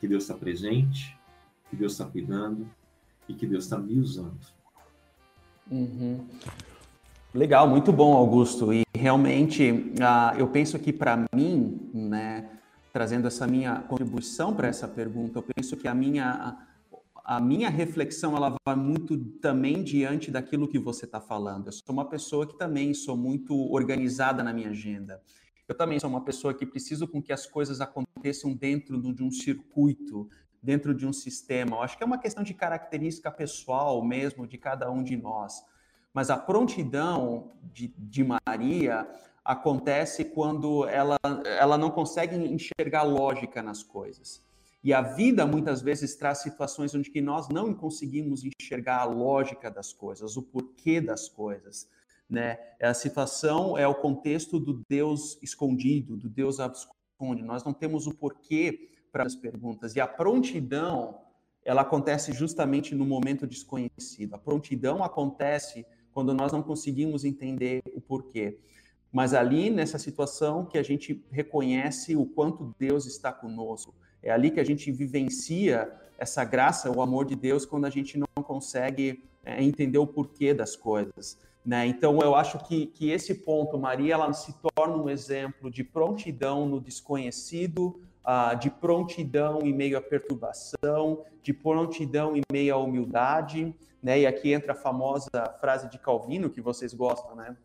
que 0.00 0.08
Deus 0.08 0.24
está 0.24 0.34
presente, 0.34 1.17
que 1.68 1.76
Deus 1.76 1.92
está 1.92 2.04
cuidando 2.04 2.68
e 3.28 3.34
que 3.34 3.46
Deus 3.46 3.64
está 3.64 3.78
me 3.78 3.98
usando. 3.98 4.38
Uhum. 5.70 6.26
Legal, 7.34 7.68
muito 7.68 7.92
bom, 7.92 8.16
Augusto. 8.16 8.72
E 8.72 8.84
realmente, 8.94 9.70
uh, 9.70 10.38
eu 10.38 10.48
penso 10.48 10.78
que 10.78 10.92
para 10.92 11.26
mim, 11.34 11.90
né, 11.92 12.48
trazendo 12.92 13.28
essa 13.28 13.46
minha 13.46 13.80
contribuição 13.82 14.54
para 14.54 14.68
essa 14.68 14.88
pergunta, 14.88 15.38
eu 15.38 15.42
penso 15.42 15.76
que 15.76 15.86
a 15.86 15.94
minha, 15.94 16.56
a 17.24 17.38
minha 17.38 17.68
reflexão 17.68 18.34
ela 18.34 18.56
vai 18.66 18.74
muito 18.74 19.18
também 19.40 19.82
diante 19.84 20.30
daquilo 20.30 20.66
que 20.66 20.78
você 20.78 21.04
está 21.04 21.20
falando. 21.20 21.66
Eu 21.66 21.72
sou 21.72 21.92
uma 21.92 22.08
pessoa 22.08 22.46
que 22.46 22.56
também 22.56 22.94
sou 22.94 23.16
muito 23.16 23.54
organizada 23.72 24.42
na 24.42 24.52
minha 24.52 24.70
agenda. 24.70 25.20
Eu 25.68 25.76
também 25.76 26.00
sou 26.00 26.08
uma 26.08 26.24
pessoa 26.24 26.54
que 26.54 26.64
preciso 26.64 27.06
com 27.06 27.22
que 27.22 27.30
as 27.30 27.46
coisas 27.46 27.82
aconteçam 27.82 28.54
dentro 28.54 28.98
de 29.12 29.22
um 29.22 29.30
circuito, 29.30 30.26
dentro 30.62 30.94
de 30.94 31.06
um 31.06 31.12
sistema. 31.12 31.76
Eu 31.76 31.82
acho 31.82 31.96
que 31.96 32.02
é 32.02 32.06
uma 32.06 32.18
questão 32.18 32.42
de 32.42 32.54
característica 32.54 33.30
pessoal 33.30 34.02
mesmo 34.04 34.46
de 34.46 34.58
cada 34.58 34.90
um 34.90 35.02
de 35.02 35.16
nós. 35.16 35.62
Mas 36.12 36.30
a 36.30 36.36
prontidão 36.36 37.52
de, 37.72 37.88
de 37.96 38.24
Maria 38.24 39.08
acontece 39.44 40.24
quando 40.24 40.86
ela, 40.88 41.16
ela 41.58 41.78
não 41.78 41.90
consegue 41.90 42.36
enxergar 42.36 43.02
lógica 43.02 43.62
nas 43.62 43.82
coisas. 43.82 44.42
E 44.82 44.92
a 44.92 45.00
vida 45.00 45.44
muitas 45.46 45.80
vezes 45.80 46.14
traz 46.14 46.38
situações 46.38 46.94
onde 46.94 47.10
que 47.10 47.20
nós 47.20 47.48
não 47.48 47.74
conseguimos 47.74 48.42
enxergar 48.44 49.00
a 49.00 49.04
lógica 49.04 49.70
das 49.70 49.92
coisas, 49.92 50.36
o 50.36 50.42
porquê 50.42 51.00
das 51.00 51.28
coisas, 51.28 51.88
né? 52.28 52.58
A 52.80 52.94
situação 52.94 53.76
é 53.76 53.88
o 53.88 53.94
contexto 53.94 54.60
do 54.60 54.84
Deus 54.88 55.38
escondido, 55.42 56.16
do 56.16 56.28
Deus 56.28 56.60
absconde. 56.60 57.42
Nós 57.42 57.64
não 57.64 57.72
temos 57.72 58.06
o 58.06 58.14
porquê 58.14 58.90
para 59.18 59.26
as 59.26 59.34
perguntas. 59.34 59.96
E 59.96 60.00
a 60.00 60.06
prontidão, 60.06 61.18
ela 61.64 61.82
acontece 61.82 62.32
justamente 62.32 62.94
no 62.94 63.04
momento 63.04 63.48
desconhecido. 63.48 64.34
A 64.34 64.38
prontidão 64.38 65.02
acontece 65.02 65.84
quando 66.12 66.32
nós 66.32 66.52
não 66.52 66.62
conseguimos 66.62 67.24
entender 67.24 67.82
o 67.92 68.00
porquê. 68.00 68.60
Mas 69.10 69.34
ali 69.34 69.70
nessa 69.70 69.98
situação 69.98 70.64
que 70.64 70.78
a 70.78 70.84
gente 70.84 71.24
reconhece 71.32 72.14
o 72.14 72.26
quanto 72.26 72.72
Deus 72.78 73.06
está 73.06 73.32
conosco 73.32 73.92
é 74.22 74.30
ali 74.30 74.52
que 74.52 74.60
a 74.60 74.64
gente 74.64 74.92
vivencia 74.92 75.92
essa 76.16 76.44
graça, 76.44 76.88
o 76.88 77.02
amor 77.02 77.24
de 77.24 77.34
Deus, 77.34 77.66
quando 77.66 77.86
a 77.86 77.90
gente 77.90 78.16
não 78.16 78.44
consegue 78.44 79.24
é, 79.44 79.60
entender 79.60 79.98
o 79.98 80.06
porquê 80.06 80.54
das 80.54 80.76
coisas. 80.76 81.38
Né? 81.66 81.86
Então, 81.86 82.20
eu 82.20 82.36
acho 82.36 82.58
que, 82.66 82.86
que 82.86 83.10
esse 83.10 83.34
ponto, 83.34 83.76
Maria, 83.78 84.14
ela 84.14 84.32
se 84.32 84.54
torna 84.74 84.96
um 84.96 85.10
exemplo 85.10 85.70
de 85.70 85.82
prontidão 85.82 86.68
no 86.68 86.80
desconhecido, 86.80 88.00
uh, 88.28 88.54
de 88.58 88.68
prontidão 88.68 89.60
em 89.62 89.72
meio 89.72 89.96
à 89.96 90.02
perturbação, 90.02 91.24
de 91.42 91.54
prontidão 91.54 92.36
em 92.36 92.42
meio 92.52 92.74
à 92.74 92.78
humildade. 92.78 93.74
Né? 94.02 94.20
E 94.20 94.26
aqui 94.26 94.52
entra 94.52 94.72
a 94.72 94.76
famosa 94.76 95.30
frase 95.58 95.88
de 95.88 95.98
Calvino, 95.98 96.50
que 96.50 96.60
vocês 96.60 96.92
gostam, 96.92 97.34
né? 97.34 97.56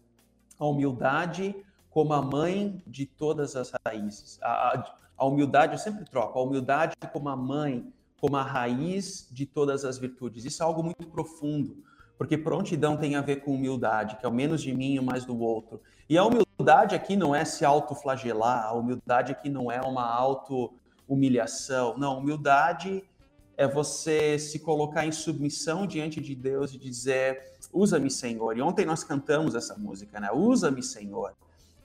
A 0.57 0.65
humildade 0.65 1.53
como 1.89 2.13
a 2.13 2.21
mãe 2.21 2.81
de 2.87 3.05
todas 3.05 3.55
as 3.55 3.71
raízes. 3.85 4.39
A, 4.41 4.47
a, 4.47 4.95
a 5.17 5.25
humildade, 5.25 5.73
eu 5.73 5.79
sempre 5.79 6.05
troco, 6.05 6.39
a 6.39 6.41
humildade 6.41 6.95
como 7.11 7.29
a 7.29 7.35
mãe, 7.35 7.93
como 8.19 8.35
a 8.35 8.41
raiz 8.41 9.27
de 9.31 9.45
todas 9.45 9.85
as 9.85 9.99
virtudes. 9.99 10.43
Isso 10.43 10.63
é 10.63 10.65
algo 10.65 10.81
muito 10.81 11.05
profundo, 11.07 11.83
porque 12.17 12.35
prontidão 12.35 12.97
tem 12.97 13.15
a 13.15 13.21
ver 13.21 13.37
com 13.37 13.53
humildade, 13.53 14.15
que 14.15 14.25
é 14.25 14.29
o 14.29 14.33
menos 14.33 14.61
de 14.61 14.73
mim 14.73 14.93
e 14.93 14.99
o 14.99 15.03
mais 15.03 15.23
do 15.23 15.37
outro. 15.39 15.81
E 16.09 16.17
a 16.17 16.25
humildade 16.25 16.95
aqui 16.95 17.15
não 17.15 17.33
é 17.33 17.45
se 17.45 17.63
autoflagelar, 17.63 18.65
a 18.65 18.73
humildade 18.73 19.31
aqui 19.31 19.49
não 19.49 19.71
é 19.71 19.81
uma 19.81 20.05
auto-humilhação. 20.05 21.97
Não, 21.97 22.17
humildade 22.17 23.03
é 23.55 23.67
você 23.67 24.37
se 24.37 24.59
colocar 24.59 25.05
em 25.05 25.11
submissão 25.11 25.87
diante 25.87 26.19
de 26.19 26.35
Deus 26.35 26.73
e 26.73 26.77
dizer: 26.77 27.53
usa-me, 27.71 28.09
Senhor. 28.09 28.57
E 28.57 28.61
ontem 28.61 28.85
nós 28.85 29.03
cantamos 29.03 29.55
essa 29.55 29.77
música, 29.77 30.19
né? 30.19 30.29
Usa-me, 30.31 30.83
Senhor. 30.83 31.33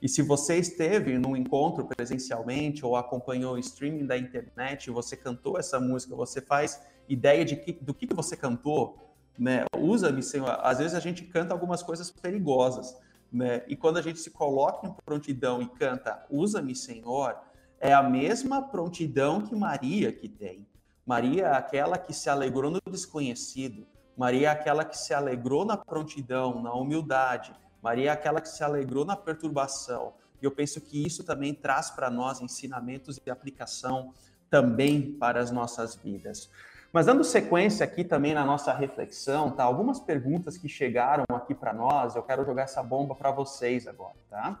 E 0.01 0.07
se 0.07 0.21
você 0.21 0.57
esteve 0.57 1.17
num 1.17 1.35
encontro 1.35 1.85
presencialmente 1.85 2.85
ou 2.85 2.95
acompanhou 2.95 3.55
o 3.55 3.59
streaming 3.59 4.05
da 4.05 4.17
internet, 4.17 4.89
você 4.89 5.15
cantou 5.17 5.57
essa 5.57 5.79
música, 5.79 6.15
você 6.15 6.39
faz 6.39 6.81
ideia 7.07 7.43
de 7.43 7.57
que, 7.57 7.73
do 7.73 7.93
que 7.93 8.07
você 8.13 8.37
cantou, 8.37 8.97
né? 9.37 9.65
Usa-me, 9.77 10.23
Senhor. 10.23 10.57
Às 10.61 10.77
vezes 10.77 10.95
a 10.95 10.99
gente 10.99 11.23
canta 11.23 11.53
algumas 11.53 11.83
coisas 11.83 12.09
perigosas, 12.09 12.95
né? 13.31 13.63
E 13.67 13.75
quando 13.75 13.97
a 13.97 14.01
gente 14.01 14.19
se 14.19 14.31
coloca 14.31 14.87
em 14.87 14.93
prontidão 15.05 15.61
e 15.61 15.67
canta 15.67 16.25
Usa-me, 16.29 16.75
Senhor, 16.75 17.37
é 17.79 17.93
a 17.93 18.03
mesma 18.03 18.61
prontidão 18.61 19.41
que 19.41 19.55
Maria 19.55 20.11
que 20.11 20.27
tem. 20.27 20.67
Maria 21.05 21.47
é 21.47 21.55
aquela 21.55 21.97
que 21.97 22.13
se 22.13 22.29
alegrou 22.29 22.69
no 22.69 22.79
desconhecido. 22.89 23.87
Maria 24.15 24.49
é 24.49 24.51
aquela 24.51 24.83
que 24.83 24.97
se 24.97 25.13
alegrou 25.13 25.65
na 25.65 25.77
prontidão, 25.77 26.61
na 26.61 26.73
humildade. 26.73 27.53
Maria 27.81 28.09
é 28.09 28.13
aquela 28.13 28.41
que 28.41 28.49
se 28.49 28.63
alegrou 28.63 29.05
na 29.05 29.15
perturbação. 29.15 30.13
E 30.41 30.45
eu 30.45 30.51
penso 30.51 30.81
que 30.81 31.05
isso 31.05 31.23
também 31.23 31.53
traz 31.53 31.89
para 31.89 32.09
nós 32.09 32.41
ensinamentos 32.41 33.19
e 33.25 33.29
aplicação 33.29 34.13
também 34.49 35.13
para 35.13 35.39
as 35.39 35.51
nossas 35.51 35.95
vidas. 35.95 36.49
Mas 36.91 37.05
dando 37.05 37.23
sequência 37.23 37.83
aqui 37.83 38.03
também 38.03 38.33
na 38.33 38.43
nossa 38.43 38.73
reflexão, 38.73 39.51
tá? 39.51 39.63
Algumas 39.63 39.99
perguntas 39.99 40.57
que 40.57 40.67
chegaram 40.67 41.23
aqui 41.31 41.53
para 41.53 41.71
nós, 41.71 42.15
eu 42.15 42.23
quero 42.23 42.43
jogar 42.43 42.63
essa 42.63 42.81
bomba 42.81 43.13
para 43.13 43.31
vocês 43.31 43.87
agora, 43.87 44.15
tá? 44.29 44.59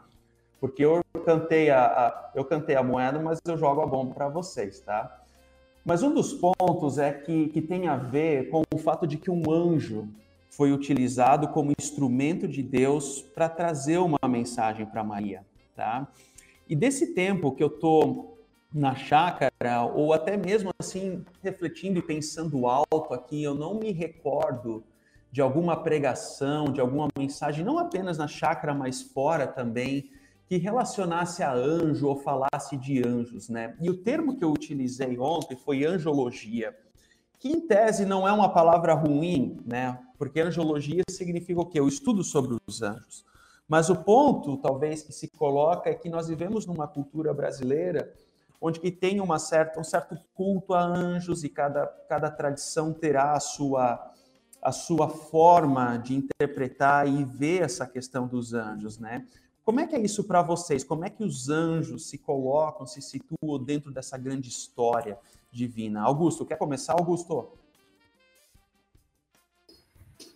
Porque 0.59 0.85
eu 0.85 1.01
cantei 1.25 1.71
a, 1.71 1.85
a, 1.85 2.31
eu 2.35 2.45
cantei 2.45 2.75
a 2.75 2.83
moeda, 2.83 3.17
mas 3.19 3.39
eu 3.47 3.57
jogo 3.57 3.81
a 3.81 3.87
bomba 3.87 4.13
para 4.13 4.29
vocês, 4.29 4.79
tá? 4.79 5.19
Mas 5.83 6.03
um 6.03 6.13
dos 6.13 6.33
pontos 6.33 6.99
é 6.99 7.11
que, 7.11 7.47
que 7.47 7.61
tem 7.61 7.87
a 7.87 7.95
ver 7.95 8.49
com 8.49 8.61
o 8.73 8.77
fato 8.77 9.07
de 9.07 9.17
que 9.17 9.31
um 9.31 9.49
anjo 9.49 10.07
foi 10.51 10.71
utilizado 10.71 11.47
como 11.47 11.73
instrumento 11.79 12.47
de 12.47 12.61
Deus 12.61 13.21
para 13.33 13.49
trazer 13.49 13.97
uma 13.97 14.19
mensagem 14.27 14.85
para 14.85 15.03
Maria, 15.03 15.43
tá? 15.75 16.07
E 16.67 16.75
desse 16.75 17.15
tempo 17.15 17.53
que 17.53 17.63
eu 17.63 17.69
tô 17.69 18.38
na 18.73 18.95
chácara 18.95 19.83
ou 19.83 20.13
até 20.13 20.37
mesmo 20.37 20.71
assim 20.79 21.23
refletindo 21.41 21.99
e 21.99 22.01
pensando 22.01 22.67
alto 22.67 23.13
aqui, 23.13 23.43
eu 23.43 23.55
não 23.55 23.79
me 23.79 23.91
recordo 23.91 24.83
de 25.31 25.41
alguma 25.41 25.81
pregação, 25.83 26.65
de 26.65 26.81
alguma 26.81 27.07
mensagem, 27.17 27.63
não 27.63 27.77
apenas 27.77 28.17
na 28.17 28.27
chácara, 28.27 28.73
mas 28.73 29.01
fora 29.01 29.45
também, 29.45 30.09
que 30.47 30.57
relacionasse 30.57 31.43
a 31.43 31.53
anjo 31.53 32.07
ou 32.07 32.15
falasse 32.15 32.75
de 32.77 33.07
anjos, 33.07 33.49
né? 33.49 33.75
E 33.79 33.89
o 33.89 33.97
termo 33.97 34.35
que 34.35 34.43
eu 34.43 34.51
utilizei 34.51 35.19
ontem 35.19 35.55
foi 35.55 35.85
angiologia 35.85 36.75
que 37.39 37.47
em 37.47 37.61
tese 37.61 38.05
não 38.05 38.27
é 38.27 38.33
uma 38.33 38.49
palavra 38.49 38.93
ruim, 38.93 39.57
né? 39.65 39.97
Porque 40.17 40.41
angiologia 40.41 41.03
significa 41.09 41.61
o 41.61 41.65
quê? 41.65 41.79
O 41.79 41.87
estudo 41.87 42.21
sobre 42.21 42.57
os 42.67 42.81
anjos. 42.81 43.25
Mas 43.67 43.89
o 43.89 43.95
ponto, 43.95 44.57
talvez, 44.57 45.01
que 45.01 45.13
se 45.13 45.29
coloca 45.29 45.89
é 45.89 45.93
que 45.93 46.09
nós 46.09 46.27
vivemos 46.27 46.65
numa 46.65 46.87
cultura 46.87 47.33
brasileira 47.33 48.13
onde 48.61 48.79
que 48.79 48.91
tem 48.91 49.21
uma 49.21 49.39
certa, 49.39 49.79
um 49.79 49.83
certo 49.83 50.17
culto 50.33 50.73
a 50.73 50.83
anjos 50.83 51.43
e 51.43 51.49
cada, 51.49 51.85
cada 52.07 52.29
tradição 52.29 52.93
terá 52.93 53.33
a 53.33 53.39
sua, 53.39 54.11
a 54.61 54.71
sua 54.71 55.09
forma 55.09 55.97
de 55.97 56.15
interpretar 56.15 57.07
e 57.07 57.23
ver 57.23 57.61
essa 57.61 57.87
questão 57.87 58.27
dos 58.27 58.53
anjos, 58.53 58.99
né? 58.99 59.25
Como 59.63 59.79
é 59.79 59.87
que 59.87 59.95
é 59.95 59.99
isso 59.99 60.23
para 60.23 60.41
vocês? 60.41 60.83
Como 60.83 61.05
é 61.05 61.09
que 61.09 61.23
os 61.23 61.47
anjos 61.47 62.09
se 62.09 62.17
colocam, 62.17 62.87
se 62.87 63.01
situam 63.01 63.63
dentro 63.63 63.91
dessa 63.91 64.17
grande 64.17 64.49
história? 64.49 65.17
divina. 65.51 66.01
Augusto, 66.01 66.45
quer 66.45 66.57
começar, 66.57 66.93
Augusto? 66.93 67.49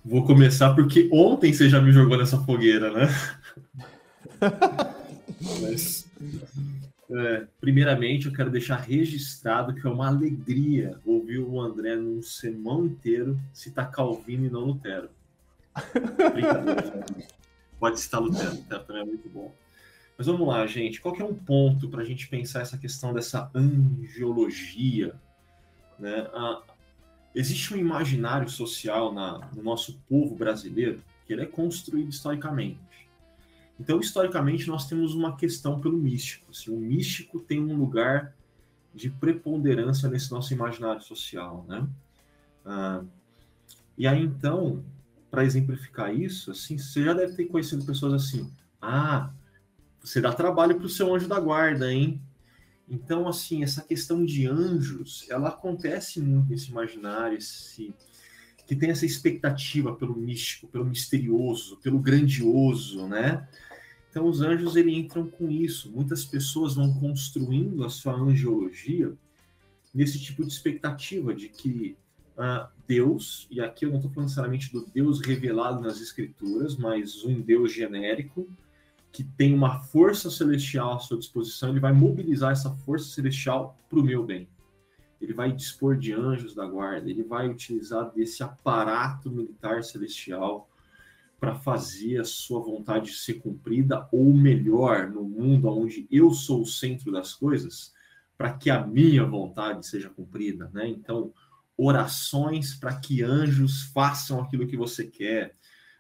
Vou 0.04 0.26
começar 0.26 0.74
porque 0.74 1.10
ontem 1.12 1.54
você 1.54 1.70
já 1.70 1.82
me 1.82 1.92
jogou 1.92 2.18
nessa 2.18 2.38
fogueira, 2.40 2.92
né? 2.92 3.08
Mas, 5.62 6.06
é, 7.10 7.48
primeiramente, 7.60 8.28
eu 8.28 8.34
quero 8.34 8.50
deixar 8.50 8.78
registrado 8.78 9.74
que 9.74 9.86
é 9.86 9.90
uma 9.90 10.08
alegria 10.08 10.98
ouvir 11.06 11.40
o 11.40 11.60
André 11.60 11.96
num 11.96 12.22
sermão 12.22 12.86
inteiro 12.86 13.40
citar 13.54 13.92
Calvino 13.92 14.46
e 14.46 14.50
não 14.50 14.62
Lutero. 14.62 15.10
Brincadeira. 16.34 17.06
Pode 17.80 18.00
citar 18.00 18.22
Lutero, 18.22 18.56
Lutero 18.56 18.84
também 18.84 19.02
é 19.02 19.06
muito 19.06 19.30
bom. 19.30 19.54
Mas 20.18 20.28
vamos 20.28 20.48
lá, 20.48 20.66
gente. 20.66 21.02
Qual 21.02 21.16
é 21.16 21.24
um 21.24 21.34
ponto 21.34 21.90
para 21.90 22.02
a 22.02 22.06
gente 22.06 22.28
pensar 22.28 22.62
essa 22.62 22.78
questão 22.78 23.14
dessa 23.14 23.50
angiologia? 23.54 25.14
Né? 26.00 26.28
Ah, 26.34 26.62
existe 27.36 27.74
um 27.74 27.78
imaginário 27.78 28.48
social 28.50 29.12
na, 29.14 29.50
no 29.54 29.64
nosso 29.64 30.00
povo 30.08 30.36
brasileiro 30.36 31.02
que 31.26 31.34
ele 31.34 31.42
é 31.42 31.46
construído 31.46 32.10
historicamente. 32.10 32.80
Então, 33.80 34.00
historicamente, 34.00 34.68
nós 34.68 34.88
temos 34.88 35.16
uma 35.16 35.36
questão 35.36 35.80
pelo 35.80 35.98
místico. 35.98 36.52
Assim, 36.52 36.72
o 36.72 36.78
místico 36.78 37.40
tem 37.40 37.60
um 37.60 37.76
lugar 37.76 38.36
de 38.94 39.10
preponderância 39.10 40.08
nesse 40.10 40.32
nosso 40.32 40.54
imaginário 40.54 41.02
social, 41.02 41.66
né? 41.68 41.88
Ah, 42.66 43.04
e 43.98 44.08
aí, 44.08 44.24
então, 44.24 44.84
para 45.30 45.44
exemplificar 45.44 46.16
isso, 46.16 46.52
assim, 46.52 46.78
você 46.78 47.04
já 47.04 47.14
deve 47.14 47.34
ter 47.36 47.46
conhecido 47.46 47.86
pessoas 47.86 48.14
assim. 48.14 48.52
Ah, 48.82 49.32
você 50.00 50.22
dá 50.22 50.32
trabalho 50.34 50.76
para 50.76 50.86
o 50.86 50.90
seu 50.90 51.14
anjo 51.14 51.28
da 51.28 51.40
guarda, 51.40 51.92
hein? 51.92 52.22
Então, 52.88 53.28
assim, 53.28 53.64
essa 53.64 53.82
questão 53.82 54.24
de 54.24 54.46
anjos, 54.46 55.26
ela 55.30 55.50
acontece 55.50 56.20
muito 56.20 56.50
nesse 56.50 56.70
imaginário, 56.70 57.38
esse, 57.38 57.94
que 58.68 58.76
tem 58.76 58.92
essa 58.92 59.06
expectativa 59.06 59.96
pelo 59.96 60.16
místico, 60.16 60.68
pelo 60.68 60.86
misterioso, 60.86 61.78
pelo 61.78 62.00
grandioso, 62.00 63.08
né? 63.08 63.48
Então, 64.14 64.30
os 64.30 64.42
anjos, 64.42 64.76
ele 64.76 64.96
entram 64.96 65.28
com 65.28 65.50
isso. 65.50 65.92
Muitas 65.92 66.24
pessoas 66.24 66.76
vão 66.76 66.94
construindo 67.00 67.84
a 67.84 67.90
sua 67.90 68.14
angiologia 68.14 69.12
nesse 69.92 70.20
tipo 70.22 70.46
de 70.46 70.54
expectativa 70.54 71.34
de 71.34 71.50
que 71.50 71.98
uh, 72.38 72.70
Deus, 72.88 73.48
e 73.50 73.60
aqui 73.60 73.86
eu 73.86 73.90
não 73.90 73.96
estou 73.96 74.12
falando 74.12 74.28
necessariamente 74.28 74.72
do 74.72 74.86
Deus 74.86 75.20
revelado 75.20 75.82
nas 75.82 76.00
Escrituras, 76.00 76.78
mas 76.78 77.26
um 77.26 77.42
Deus 77.42 77.74
genérico, 77.74 78.48
que 79.12 79.24
tem 79.24 79.52
uma 79.52 79.80
força 79.80 80.30
celestial 80.30 80.94
à 80.94 81.00
sua 81.00 81.18
disposição, 81.18 81.70
ele 81.70 81.80
vai 81.80 81.92
mobilizar 81.92 82.52
essa 82.52 82.70
força 82.70 83.10
celestial 83.16 83.76
para 83.90 83.98
o 83.98 84.04
meu 84.04 84.24
bem. 84.24 84.48
Ele 85.20 85.34
vai 85.34 85.52
dispor 85.52 85.98
de 85.98 86.14
anjos 86.14 86.54
da 86.54 86.68
guarda, 86.68 87.10
ele 87.10 87.24
vai 87.24 87.50
utilizar 87.50 88.12
desse 88.14 88.44
aparato 88.44 89.32
militar 89.32 89.84
celestial 89.84 90.70
para 91.44 91.56
fazer 91.56 92.22
a 92.22 92.24
sua 92.24 92.62
vontade 92.62 93.12
ser 93.12 93.34
cumprida, 93.34 94.08
ou 94.14 94.34
melhor, 94.34 95.10
no 95.10 95.26
mundo 95.26 95.68
onde 95.68 96.08
eu 96.10 96.32
sou 96.32 96.62
o 96.62 96.66
centro 96.66 97.12
das 97.12 97.36
coisas, 97.36 97.92
para 98.38 98.54
que 98.54 98.70
a 98.70 98.88
minha 98.88 99.26
vontade 99.26 99.86
seja 99.86 100.10
cumprida, 100.10 100.72
né? 100.74 100.88
Então, 100.88 101.34
orações 101.76 102.76
para 102.76 102.96
que 102.96 103.22
anjos 103.22 103.84
façam 103.94 104.40
aquilo 104.40 104.66
que 104.66 104.78
você 104.78 105.06
quer. 105.06 105.54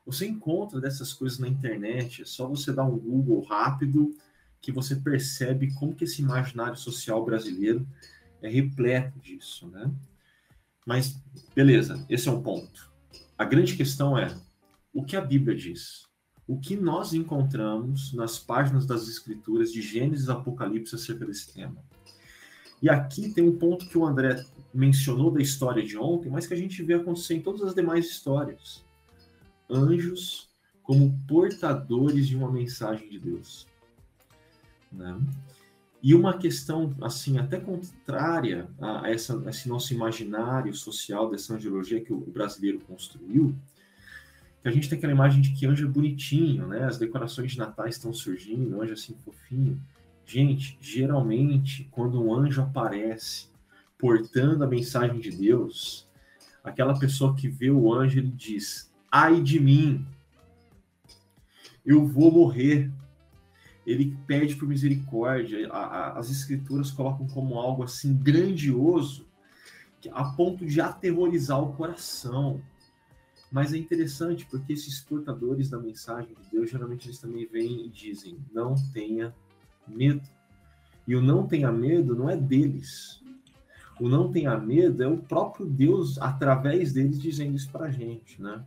Você 0.05 0.25
encontra 0.25 0.79
dessas 0.79 1.11
coisas 1.11 1.39
na 1.39 1.49
internet, 1.49 2.21
é 2.21 2.25
só 2.25 2.47
você 2.47 2.71
dar 2.71 2.85
um 2.85 2.97
Google 2.97 3.41
rápido 3.41 4.15
que 4.61 4.71
você 4.71 4.95
percebe 4.95 5.73
como 5.73 5.93
que 5.93 6.05
esse 6.05 6.21
imaginário 6.21 6.77
social 6.77 7.25
brasileiro 7.25 7.85
é 8.41 8.47
repleto 8.47 9.19
disso, 9.19 9.67
né? 9.67 9.91
Mas 10.85 11.21
beleza, 11.53 12.05
esse 12.07 12.29
é 12.29 12.31
um 12.31 12.41
ponto. 12.41 12.89
A 13.37 13.43
grande 13.43 13.75
questão 13.75 14.17
é 14.17 14.33
o 14.93 15.03
que 15.03 15.15
a 15.15 15.21
Bíblia 15.21 15.55
diz. 15.55 16.07
O 16.47 16.59
que 16.59 16.75
nós 16.75 17.13
encontramos 17.13 18.13
nas 18.13 18.37
páginas 18.37 18.85
das 18.85 19.07
Escrituras 19.07 19.71
de 19.71 19.81
Gênesis 19.81 20.27
e 20.27 20.31
Apocalipse 20.31 20.95
acerca 20.95 21.25
desse 21.25 21.53
tema. 21.53 21.77
E 22.81 22.89
aqui 22.89 23.29
tem 23.33 23.47
um 23.47 23.57
ponto 23.57 23.87
que 23.87 23.97
o 23.97 24.05
André 24.05 24.45
mencionou 24.73 25.31
da 25.31 25.41
história 25.41 25.81
de 25.81 25.97
ontem, 25.97 26.29
mas 26.29 26.45
que 26.45 26.53
a 26.53 26.57
gente 26.57 26.83
vê 26.83 26.95
acontecer 26.95 27.35
em 27.35 27.41
todas 27.41 27.61
as 27.61 27.73
demais 27.73 28.05
histórias. 28.05 28.83
Anjos 29.69 30.49
como 30.83 31.17
portadores 31.25 32.27
de 32.27 32.35
uma 32.35 32.51
mensagem 32.51 33.09
de 33.09 33.17
Deus. 33.17 33.65
Né? 34.91 35.17
E 36.01 36.13
uma 36.13 36.37
questão, 36.37 36.93
assim, 37.01 37.37
até 37.37 37.57
contrária 37.57 38.69
a, 38.81 39.09
essa, 39.09 39.41
a 39.45 39.49
esse 39.49 39.69
nosso 39.69 39.93
imaginário 39.93 40.73
social 40.73 41.29
dessa 41.29 41.53
angelologia 41.53 42.03
que 42.03 42.11
o 42.11 42.19
brasileiro 42.19 42.81
construiu, 42.81 43.55
que 44.63 44.69
a 44.69 44.71
gente 44.71 44.87
tem 44.87 44.97
aquela 44.97 45.11
imagem 45.11 45.41
de 45.41 45.51
que 45.51 45.65
anjo 45.65 45.85
é 45.85 45.91
bonitinho, 45.91 46.65
né? 46.69 46.85
As 46.85 46.97
decorações 46.97 47.51
de 47.51 47.57
Natal 47.57 47.85
estão 47.85 48.13
surgindo, 48.13 48.81
anjo 48.81 48.93
assim 48.93 49.13
fofinho. 49.25 49.77
Gente, 50.25 50.77
geralmente, 50.79 51.85
quando 51.91 52.23
um 52.23 52.33
anjo 52.33 52.61
aparece 52.61 53.47
portando 53.99 54.63
a 54.63 54.67
mensagem 54.67 55.19
de 55.19 55.31
Deus, 55.31 56.07
aquela 56.63 56.97
pessoa 56.97 57.35
que 57.35 57.49
vê 57.49 57.69
o 57.69 57.93
anjo, 57.93 58.19
ele 58.19 58.31
diz: 58.31 58.89
ai 59.11 59.41
de 59.41 59.59
mim, 59.59 60.07
eu 61.85 62.07
vou 62.07 62.31
morrer. 62.31 62.89
Ele 63.85 64.17
pede 64.25 64.55
por 64.55 64.65
misericórdia. 64.65 65.69
A, 65.73 65.77
a, 65.77 66.19
as 66.19 66.31
escrituras 66.31 66.89
colocam 66.89 67.27
como 67.27 67.59
algo 67.59 67.83
assim 67.83 68.15
grandioso, 68.15 69.27
a 70.13 70.23
ponto 70.23 70.65
de 70.65 70.79
aterrorizar 70.79 71.61
o 71.61 71.73
coração. 71.73 72.61
Mas 73.53 73.71
é 73.71 73.77
interessante 73.77 74.47
porque 74.47 74.73
esses 74.73 74.99
portadores 74.99 75.69
da 75.69 75.77
mensagem 75.77 76.35
de 76.41 76.49
Deus, 76.51 76.71
geralmente 76.71 77.07
eles 77.07 77.19
também 77.19 77.45
vêm 77.45 77.85
e 77.85 77.89
dizem: 77.89 78.39
não 78.51 78.73
tenha 78.91 79.31
medo. 79.87 80.27
E 81.07 81.15
o 81.15 81.21
não 81.21 81.45
tenha 81.45 81.71
medo 81.71 82.15
não 82.15 82.27
é 82.27 82.35
deles. 82.35 83.21
O 83.99 84.09
não 84.09 84.31
tenha 84.31 84.57
medo 84.57 85.03
é 85.03 85.07
o 85.07 85.19
próprio 85.19 85.67
Deus, 85.67 86.17
através 86.17 86.93
deles, 86.93 87.21
dizendo 87.21 87.55
isso 87.55 87.71
para 87.71 87.85
a 87.85 87.91
gente, 87.91 88.41
né? 88.41 88.65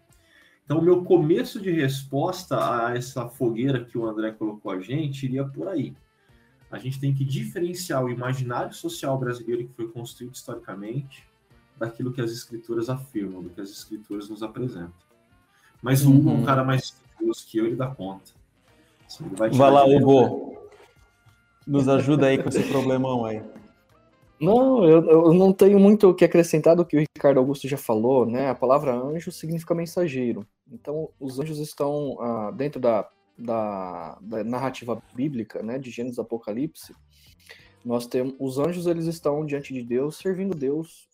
Então, 0.65 0.79
o 0.79 0.83
meu 0.83 1.05
começo 1.05 1.61
de 1.61 1.73
resposta 1.73 2.87
a 2.87 2.97
essa 2.97 3.29
fogueira 3.29 3.85
que 3.85 3.99
o 3.99 4.07
André 4.07 4.31
colocou 4.31 4.71
a 4.71 4.81
gente 4.81 5.27
iria 5.27 5.45
por 5.45 5.67
aí. 5.67 5.97
A 6.71 6.79
gente 6.79 7.01
tem 7.01 7.13
que 7.13 7.25
diferenciar 7.25 8.05
o 8.05 8.11
imaginário 8.11 8.73
social 8.73 9.19
brasileiro 9.19 9.67
que 9.67 9.75
foi 9.75 9.89
construído 9.89 10.35
historicamente 10.35 11.26
daquilo 11.79 12.13
que 12.13 12.21
as 12.21 12.31
escrituras 12.31 12.89
afirmam, 12.89 13.43
do 13.43 13.51
que 13.51 13.61
as 13.61 13.71
escrituras 13.71 14.29
nos 14.29 14.43
apresentam. 14.43 14.93
Mas 15.83 16.05
um, 16.05 16.15
uhum. 16.15 16.41
um 16.41 16.45
cara 16.45 16.65
mais 16.65 16.85
estudioso 16.85 17.47
que 17.47 17.59
eu, 17.59 17.67
ele 17.67 17.77
dá 17.77 17.89
conta. 17.89 18.33
Assim, 19.07 19.25
ele 19.27 19.37
vai, 19.37 19.51
vai 19.51 19.71
lá, 19.71 19.85
Hugo. 19.85 20.57
Nos 21.67 21.89
ajuda 21.89 22.27
aí 22.27 22.43
com 22.43 22.49
esse 22.49 22.63
problemão 22.65 23.25
aí. 23.25 23.43
Não, 24.41 24.85
eu, 24.85 25.03
eu, 25.09 25.35
não 25.35 25.53
tenho 25.53 25.81
muito 25.81 26.11
o 26.11 26.15
que 26.15 26.25
acrescentar 26.25 26.77
do 26.77 26.85
que 26.85 26.97
o 26.97 27.01
Ricardo 27.01 27.39
Augusto 27.39 27.67
já 27.67 27.79
falou, 27.79 28.27
né? 28.27 28.51
A 28.51 28.55
palavra 28.55 28.95
anjo 28.95 29.33
significa 29.33 29.75
mensageiro. 29.75 30.47
Então, 30.71 31.09
os 31.19 31.41
anjos 31.41 31.59
estão 31.59 32.19
ah, 32.21 32.51
dentro 32.51 32.79
da, 32.79 33.09
da, 33.37 34.19
da, 34.21 34.45
narrativa 34.45 35.03
bíblica, 35.15 35.63
né? 35.63 35.79
De 35.79 35.91
Gênesis 35.91 36.19
Apocalipse. 36.19 36.95
Nós 37.85 38.07
temos 38.07 38.35
os 38.39 38.59
anjos, 38.59 38.87
eles 38.87 39.07
estão 39.07 39.47
diante 39.47 39.73
de 39.73 39.83
Deus, 39.83 40.19
servindo 40.19 40.55
Deus 40.55 41.06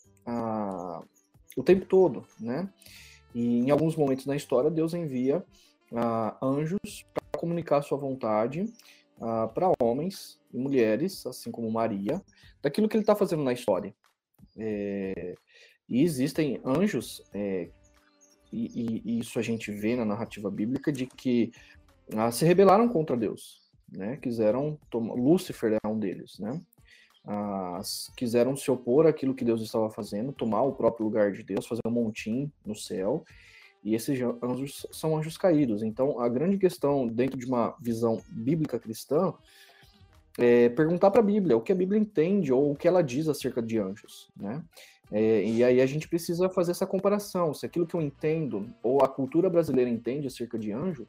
o 1.56 1.62
tempo 1.62 1.86
todo, 1.86 2.24
né? 2.38 2.68
E 3.34 3.60
em 3.60 3.70
alguns 3.70 3.96
momentos 3.96 4.26
na 4.26 4.36
história, 4.36 4.70
Deus 4.70 4.94
envia 4.94 5.44
anjos 6.40 7.04
para 7.12 7.40
comunicar 7.40 7.82
sua 7.82 7.98
vontade 7.98 8.66
para 9.54 9.72
homens 9.80 10.38
e 10.52 10.58
mulheres, 10.58 11.24
assim 11.26 11.50
como 11.50 11.70
Maria, 11.70 12.20
daquilo 12.62 12.88
que 12.88 12.96
ele 12.96 13.02
está 13.02 13.14
fazendo 13.14 13.42
na 13.42 13.52
história. 13.52 13.94
É, 14.56 15.34
e 15.88 16.02
existem 16.02 16.60
anjos, 16.64 17.22
é, 17.32 17.68
e, 18.52 19.00
e, 19.04 19.18
isso 19.18 19.38
a 19.38 19.42
gente 19.42 19.70
vê 19.70 19.96
na 19.96 20.04
narrativa 20.04 20.50
bíblica, 20.50 20.92
de 20.92 21.06
que 21.06 21.52
ah, 22.14 22.30
se 22.30 22.44
rebelaram 22.44 22.88
contra 22.88 23.16
Deus, 23.16 23.62
né? 23.90 24.16
Quiseram 24.16 24.78
tomar. 24.90 25.14
Lúcifer 25.14 25.78
é 25.82 25.88
um 25.88 25.98
deles, 25.98 26.38
né? 26.38 26.60
Quiseram 28.16 28.56
se 28.56 28.70
opor 28.70 29.06
àquilo 29.06 29.34
que 29.34 29.44
Deus 29.44 29.62
estava 29.62 29.88
fazendo, 29.90 30.32
tomar 30.32 30.62
o 30.62 30.72
próprio 30.72 31.06
lugar 31.06 31.32
de 31.32 31.42
Deus, 31.42 31.66
fazer 31.66 31.82
um 31.86 31.90
montim 31.90 32.50
no 32.64 32.74
céu, 32.74 33.24
e 33.84 33.94
esses 33.94 34.18
anjos 34.42 34.86
são 34.92 35.16
anjos 35.16 35.36
caídos. 35.36 35.82
Então, 35.82 36.20
a 36.20 36.28
grande 36.28 36.56
questão 36.56 37.06
dentro 37.06 37.38
de 37.38 37.46
uma 37.46 37.74
visão 37.80 38.20
bíblica 38.30 38.78
cristã 38.78 39.34
é 40.38 40.68
perguntar 40.68 41.10
para 41.10 41.20
a 41.20 41.24
Bíblia 41.24 41.56
o 41.56 41.60
que 41.60 41.72
a 41.72 41.74
Bíblia 41.74 42.00
entende 42.00 42.52
ou 42.52 42.72
o 42.72 42.76
que 42.76 42.88
ela 42.88 43.02
diz 43.02 43.28
acerca 43.28 43.60
de 43.60 43.78
anjos, 43.78 44.30
né? 44.36 44.62
É, 45.10 45.44
e 45.44 45.62
aí 45.62 45.80
a 45.80 45.84
gente 45.84 46.08
precisa 46.08 46.48
fazer 46.48 46.70
essa 46.70 46.86
comparação, 46.86 47.52
se 47.52 47.66
aquilo 47.66 47.86
que 47.86 47.94
eu 47.94 48.00
entendo 48.00 48.72
ou 48.82 49.02
a 49.02 49.08
cultura 49.08 49.50
brasileira 49.50 49.90
entende 49.90 50.26
acerca 50.26 50.58
de 50.58 50.72
anjo 50.72 51.06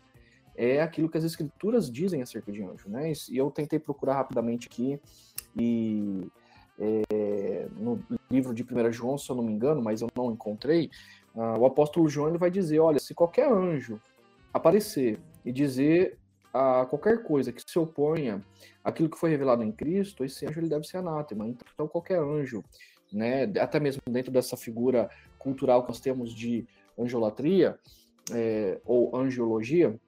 é 0.55 0.82
aquilo 0.82 1.09
que 1.09 1.18
as 1.18 1.24
escrituras 1.24 1.89
dizem 1.89 2.22
acerca 2.22 2.51
de 2.51 2.61
anjo, 2.61 2.89
né? 2.89 3.14
E 3.30 3.38
eu 3.38 3.49
tentei 3.49 3.80
procurar 3.80 4.16
rapidamente 4.16 4.68
aqui 4.68 4.99
e 5.56 6.28
é, 6.80 7.68
no 7.78 8.04
livro 8.30 8.54
de 8.54 8.64
1 8.64 8.91
João, 8.91 9.18
se 9.18 9.30
eu 9.30 9.36
não 9.36 9.43
me 9.43 9.51
engano, 9.51 9.82
mas 9.82 10.01
eu 10.01 10.10
não 10.16 10.32
encontrei, 10.32 10.89
uh, 11.36 11.60
o 11.60 11.66
apóstolo 11.66 12.10
João 12.10 12.30
ele 12.30 12.38
vai 12.38 12.49
dizer, 12.49 12.80
olha, 12.80 12.99
se 12.99 13.14
qualquer 13.14 13.51
anjo 13.51 13.99
aparecer 14.54 15.20
e 15.45 15.51
dizer 15.51 16.18
a 16.54 16.86
qualquer 16.86 17.24
coisa 17.24 17.51
que 17.51 17.64
se 17.66 17.80
oponha 17.80 18.43
àquilo 18.84 19.10
que 19.10 19.18
foi 19.18 19.32
revelado 19.32 19.64
em 19.64 19.72
Cristo, 19.72 20.24
esse 20.24 20.45
anjo 20.45 20.60
ele 20.60 20.70
deve 20.70 20.86
ser 20.86 20.97
anátema. 20.97 21.47
Então 21.47 21.88
qualquer 21.88 22.20
anjo, 22.20 22.64
né, 23.12 23.43
até 23.60 23.80
mesmo 23.80 24.01
dentro 24.08 24.32
dessa 24.32 24.56
figura 24.56 25.10
cultural 25.39 25.82
que 25.82 25.89
nós 25.89 25.99
temos 25.99 26.34
de 26.34 26.68
anjolatria 26.97 27.78
é, 28.32 28.80
ou 28.86 29.16
angiologia, 29.16 29.99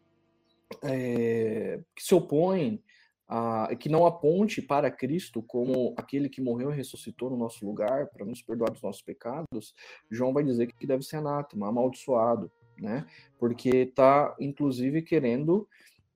é, 0.83 1.79
que 1.95 2.03
se 2.03 2.13
opõe 2.13 2.81
a, 3.27 3.75
que 3.75 3.89
não 3.89 4.05
aponte 4.05 4.61
para 4.61 4.91
Cristo 4.91 5.41
como 5.41 5.93
aquele 5.97 6.29
que 6.29 6.41
morreu 6.41 6.71
e 6.71 6.75
ressuscitou 6.75 7.29
no 7.29 7.37
nosso 7.37 7.65
lugar 7.65 8.07
para 8.07 8.25
nos 8.25 8.41
perdoar 8.41 8.71
dos 8.71 8.81
nossos 8.81 9.01
pecados, 9.01 9.73
João 10.09 10.33
vai 10.33 10.43
dizer 10.43 10.71
que 10.71 10.87
deve 10.87 11.03
ser 11.03 11.17
anátema, 11.17 11.67
amaldiçoado, 11.67 12.51
né? 12.77 13.05
Porque 13.39 13.69
está, 13.69 14.35
inclusive, 14.39 15.01
querendo 15.01 15.67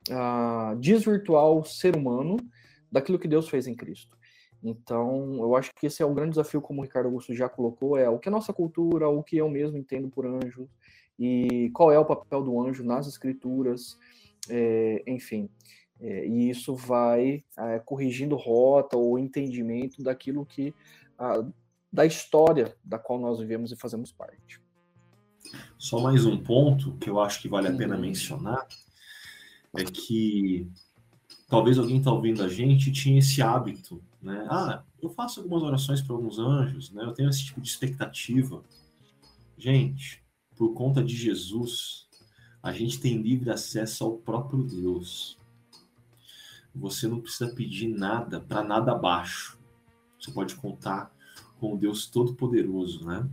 uh, 0.10 0.76
desvirtuar 0.78 1.50
o 1.50 1.64
ser 1.64 1.96
humano 1.96 2.38
daquilo 2.92 3.20
que 3.20 3.28
Deus 3.28 3.50
fez 3.50 3.68
em 3.68 3.76
Cristo. 3.76 4.18
Então, 4.62 5.38
eu 5.40 5.56
acho 5.56 5.74
que 5.74 5.88
esse 5.88 6.04
é 6.04 6.06
o 6.06 6.14
grande 6.14 6.32
desafio, 6.32 6.62
como 6.62 6.82
o 6.82 6.84
Ricardo 6.84 7.06
Augusto 7.06 7.34
já 7.34 7.48
colocou, 7.48 7.98
é 7.98 8.10
o 8.10 8.20
que 8.20 8.28
a 8.28 8.32
nossa 8.32 8.52
cultura, 8.52 9.08
o 9.08 9.24
que 9.24 9.38
eu 9.38 9.50
mesmo 9.50 9.78
entendo 9.78 10.10
por 10.10 10.26
anjo, 10.26 10.70
e 11.18 11.70
qual 11.74 11.92
é 11.92 12.00
o 12.00 12.06
papel 12.06 12.44
do 12.44 12.60
anjo 12.60 12.84
nas 12.84 13.08
escrituras, 13.08 13.98
é, 14.50 15.04
enfim. 15.08 15.50
É, 16.02 16.28
e 16.28 16.50
isso 16.50 16.76
vai 16.76 17.44
é, 17.58 17.80
corrigindo 17.80 18.36
rota 18.36 18.96
ou 18.96 19.20
entendimento 19.20 20.02
daquilo 20.02 20.46
que 20.46 20.74
a, 21.18 21.44
da 21.92 22.06
história 22.06 22.76
da 22.84 22.98
qual 22.98 23.20
nós 23.20 23.40
vivemos 23.40 23.72
e 23.72 23.76
fazemos 23.76 24.12
parte. 24.12 24.62
Só 25.78 26.00
mais 26.00 26.26
um 26.26 26.38
ponto 26.38 26.96
que 26.98 27.10
eu 27.10 27.20
acho 27.20 27.42
que 27.42 27.50
vale 27.50 27.68
a 27.68 27.76
pena 27.76 27.96
uhum. 27.96 28.02
mencionar 28.02 28.68
é 29.76 29.84
que 29.84 30.68
talvez 31.48 31.78
alguém 31.78 31.98
está 31.98 32.12
ouvindo 32.12 32.44
a 32.44 32.48
gente 32.48 32.92
tinha 32.92 33.20
esse 33.20 33.42
hábito, 33.42 34.02
né? 34.22 34.48
Ah, 34.50 34.84
eu 35.02 35.10
faço 35.10 35.40
algumas 35.40 35.64
orações 35.64 36.02
para 36.02 36.16
alguns 36.16 36.38
anjos, 36.40 36.92
né? 36.92 37.04
Eu 37.04 37.14
tenho 37.14 37.30
esse 37.30 37.46
tipo 37.46 37.60
de 37.60 37.70
expectativa. 37.70 38.64
Gente, 39.58 40.24
por 40.56 40.74
conta 40.74 41.04
de 41.04 41.16
Jesus, 41.16 42.08
a 42.62 42.72
gente 42.72 43.00
tem 43.00 43.22
livre 43.22 43.50
acesso 43.50 44.04
ao 44.04 44.18
próprio 44.18 44.64
Deus 44.64 45.39
você 46.74 47.08
não 47.08 47.20
precisa 47.20 47.54
pedir 47.54 47.88
nada 47.88 48.40
para 48.40 48.64
nada 48.64 48.92
abaixo. 48.92 49.60
Você 50.20 50.32
pode 50.32 50.56
contar 50.56 51.14
com 51.60 51.74
o 51.74 51.78
Deus 51.78 52.08
Todo-Poderoso, 52.08 53.06
né? 53.06 53.28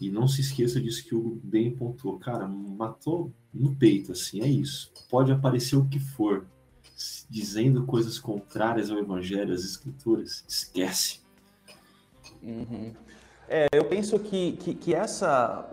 E 0.00 0.10
não 0.10 0.26
se 0.26 0.40
esqueça 0.40 0.80
disso 0.80 1.04
que 1.04 1.14
o 1.14 1.40
bem 1.42 1.74
pontuou. 1.74 2.18
Cara, 2.18 2.48
matou 2.48 3.32
no 3.52 3.74
peito, 3.76 4.12
assim, 4.12 4.40
é 4.40 4.48
isso. 4.48 4.92
Pode 5.08 5.30
aparecer 5.30 5.76
o 5.76 5.86
que 5.86 6.00
for, 6.00 6.46
dizendo 7.30 7.84
coisas 7.86 8.18
contrárias 8.18 8.90
ao 8.90 8.98
Evangelho, 8.98 9.54
às 9.54 9.64
Escrituras, 9.64 10.44
esquece. 10.48 11.20
Uhum. 12.42 12.92
É, 13.48 13.66
eu 13.72 13.84
penso 13.84 14.18
que, 14.18 14.52
que, 14.52 14.74
que, 14.74 14.94
essa, 14.94 15.70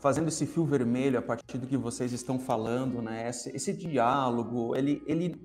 fazendo 0.00 0.28
esse 0.28 0.46
fio 0.46 0.64
vermelho 0.64 1.18
a 1.18 1.22
partir 1.22 1.58
do 1.58 1.66
que 1.66 1.76
vocês 1.76 2.12
estão 2.12 2.38
falando, 2.38 3.02
né, 3.02 3.28
esse, 3.28 3.54
esse 3.54 3.72
diálogo, 3.72 4.76
ele, 4.76 5.02
ele, 5.06 5.40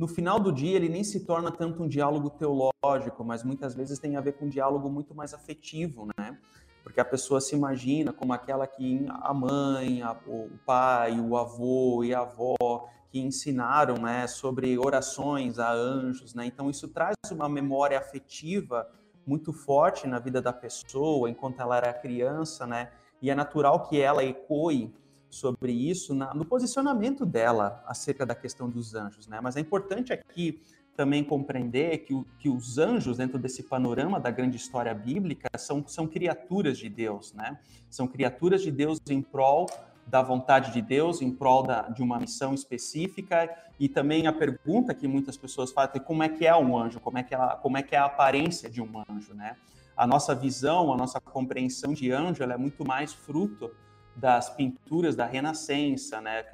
no 0.00 0.08
final 0.08 0.40
do 0.40 0.50
dia, 0.50 0.76
ele 0.76 0.88
nem 0.88 1.04
se 1.04 1.26
torna 1.26 1.52
tanto 1.52 1.82
um 1.82 1.86
diálogo 1.86 2.30
teológico, 2.30 3.22
mas 3.22 3.44
muitas 3.44 3.74
vezes 3.74 3.98
tem 3.98 4.16
a 4.16 4.20
ver 4.22 4.32
com 4.32 4.46
um 4.46 4.48
diálogo 4.48 4.88
muito 4.88 5.14
mais 5.14 5.34
afetivo, 5.34 6.08
né? 6.18 6.38
Porque 6.82 7.00
a 7.00 7.04
pessoa 7.04 7.38
se 7.38 7.54
imagina 7.54 8.10
como 8.10 8.32
aquela 8.32 8.66
que 8.66 9.04
a 9.10 9.34
mãe, 9.34 10.00
a, 10.00 10.16
o 10.26 10.48
pai, 10.64 11.20
o 11.20 11.36
avô 11.36 12.02
e 12.02 12.14
a 12.14 12.20
avó 12.20 12.88
que 13.10 13.20
ensinaram, 13.20 13.96
né, 13.96 14.26
sobre 14.26 14.78
orações 14.78 15.58
a 15.58 15.70
anjos, 15.70 16.32
né? 16.32 16.46
Então 16.46 16.70
isso 16.70 16.88
traz 16.88 17.14
uma 17.30 17.46
memória 17.46 17.98
afetiva 17.98 18.88
muito 19.26 19.52
forte 19.52 20.06
na 20.06 20.18
vida 20.18 20.40
da 20.40 20.52
pessoa 20.52 21.28
enquanto 21.28 21.60
ela 21.60 21.76
era 21.76 21.92
criança, 21.92 22.66
né? 22.66 22.90
E 23.20 23.28
é 23.28 23.34
natural 23.34 23.86
que 23.86 24.00
ela 24.00 24.24
ecoe 24.24 24.94
sobre 25.30 25.72
isso 25.72 26.14
na, 26.14 26.34
no 26.34 26.44
posicionamento 26.44 27.24
dela 27.24 27.82
acerca 27.86 28.26
da 28.26 28.34
questão 28.34 28.68
dos 28.68 28.94
anjos, 28.94 29.26
né? 29.26 29.40
Mas 29.40 29.56
é 29.56 29.60
importante 29.60 30.12
aqui 30.12 30.60
também 30.96 31.24
compreender 31.24 31.98
que, 31.98 32.12
o, 32.12 32.26
que 32.38 32.48
os 32.48 32.76
anjos, 32.76 33.16
dentro 33.16 33.38
desse 33.38 33.62
panorama 33.62 34.20
da 34.20 34.30
grande 34.30 34.56
história 34.56 34.92
bíblica, 34.92 35.48
são, 35.56 35.82
são 35.86 36.06
criaturas 36.06 36.76
de 36.76 36.88
Deus, 36.88 37.32
né? 37.32 37.58
São 37.88 38.06
criaturas 38.06 38.60
de 38.60 38.70
Deus 38.70 39.00
em 39.08 39.22
prol 39.22 39.66
da 40.06 40.20
vontade 40.20 40.72
de 40.72 40.82
Deus, 40.82 41.22
em 41.22 41.30
prol 41.30 41.62
da, 41.62 41.82
de 41.82 42.02
uma 42.02 42.18
missão 42.18 42.52
específica, 42.52 43.48
e 43.78 43.88
também 43.88 44.26
a 44.26 44.32
pergunta 44.32 44.92
que 44.92 45.06
muitas 45.06 45.36
pessoas 45.36 45.70
fazem 45.70 45.96
é 45.96 46.04
como 46.04 46.22
é 46.22 46.28
que 46.28 46.46
é 46.46 46.54
um 46.54 46.76
anjo, 46.76 47.00
como 47.00 47.16
é 47.16 47.22
que, 47.22 47.32
ela, 47.32 47.56
como 47.56 47.78
é, 47.78 47.82
que 47.82 47.94
é 47.94 47.98
a 47.98 48.06
aparência 48.06 48.68
de 48.68 48.82
um 48.82 48.90
anjo, 49.08 49.32
né? 49.32 49.56
A 49.96 50.06
nossa 50.06 50.34
visão, 50.34 50.92
a 50.92 50.96
nossa 50.96 51.20
compreensão 51.20 51.94
de 51.94 52.10
anjo, 52.10 52.42
ela 52.42 52.54
é 52.54 52.58
muito 52.58 52.86
mais 52.86 53.12
fruto 53.12 53.70
das 54.16 54.50
pinturas 54.54 55.16
da 55.16 55.26
Renascença, 55.26 56.20
né? 56.20 56.44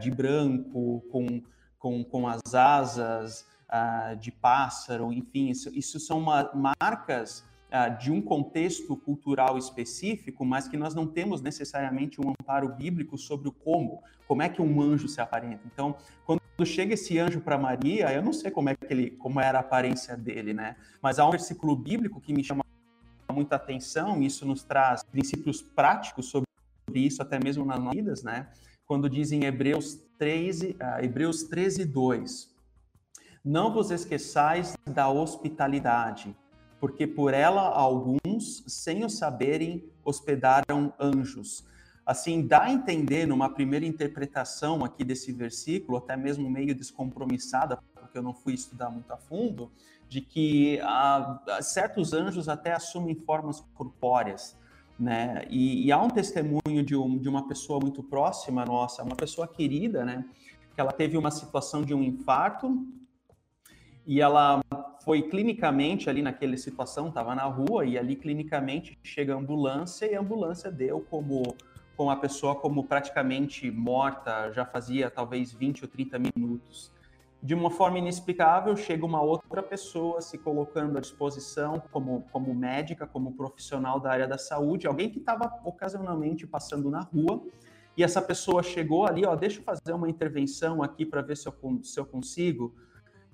De 0.00 0.10
branco, 0.10 1.02
com, 1.12 1.42
com, 1.78 2.04
com 2.04 2.26
as 2.26 2.54
asas 2.54 3.46
uh, 3.70 4.16
de 4.16 4.32
pássaro, 4.32 5.12
enfim, 5.12 5.50
isso, 5.50 5.70
isso 5.72 6.00
são 6.00 6.18
uma, 6.18 6.50
marcas 6.80 7.44
ah, 7.68 7.88
de 7.88 8.12
um 8.12 8.22
contexto 8.22 8.96
cultural 8.96 9.58
específico, 9.58 10.44
mas 10.44 10.68
que 10.68 10.76
nós 10.76 10.94
não 10.94 11.04
temos 11.04 11.42
necessariamente 11.42 12.20
um 12.20 12.30
amparo 12.30 12.68
bíblico 12.68 13.18
sobre 13.18 13.48
o 13.48 13.52
como, 13.52 14.02
como 14.28 14.40
é 14.40 14.48
que 14.48 14.62
um 14.62 14.80
anjo 14.80 15.08
se 15.08 15.20
aparenta. 15.20 15.62
Então, 15.66 15.96
quando 16.24 16.40
chega 16.64 16.94
esse 16.94 17.18
anjo 17.18 17.40
para 17.40 17.58
Maria, 17.58 18.12
eu 18.12 18.22
não 18.22 18.32
sei 18.32 18.52
como 18.52 18.68
é 18.68 18.76
que 18.76 18.86
ele, 18.88 19.10
como 19.10 19.40
era 19.40 19.58
a 19.58 19.60
aparência 19.62 20.16
dele, 20.16 20.54
né? 20.54 20.76
Mas 21.02 21.18
há 21.18 21.26
um 21.26 21.30
versículo 21.30 21.74
bíblico 21.74 22.20
que 22.20 22.32
me 22.32 22.44
chama 22.44 22.64
muita 23.32 23.56
atenção, 23.56 24.22
e 24.22 24.26
isso 24.26 24.46
nos 24.46 24.62
traz 24.62 25.02
princípios 25.02 25.60
práticos 25.60 26.26
sobre 26.30 26.45
isso, 26.98 27.22
até 27.22 27.38
mesmo 27.42 27.64
nas 27.64 27.82
vidas, 27.90 28.22
né? 28.22 28.48
Quando 28.86 29.10
diz 29.10 29.32
em 29.32 29.44
Hebreus 29.44 29.98
13, 30.18 30.76
uh, 30.80 31.04
Hebreus 31.04 31.42
13, 31.44 31.84
2, 31.84 32.54
não 33.44 33.72
vos 33.72 33.90
esqueçais 33.90 34.76
da 34.84 35.08
hospitalidade, 35.08 36.36
porque 36.80 37.06
por 37.06 37.32
ela 37.32 37.62
alguns, 37.62 38.64
sem 38.66 39.04
o 39.04 39.08
saberem, 39.08 39.84
hospedaram 40.04 40.92
anjos. 40.98 41.64
Assim, 42.04 42.46
dá 42.46 42.64
a 42.64 42.72
entender, 42.72 43.26
numa 43.26 43.48
primeira 43.48 43.84
interpretação 43.84 44.84
aqui 44.84 45.04
desse 45.04 45.32
versículo, 45.32 45.98
até 45.98 46.16
mesmo 46.16 46.48
meio 46.48 46.74
descompromissada, 46.74 47.78
porque 47.94 48.16
eu 48.16 48.22
não 48.22 48.32
fui 48.32 48.54
estudar 48.54 48.90
muito 48.90 49.12
a 49.12 49.16
fundo, 49.16 49.72
de 50.08 50.20
que 50.20 50.78
ah, 50.82 51.40
certos 51.60 52.12
anjos 52.12 52.48
até 52.48 52.72
assumem 52.72 53.16
formas 53.16 53.60
corpóreas. 53.74 54.56
Né? 54.98 55.44
E, 55.50 55.86
e 55.86 55.92
há 55.92 56.00
um 56.00 56.08
testemunho 56.08 56.82
de, 56.82 56.96
um, 56.96 57.18
de 57.18 57.28
uma 57.28 57.46
pessoa 57.46 57.78
muito 57.78 58.02
próxima 58.02 58.64
nossa, 58.64 59.02
uma 59.02 59.16
pessoa 59.16 59.46
querida, 59.46 60.04
né? 60.04 60.24
que 60.74 60.80
ela 60.80 60.92
teve 60.92 61.16
uma 61.16 61.30
situação 61.30 61.82
de 61.82 61.94
um 61.94 62.02
infarto 62.02 62.86
e 64.06 64.20
ela 64.20 64.60
foi 65.04 65.22
clinicamente 65.22 66.08
ali 66.08 66.22
naquela 66.22 66.56
situação, 66.56 67.08
estava 67.08 67.34
na 67.34 67.44
rua 67.44 67.84
e 67.84 67.98
ali 67.98 68.14
clinicamente 68.14 68.96
chega 69.02 69.34
a 69.34 69.38
ambulância 69.38 70.06
e 70.06 70.14
a 70.14 70.20
ambulância 70.20 70.70
deu 70.70 71.00
como 71.00 71.42
com 71.96 72.10
a 72.10 72.16
pessoa 72.16 72.54
como 72.54 72.84
praticamente 72.84 73.70
morta, 73.70 74.52
já 74.52 74.66
fazia 74.66 75.10
talvez 75.10 75.52
20 75.52 75.84
ou 75.84 75.88
30 75.88 76.18
minutos. 76.18 76.92
De 77.42 77.54
uma 77.54 77.70
forma 77.70 77.98
inexplicável, 77.98 78.76
chega 78.76 79.04
uma 79.04 79.22
outra 79.22 79.62
pessoa 79.62 80.20
se 80.20 80.38
colocando 80.38 80.96
à 80.96 81.00
disposição 81.00 81.80
como, 81.92 82.24
como 82.32 82.54
médica, 82.54 83.06
como 83.06 83.32
profissional 83.32 84.00
da 84.00 84.10
área 84.10 84.26
da 84.26 84.38
saúde, 84.38 84.86
alguém 84.86 85.10
que 85.10 85.18
estava 85.18 85.60
ocasionalmente 85.64 86.46
passando 86.46 86.90
na 86.90 87.00
rua, 87.00 87.42
e 87.96 88.02
essa 88.02 88.20
pessoa 88.20 88.62
chegou 88.62 89.06
ali, 89.06 89.24
ó, 89.24 89.34
deixa 89.34 89.60
eu 89.60 89.64
fazer 89.64 89.92
uma 89.92 90.08
intervenção 90.08 90.82
aqui 90.82 91.06
para 91.06 91.22
ver 91.22 91.36
se 91.36 91.48
eu, 91.48 91.54
se 91.82 91.98
eu 91.98 92.04
consigo 92.04 92.74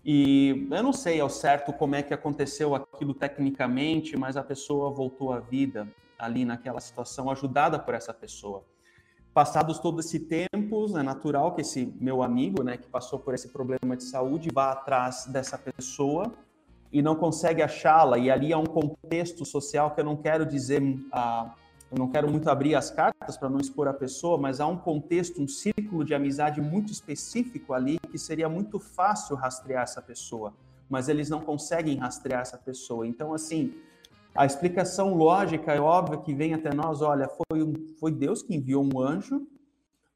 e 0.04 0.66
eu 0.70 0.82
não 0.82 0.92
sei 0.92 1.20
ao 1.20 1.28
certo 1.28 1.72
como 1.72 1.94
é 1.94 2.02
que 2.02 2.12
aconteceu 2.12 2.74
aquilo 2.74 3.14
tecnicamente, 3.14 4.16
mas 4.16 4.36
a 4.36 4.42
pessoa 4.42 4.90
voltou 4.90 5.32
à 5.32 5.38
vida 5.38 5.88
ali 6.18 6.44
naquela 6.44 6.80
situação, 6.80 7.30
ajudada 7.30 7.78
por 7.78 7.94
essa 7.94 8.12
pessoa. 8.12 8.64
Passados 9.34 9.78
todo 9.78 10.00
esse 10.00 10.20
tempo, 10.20 10.98
é 10.98 11.02
natural 11.02 11.54
que 11.54 11.62
esse 11.62 11.86
meu 11.98 12.22
amigo, 12.22 12.62
né, 12.62 12.76
que 12.76 12.86
passou 12.86 13.18
por 13.18 13.32
esse 13.32 13.48
problema 13.48 13.96
de 13.96 14.04
saúde, 14.04 14.50
vá 14.52 14.72
atrás 14.72 15.24
dessa 15.26 15.56
pessoa 15.56 16.32
e 16.92 17.00
não 17.00 17.16
consegue 17.16 17.62
achá-la. 17.62 18.18
E 18.18 18.30
ali 18.30 18.52
há 18.52 18.58
um 18.58 18.66
contexto 18.66 19.44
social 19.46 19.92
que 19.92 20.00
eu 20.00 20.04
não 20.04 20.16
quero 20.16 20.44
dizer 20.44 20.82
ah, 21.10 21.54
eu 21.92 21.98
não 21.98 22.08
quero 22.08 22.30
muito 22.30 22.48
abrir 22.48 22.74
as 22.74 22.90
cartas 22.90 23.36
para 23.36 23.50
não 23.50 23.58
expor 23.58 23.86
a 23.86 23.92
pessoa, 23.92 24.38
mas 24.38 24.60
há 24.60 24.66
um 24.66 24.78
contexto, 24.78 25.42
um 25.42 25.46
círculo 25.46 26.02
de 26.02 26.14
amizade 26.14 26.58
muito 26.58 26.90
específico 26.90 27.74
ali 27.74 27.98
que 27.98 28.16
seria 28.16 28.48
muito 28.48 28.80
fácil 28.80 29.36
rastrear 29.36 29.82
essa 29.82 30.00
pessoa, 30.00 30.54
mas 30.88 31.10
eles 31.10 31.28
não 31.28 31.40
conseguem 31.40 31.98
rastrear 31.98 32.40
essa 32.40 32.56
pessoa. 32.56 33.06
Então, 33.06 33.34
assim, 33.34 33.74
a 34.34 34.46
explicação 34.46 35.14
lógica 35.14 35.72
é 35.72 35.80
óbvia 35.80 36.18
que 36.18 36.34
vem 36.34 36.54
até 36.54 36.72
nós, 36.72 37.02
olha, 37.02 37.28
foi, 37.28 37.62
um, 37.62 37.74
foi 37.98 38.10
Deus 38.10 38.42
que 38.42 38.54
enviou 38.54 38.82
um 38.82 39.00
anjo 39.00 39.46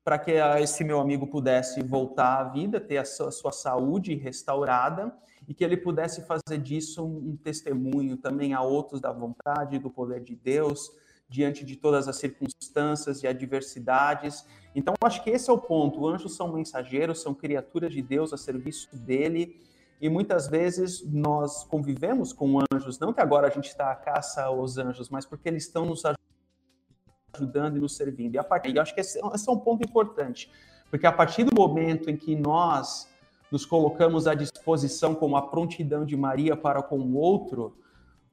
para 0.02 0.18
que 0.18 0.30
esse 0.60 0.84
meu 0.84 1.00
amigo 1.00 1.26
pudesse 1.26 1.82
voltar 1.82 2.38
à 2.38 2.44
vida, 2.44 2.80
ter 2.80 2.98
a 2.98 3.04
sua, 3.04 3.28
a 3.28 3.32
sua, 3.32 3.50
saúde 3.50 4.14
restaurada 4.14 5.12
e 5.48 5.52
que 5.52 5.64
ele 5.64 5.76
pudesse 5.76 6.22
fazer 6.22 6.58
disso 6.58 7.04
um, 7.04 7.30
um 7.30 7.36
testemunho 7.36 8.16
também 8.16 8.54
a 8.54 8.62
outros 8.62 9.00
da 9.00 9.12
vontade, 9.12 9.80
do 9.80 9.90
poder 9.90 10.22
de 10.22 10.36
Deus, 10.36 10.92
diante 11.28 11.64
de 11.64 11.74
todas 11.74 12.06
as 12.06 12.16
circunstâncias 12.16 13.22
e 13.22 13.26
adversidades. 13.26 14.46
Então, 14.76 14.94
acho 15.02 15.24
que 15.24 15.30
esse 15.30 15.50
é 15.50 15.52
o 15.52 15.58
ponto. 15.58 16.06
Anjos 16.06 16.36
são 16.36 16.52
mensageiros, 16.52 17.20
são 17.20 17.34
criaturas 17.34 17.92
de 17.92 18.00
Deus 18.00 18.32
a 18.32 18.36
serviço 18.36 18.96
dele. 18.96 19.60
E 20.01 20.09
muitas 20.09 20.47
vezes 20.47 21.03
nós 21.05 21.64
convivemos 21.64 22.32
com 22.32 22.59
anjos, 22.72 22.99
não 22.99 23.12
que 23.12 23.20
agora 23.20 23.47
a 23.47 23.51
gente 23.51 23.68
está 23.68 23.90
à 23.90 23.94
caça 23.94 24.44
aos 24.44 24.76
anjos, 24.76 25.09
mas 25.09 25.24
porque 25.24 25.49
eles 25.49 25.64
estão 25.64 25.86
nos 25.86 26.03
ajudando 27.34 27.76
e 27.76 27.80
nos 27.80 27.97
servindo. 27.97 28.34
E 28.34 28.38
a 28.38 28.44
partir, 28.44 28.74
eu 28.74 28.82
acho 28.82 28.94
que 28.94 29.01
esse, 29.01 29.18
esse 29.34 29.49
é 29.49 29.53
um 29.53 29.59
ponto 29.59 29.82
importante, 29.82 30.51
porque 30.90 31.07
a 31.07 31.12
partir 31.12 31.44
do 31.44 31.55
momento 31.55 32.11
em 32.11 32.16
que 32.16 32.36
nós 32.36 33.09
nos 33.51 33.64
colocamos 33.64 34.26
à 34.26 34.34
disposição 34.34 35.14
como 35.14 35.36
a 35.36 35.49
prontidão 35.49 36.05
de 36.05 36.16
Maria 36.16 36.57
para 36.57 36.82
com 36.82 36.99
o 36.99 37.14
outro, 37.16 37.76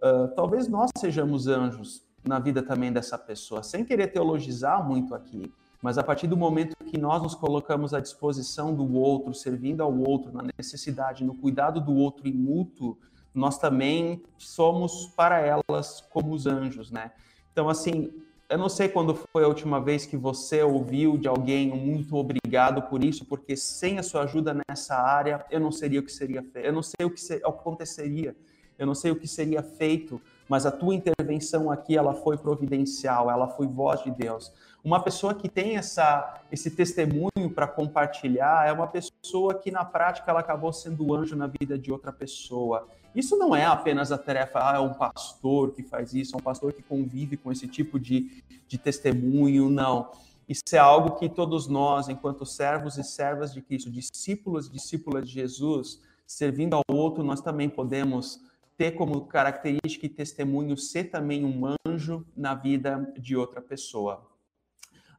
uh, 0.02 0.28
talvez 0.36 0.68
nós 0.68 0.90
sejamos 0.98 1.48
anjos, 1.48 2.04
na 2.26 2.40
vida 2.40 2.64
também 2.64 2.92
dessa 2.92 3.18
pessoa, 3.18 3.62
sem 3.62 3.84
querer 3.84 4.08
teologizar 4.08 4.86
muito 4.88 5.14
aqui, 5.14 5.52
mas 5.84 5.98
a 5.98 6.04
partir 6.04 6.28
do 6.28 6.38
momento 6.38 6.78
que 6.86 6.98
nós 6.98 7.22
nos 7.22 7.36
colocamos 7.36 7.94
à 7.94 8.00
disposição 8.00 8.74
do 8.74 8.96
outro, 8.96 9.34
servindo 9.34 9.84
ao 9.84 9.94
outro, 9.94 10.32
na 10.32 10.42
necessidade, 10.58 11.26
no 11.26 11.36
cuidado 11.36 11.82
do 11.82 11.94
outro 11.94 12.26
e 12.26 12.32
mútuo, 12.32 12.98
nós 13.36 13.58
também 13.58 14.24
somos 14.38 15.08
para 15.08 15.42
elas 15.42 16.00
como 16.10 16.34
os 16.34 16.48
anjos, 16.48 16.90
né? 16.90 17.12
Então, 17.52 17.68
assim, 17.68 18.14
eu 18.48 18.58
não 18.58 18.70
sei 18.70 18.88
quando 18.88 19.14
foi 19.34 19.44
a 19.44 19.48
última 19.48 19.82
vez 19.82 20.06
que 20.06 20.16
você 20.16 20.64
ouviu 20.64 21.18
de 21.18 21.28
alguém 21.28 21.74
um 21.74 21.76
muito 21.76 22.16
obrigado 22.16 22.84
por 22.84 23.04
isso, 23.04 23.26
porque 23.26 23.58
sem 23.58 24.00
a 24.00 24.04
sua 24.04 24.24
ajuda 24.24 24.56
nessa 24.70 24.96
área, 24.96 25.46
eu 25.52 25.60
não 25.60 25.72
seria 25.72 26.00
o 26.00 26.04
que 26.04 26.14
seria 26.14 26.42
feito, 26.42 26.66
eu 26.66 26.72
não 26.72 26.82
sei 26.82 27.06
o 27.06 27.10
que, 27.10 27.20
ser, 27.20 27.46
aconteceria, 27.46 28.34
eu 28.80 28.88
não 28.88 28.96
sei 28.96 29.12
o 29.12 29.18
que 29.18 29.28
seria 29.28 29.62
feito 29.62 30.22
mas 30.48 30.66
a 30.66 30.72
tua 30.72 30.94
intervenção 30.94 31.72
aqui 31.72 31.98
ela 31.98 32.14
foi 32.14 32.38
providencial, 32.38 33.30
ela 33.30 33.48
foi 33.48 33.68
voz 33.68 34.04
de 34.04 34.12
Deus. 34.12 34.52
Uma 34.84 35.02
pessoa 35.02 35.34
que 35.34 35.48
tem 35.48 35.78
essa, 35.78 36.42
esse 36.52 36.70
testemunho 36.70 37.50
para 37.56 37.66
compartilhar 37.66 38.68
é 38.68 38.74
uma 38.74 38.86
pessoa 38.86 39.54
que 39.54 39.72
na 39.72 39.86
prática 39.86 40.30
ela 40.30 40.42
acabou 40.42 40.74
sendo 40.74 41.14
anjo 41.14 41.38
na 41.38 41.48
vida 41.48 41.80
de 41.80 41.90
outra 41.90 42.12
pessoa. 42.12 42.86
Isso 43.16 43.38
não 43.38 43.56
é 43.56 43.64
apenas 43.64 44.12
a 44.12 44.18
tarefa, 44.18 44.60
ah, 44.60 44.76
é 44.76 44.80
um 44.80 44.94
pastor 44.94 45.72
que 45.72 45.84
faz 45.84 46.14
isso, 46.14 46.36
é 46.36 46.38
um 46.38 46.42
pastor 46.42 46.74
que 46.74 46.84
convive 46.84 47.38
com 47.38 47.50
esse 47.50 47.66
tipo 47.66 47.98
de, 47.98 48.44
de 48.68 48.78
testemunho, 48.78 49.70
não. 49.70 50.12
Isso 50.50 50.64
é 50.74 50.80
algo 50.80 51.12
que 51.12 51.30
todos 51.30 51.66
nós, 51.68 52.10
enquanto 52.10 52.46
servos 52.46 52.98
e 52.98 53.06
servas 53.06 53.54
de 53.54 53.62
Cristo, 53.62 53.90
discípulos 53.90 54.68
e 54.68 54.72
discípulas 54.72 55.26
de 55.26 55.34
Jesus, 55.34 56.02
servindo 56.28 56.74
ao 56.74 56.84
outro, 56.94 57.24
nós 57.24 57.40
também 57.40 57.70
podemos 57.70 58.42
ter 58.76 58.92
como 58.92 59.28
característica 59.28 60.06
e 60.06 60.10
testemunho 60.10 60.76
ser 60.76 61.06
também 61.06 61.46
um 61.46 61.74
anjo 61.88 62.26
na 62.36 62.54
vida 62.54 63.14
de 63.18 63.38
outra 63.38 63.62
pessoa. 63.62 64.33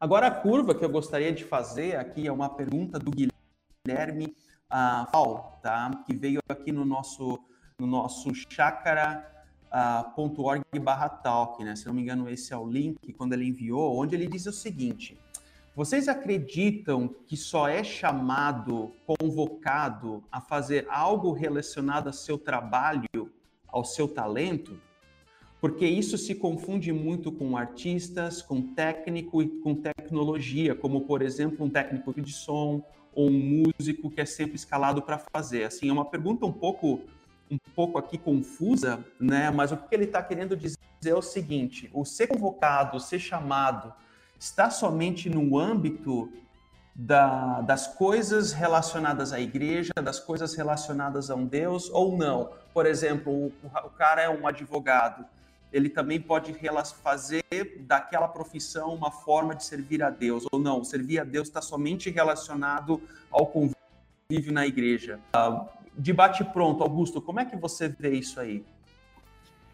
Agora, 0.04 0.26
a 0.26 0.30
curva 0.30 0.74
que 0.74 0.84
eu 0.84 0.90
gostaria 0.90 1.32
de 1.32 1.44
fazer 1.44 1.96
aqui 1.96 2.26
é 2.26 2.30
uma 2.30 2.50
pergunta 2.50 2.98
do 2.98 3.10
Guilherme 3.10 4.36
uh, 4.70 5.10
Paul, 5.10 5.38
tá? 5.62 5.90
que 6.04 6.14
veio 6.14 6.40
aqui 6.46 6.70
no 6.70 6.84
nosso, 6.84 7.38
no 7.78 7.86
nosso 7.86 8.34
chakra.org 8.34 10.62
uh, 10.76 10.80
barra 10.82 11.08
talk, 11.08 11.64
né? 11.64 11.74
Se 11.74 11.86
não 11.86 11.94
me 11.94 12.02
engano, 12.02 12.28
esse 12.28 12.52
é 12.52 12.56
o 12.58 12.66
link 12.66 13.14
quando 13.14 13.32
ele 13.32 13.48
enviou, 13.48 13.96
onde 13.96 14.14
ele 14.14 14.26
diz 14.26 14.44
o 14.44 14.52
seguinte: 14.52 15.18
vocês 15.74 16.06
acreditam 16.06 17.08
que 17.26 17.34
só 17.34 17.66
é 17.66 17.82
chamado, 17.82 18.92
convocado 19.06 20.22
a 20.30 20.38
fazer 20.38 20.86
algo 20.90 21.32
relacionado 21.32 22.08
ao 22.08 22.12
seu 22.12 22.36
trabalho, 22.36 23.32
ao 23.66 23.86
seu 23.86 24.06
talento? 24.06 24.78
Porque 25.64 25.86
isso 25.86 26.18
se 26.18 26.34
confunde 26.34 26.92
muito 26.92 27.32
com 27.32 27.56
artistas, 27.56 28.42
com 28.42 28.60
técnico 28.60 29.42
e 29.42 29.48
com 29.48 29.74
tecnologia, 29.74 30.74
como 30.74 31.06
por 31.06 31.22
exemplo 31.22 31.64
um 31.64 31.70
técnico 31.70 32.12
de 32.20 32.34
som 32.34 32.82
ou 33.14 33.30
um 33.30 33.64
músico 33.78 34.10
que 34.10 34.20
é 34.20 34.26
sempre 34.26 34.56
escalado 34.56 35.00
para 35.00 35.16
fazer. 35.16 35.64
Assim, 35.64 35.88
é 35.88 35.92
uma 35.94 36.04
pergunta 36.04 36.44
um 36.44 36.52
pouco 36.52 37.00
um 37.50 37.56
pouco 37.74 37.96
aqui 37.96 38.18
confusa, 38.18 39.02
né? 39.18 39.50
Mas 39.50 39.72
o 39.72 39.78
que 39.78 39.94
ele 39.94 40.04
está 40.04 40.22
querendo 40.22 40.54
dizer 40.54 40.78
é 41.06 41.14
o 41.14 41.22
seguinte: 41.22 41.88
o 41.94 42.04
ser 42.04 42.26
convocado, 42.26 42.98
o 42.98 43.00
ser 43.00 43.18
chamado, 43.18 43.90
está 44.38 44.68
somente 44.68 45.30
no 45.30 45.58
âmbito 45.58 46.30
da, 46.94 47.62
das 47.62 47.86
coisas 47.86 48.52
relacionadas 48.52 49.32
à 49.32 49.40
igreja, 49.40 49.94
das 49.94 50.20
coisas 50.20 50.54
relacionadas 50.54 51.30
a 51.30 51.34
um 51.34 51.46
Deus 51.46 51.88
ou 51.88 52.18
não? 52.18 52.50
Por 52.74 52.84
exemplo, 52.84 53.32
o, 53.32 53.52
o 53.62 53.88
cara 53.88 54.20
é 54.20 54.28
um 54.28 54.46
advogado 54.46 55.24
ele 55.74 55.88
também 55.88 56.20
pode 56.20 56.56
fazer 57.02 57.42
daquela 57.80 58.28
profissão 58.28 58.94
uma 58.94 59.10
forma 59.10 59.56
de 59.56 59.64
servir 59.64 60.04
a 60.04 60.08
Deus, 60.08 60.46
ou 60.52 60.60
não, 60.60 60.84
servir 60.84 61.18
a 61.18 61.24
Deus 61.24 61.48
está 61.48 61.60
somente 61.60 62.08
relacionado 62.10 63.02
ao 63.28 63.48
convívio 63.48 64.52
na 64.52 64.64
igreja. 64.68 65.18
Uh, 65.34 65.66
debate 65.98 66.44
pronto, 66.44 66.84
Augusto, 66.84 67.20
como 67.20 67.40
é 67.40 67.44
que 67.44 67.56
você 67.56 67.88
vê 67.88 68.14
isso 68.14 68.38
aí? 68.38 68.64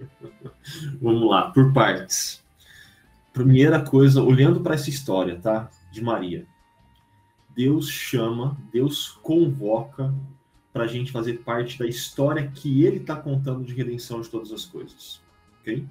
Vamos 1.03 1.29
lá, 1.29 1.51
por 1.51 1.71
partes. 1.75 2.43
Primeira 3.31 3.85
coisa, 3.85 4.23
olhando 4.23 4.63
para 4.63 4.77
essa 4.77 4.89
história, 4.89 5.39
tá? 5.39 5.69
De 5.93 6.03
Maria. 6.03 6.47
Deus 7.55 7.91
chama, 7.91 8.57
Deus 8.73 9.11
convoca 9.23 10.15
para 10.73 10.85
a 10.85 10.87
gente 10.87 11.13
fazer 11.13 11.41
parte 11.41 11.79
da 11.79 11.87
história 11.87 12.51
que 12.51 12.87
ele 12.87 12.97
está 12.97 13.17
contando 13.17 13.65
de 13.65 13.75
redenção 13.75 14.23
de 14.23 14.31
todas 14.31 14.51
as 14.51 14.65
coisas 14.65 15.21
ok? 15.61 15.87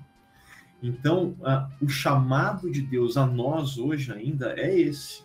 Então, 0.81 1.35
o 1.81 1.89
chamado 1.89 2.71
de 2.71 2.81
Deus 2.81 3.17
a 3.17 3.25
nós 3.25 3.77
hoje 3.77 4.11
ainda 4.11 4.53
é 4.57 4.79
esse. 4.79 5.23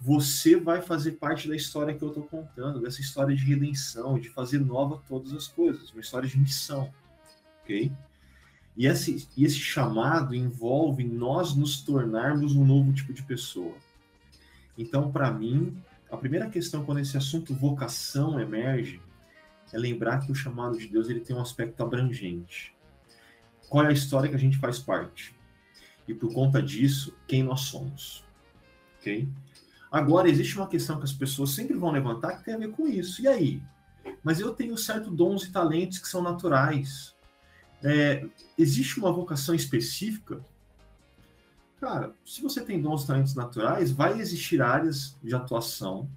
Você 0.00 0.56
vai 0.56 0.82
fazer 0.82 1.12
parte 1.12 1.48
da 1.48 1.56
história 1.56 1.94
que 1.94 2.02
eu 2.02 2.08
estou 2.08 2.24
contando, 2.24 2.80
dessa 2.80 3.00
história 3.00 3.34
de 3.34 3.42
redenção, 3.42 4.18
de 4.18 4.28
fazer 4.28 4.58
nova 4.58 5.02
todas 5.08 5.32
as 5.32 5.48
coisas, 5.48 5.90
uma 5.90 6.02
história 6.02 6.28
de 6.28 6.38
missão, 6.38 6.92
ok? 7.62 7.90
E 8.76 8.86
esse, 8.86 9.26
e 9.34 9.44
esse 9.44 9.56
chamado 9.56 10.34
envolve 10.34 11.04
nós 11.04 11.54
nos 11.54 11.80
tornarmos 11.80 12.54
um 12.54 12.66
novo 12.66 12.92
tipo 12.92 13.14
de 13.14 13.22
pessoa. 13.22 13.76
Então, 14.76 15.10
para 15.10 15.32
mim, 15.32 15.74
a 16.10 16.16
primeira 16.16 16.50
questão 16.50 16.84
quando 16.84 16.98
esse 16.98 17.16
assunto 17.16 17.54
vocação 17.54 18.38
emerge 18.38 19.00
é 19.72 19.78
lembrar 19.78 20.18
que 20.20 20.30
o 20.30 20.34
chamado 20.34 20.76
de 20.76 20.88
Deus 20.88 21.08
ele 21.08 21.20
tem 21.20 21.34
um 21.34 21.40
aspecto 21.40 21.82
abrangente 21.82 22.73
qual 23.68 23.84
é 23.84 23.88
a 23.88 23.92
história 23.92 24.28
que 24.28 24.36
a 24.36 24.38
gente 24.38 24.58
faz 24.58 24.78
parte. 24.78 25.34
E 26.06 26.14
por 26.14 26.32
conta 26.32 26.62
disso, 26.62 27.16
quem 27.26 27.42
nós 27.42 27.62
somos. 27.62 28.24
Ok? 28.98 29.28
Agora, 29.90 30.28
existe 30.28 30.56
uma 30.56 30.66
questão 30.66 30.98
que 30.98 31.04
as 31.04 31.12
pessoas 31.12 31.50
sempre 31.50 31.76
vão 31.76 31.90
levantar 31.90 32.36
que 32.36 32.44
tem 32.44 32.54
a 32.54 32.58
ver 32.58 32.70
com 32.70 32.88
isso. 32.88 33.22
E 33.22 33.28
aí? 33.28 33.62
Mas 34.22 34.40
eu 34.40 34.52
tenho 34.52 34.76
certos 34.76 35.12
dons 35.12 35.44
e 35.44 35.52
talentos 35.52 35.98
que 35.98 36.08
são 36.08 36.20
naturais. 36.22 37.14
É, 37.82 38.26
existe 38.58 38.98
uma 38.98 39.12
vocação 39.12 39.54
específica? 39.54 40.44
Cara, 41.80 42.14
se 42.24 42.42
você 42.42 42.62
tem 42.62 42.80
dons 42.80 43.04
e 43.04 43.06
talentos 43.06 43.34
naturais, 43.34 43.92
vai 43.92 44.18
existir 44.18 44.60
áreas 44.60 45.16
de 45.22 45.34
atuação. 45.34 46.08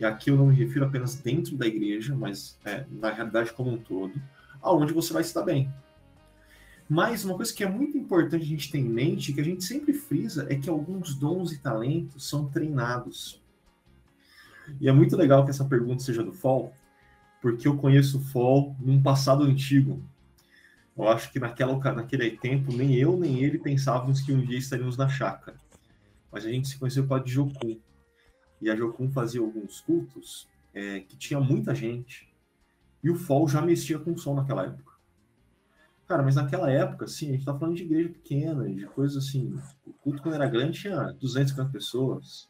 E 0.00 0.04
aqui 0.04 0.30
eu 0.30 0.36
não 0.36 0.46
me 0.46 0.54
refiro 0.54 0.84
apenas 0.84 1.14
dentro 1.16 1.56
da 1.56 1.66
igreja, 1.66 2.14
mas 2.14 2.58
é, 2.64 2.84
na 2.90 3.10
realidade 3.10 3.52
como 3.52 3.70
um 3.70 3.78
todo, 3.78 4.20
aonde 4.60 4.92
você 4.92 5.12
vai 5.12 5.22
estar 5.22 5.42
bem. 5.42 5.72
Mas 6.88 7.24
uma 7.24 7.36
coisa 7.36 7.52
que 7.52 7.62
é 7.62 7.68
muito 7.68 7.98
importante 7.98 8.42
a 8.42 8.46
gente 8.46 8.70
ter 8.70 8.78
em 8.78 8.88
mente, 8.88 9.32
que 9.32 9.40
a 9.40 9.44
gente 9.44 9.62
sempre 9.62 9.92
frisa, 9.92 10.46
é 10.48 10.56
que 10.56 10.70
alguns 10.70 11.14
dons 11.14 11.52
e 11.52 11.58
talentos 11.58 12.26
são 12.26 12.48
treinados. 12.48 13.42
E 14.80 14.88
é 14.88 14.92
muito 14.92 15.16
legal 15.16 15.44
que 15.44 15.50
essa 15.50 15.64
pergunta 15.64 16.02
seja 16.02 16.22
do 16.22 16.32
Fall, 16.32 16.72
porque 17.42 17.68
eu 17.68 17.76
conheço 17.76 18.18
o 18.18 18.20
Fall 18.22 18.74
num 18.80 19.02
passado 19.02 19.44
antigo. 19.44 20.02
Eu 20.96 21.08
acho 21.08 21.30
que 21.30 21.38
naquela, 21.38 21.78
naquele 21.92 22.30
tempo, 22.32 22.72
nem 22.72 22.94
eu 22.94 23.18
nem 23.18 23.42
ele 23.44 23.58
pensávamos 23.58 24.20
que 24.20 24.32
um 24.32 24.40
dia 24.40 24.58
estaríamos 24.58 24.96
na 24.96 25.08
chácara. 25.08 25.56
Mas 26.32 26.44
a 26.44 26.50
gente 26.50 26.68
se 26.68 26.78
conheceu 26.78 27.06
para 27.06 27.22
de 27.22 27.30
Jokun. 27.30 27.78
E 28.60 28.70
a 28.70 28.74
Jokun 28.74 29.10
fazia 29.10 29.40
alguns 29.40 29.80
cultos 29.80 30.48
é, 30.74 31.00
que 31.00 31.16
tinha 31.16 31.38
muita 31.38 31.74
gente. 31.74 32.28
E 33.02 33.10
o 33.10 33.14
Fall 33.14 33.46
já 33.46 33.62
mexia 33.62 33.98
com 33.98 34.16
som 34.16 34.34
naquela 34.34 34.64
época. 34.64 34.87
Cara, 36.08 36.22
mas 36.22 36.36
naquela 36.36 36.70
época, 36.70 37.04
assim, 37.04 37.28
a 37.28 37.32
gente 37.32 37.44
tá 37.44 37.56
falando 37.56 37.76
de 37.76 37.82
igreja 37.82 38.08
pequena, 38.08 38.66
de 38.66 38.86
coisas 38.86 39.22
assim. 39.22 39.54
O 39.86 39.92
culto, 39.92 40.22
quando 40.22 40.36
era 40.36 40.48
grande, 40.48 40.80
tinha 40.80 41.12
250 41.12 41.70
pessoas. 41.70 42.48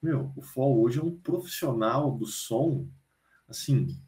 Meu, 0.00 0.32
o 0.36 0.42
FOL 0.42 0.80
hoje 0.80 1.00
é 1.00 1.02
um 1.02 1.10
profissional 1.10 2.16
do 2.16 2.24
som, 2.24 2.86
assim, 3.48 4.00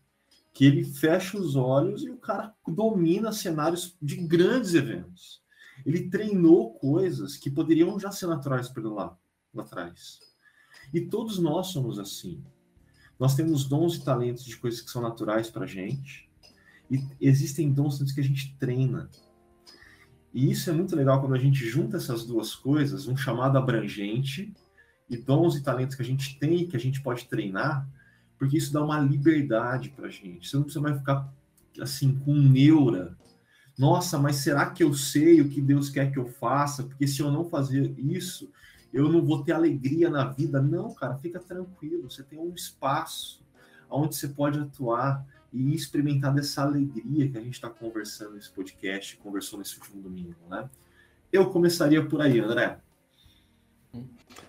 que 0.52 0.64
ele 0.64 0.84
fecha 0.84 1.36
os 1.36 1.56
olhos 1.56 2.04
e 2.04 2.10
o 2.10 2.16
cara 2.16 2.54
domina 2.66 3.32
cenários 3.32 3.96
de 4.00 4.16
grandes 4.18 4.74
eventos. 4.74 5.42
Ele 5.84 6.08
treinou 6.08 6.74
coisas 6.74 7.36
que 7.36 7.50
poderiam 7.50 7.98
já 7.98 8.12
ser 8.12 8.28
naturais 8.28 8.68
para 8.68 8.88
lá, 8.88 9.18
lá 9.52 9.64
atrás. 9.64 10.20
E 10.92 11.00
todos 11.00 11.40
nós 11.40 11.68
somos 11.68 11.98
assim. 11.98 12.40
Nós 13.18 13.34
temos 13.34 13.64
dons 13.64 13.96
e 13.96 14.04
talentos 14.04 14.44
de 14.44 14.56
coisas 14.56 14.80
que 14.80 14.90
são 14.92 15.02
naturais 15.02 15.50
para 15.50 15.66
gente 15.66 16.32
e 16.90 17.02
existem 17.20 17.72
dons 17.72 18.12
que 18.12 18.20
a 18.20 18.24
gente 18.24 18.54
treina. 18.58 19.08
E 20.32 20.50
isso 20.50 20.68
é 20.68 20.72
muito 20.72 20.96
legal 20.96 21.20
quando 21.20 21.34
a 21.34 21.38
gente 21.38 21.64
junta 21.64 21.96
essas 21.96 22.24
duas 22.24 22.54
coisas, 22.54 23.06
um 23.06 23.16
chamado 23.16 23.56
abrangente 23.56 24.52
e 25.08 25.16
dons 25.16 25.56
e 25.56 25.62
talentos 25.62 25.94
que 25.94 26.02
a 26.02 26.04
gente 26.04 26.38
tem 26.38 26.62
e 26.62 26.66
que 26.66 26.76
a 26.76 26.80
gente 26.80 27.00
pode 27.00 27.26
treinar, 27.26 27.88
porque 28.36 28.58
isso 28.58 28.72
dá 28.72 28.84
uma 28.84 28.98
liberdade 28.98 29.90
para 29.90 30.08
a 30.08 30.10
gente. 30.10 30.48
Você 30.48 30.56
não 30.56 30.64
precisa 30.64 30.82
mais 30.82 30.98
ficar 30.98 31.32
assim 31.80 32.14
com 32.16 32.34
neura. 32.34 33.16
Nossa, 33.78 34.18
mas 34.18 34.36
será 34.36 34.70
que 34.70 34.82
eu 34.82 34.92
sei 34.92 35.40
o 35.40 35.48
que 35.48 35.60
Deus 35.60 35.88
quer 35.88 36.10
que 36.10 36.18
eu 36.18 36.26
faça? 36.26 36.82
Porque 36.82 37.06
se 37.06 37.20
eu 37.20 37.30
não 37.30 37.48
fazer 37.48 37.94
isso, 37.98 38.50
eu 38.92 39.08
não 39.08 39.24
vou 39.24 39.42
ter 39.42 39.52
alegria 39.52 40.10
na 40.10 40.24
vida. 40.24 40.60
Não, 40.60 40.94
cara, 40.94 41.16
fica 41.18 41.40
tranquilo. 41.40 42.10
Você 42.10 42.22
tem 42.22 42.38
um 42.38 42.54
espaço 42.54 43.44
onde 43.90 44.16
você 44.16 44.28
pode 44.28 44.58
atuar 44.58 45.24
e 45.54 45.72
experimentar 45.72 46.34
dessa 46.34 46.62
alegria 46.62 47.28
que 47.28 47.38
a 47.38 47.40
gente 47.40 47.54
está 47.54 47.70
conversando 47.70 48.34
nesse 48.34 48.50
podcast, 48.50 49.16
conversou 49.18 49.56
nesse 49.56 49.78
último 49.78 50.02
domingo, 50.02 50.34
né? 50.50 50.68
Eu 51.32 51.48
começaria 51.48 52.04
por 52.04 52.20
aí, 52.20 52.40
André. 52.40 52.76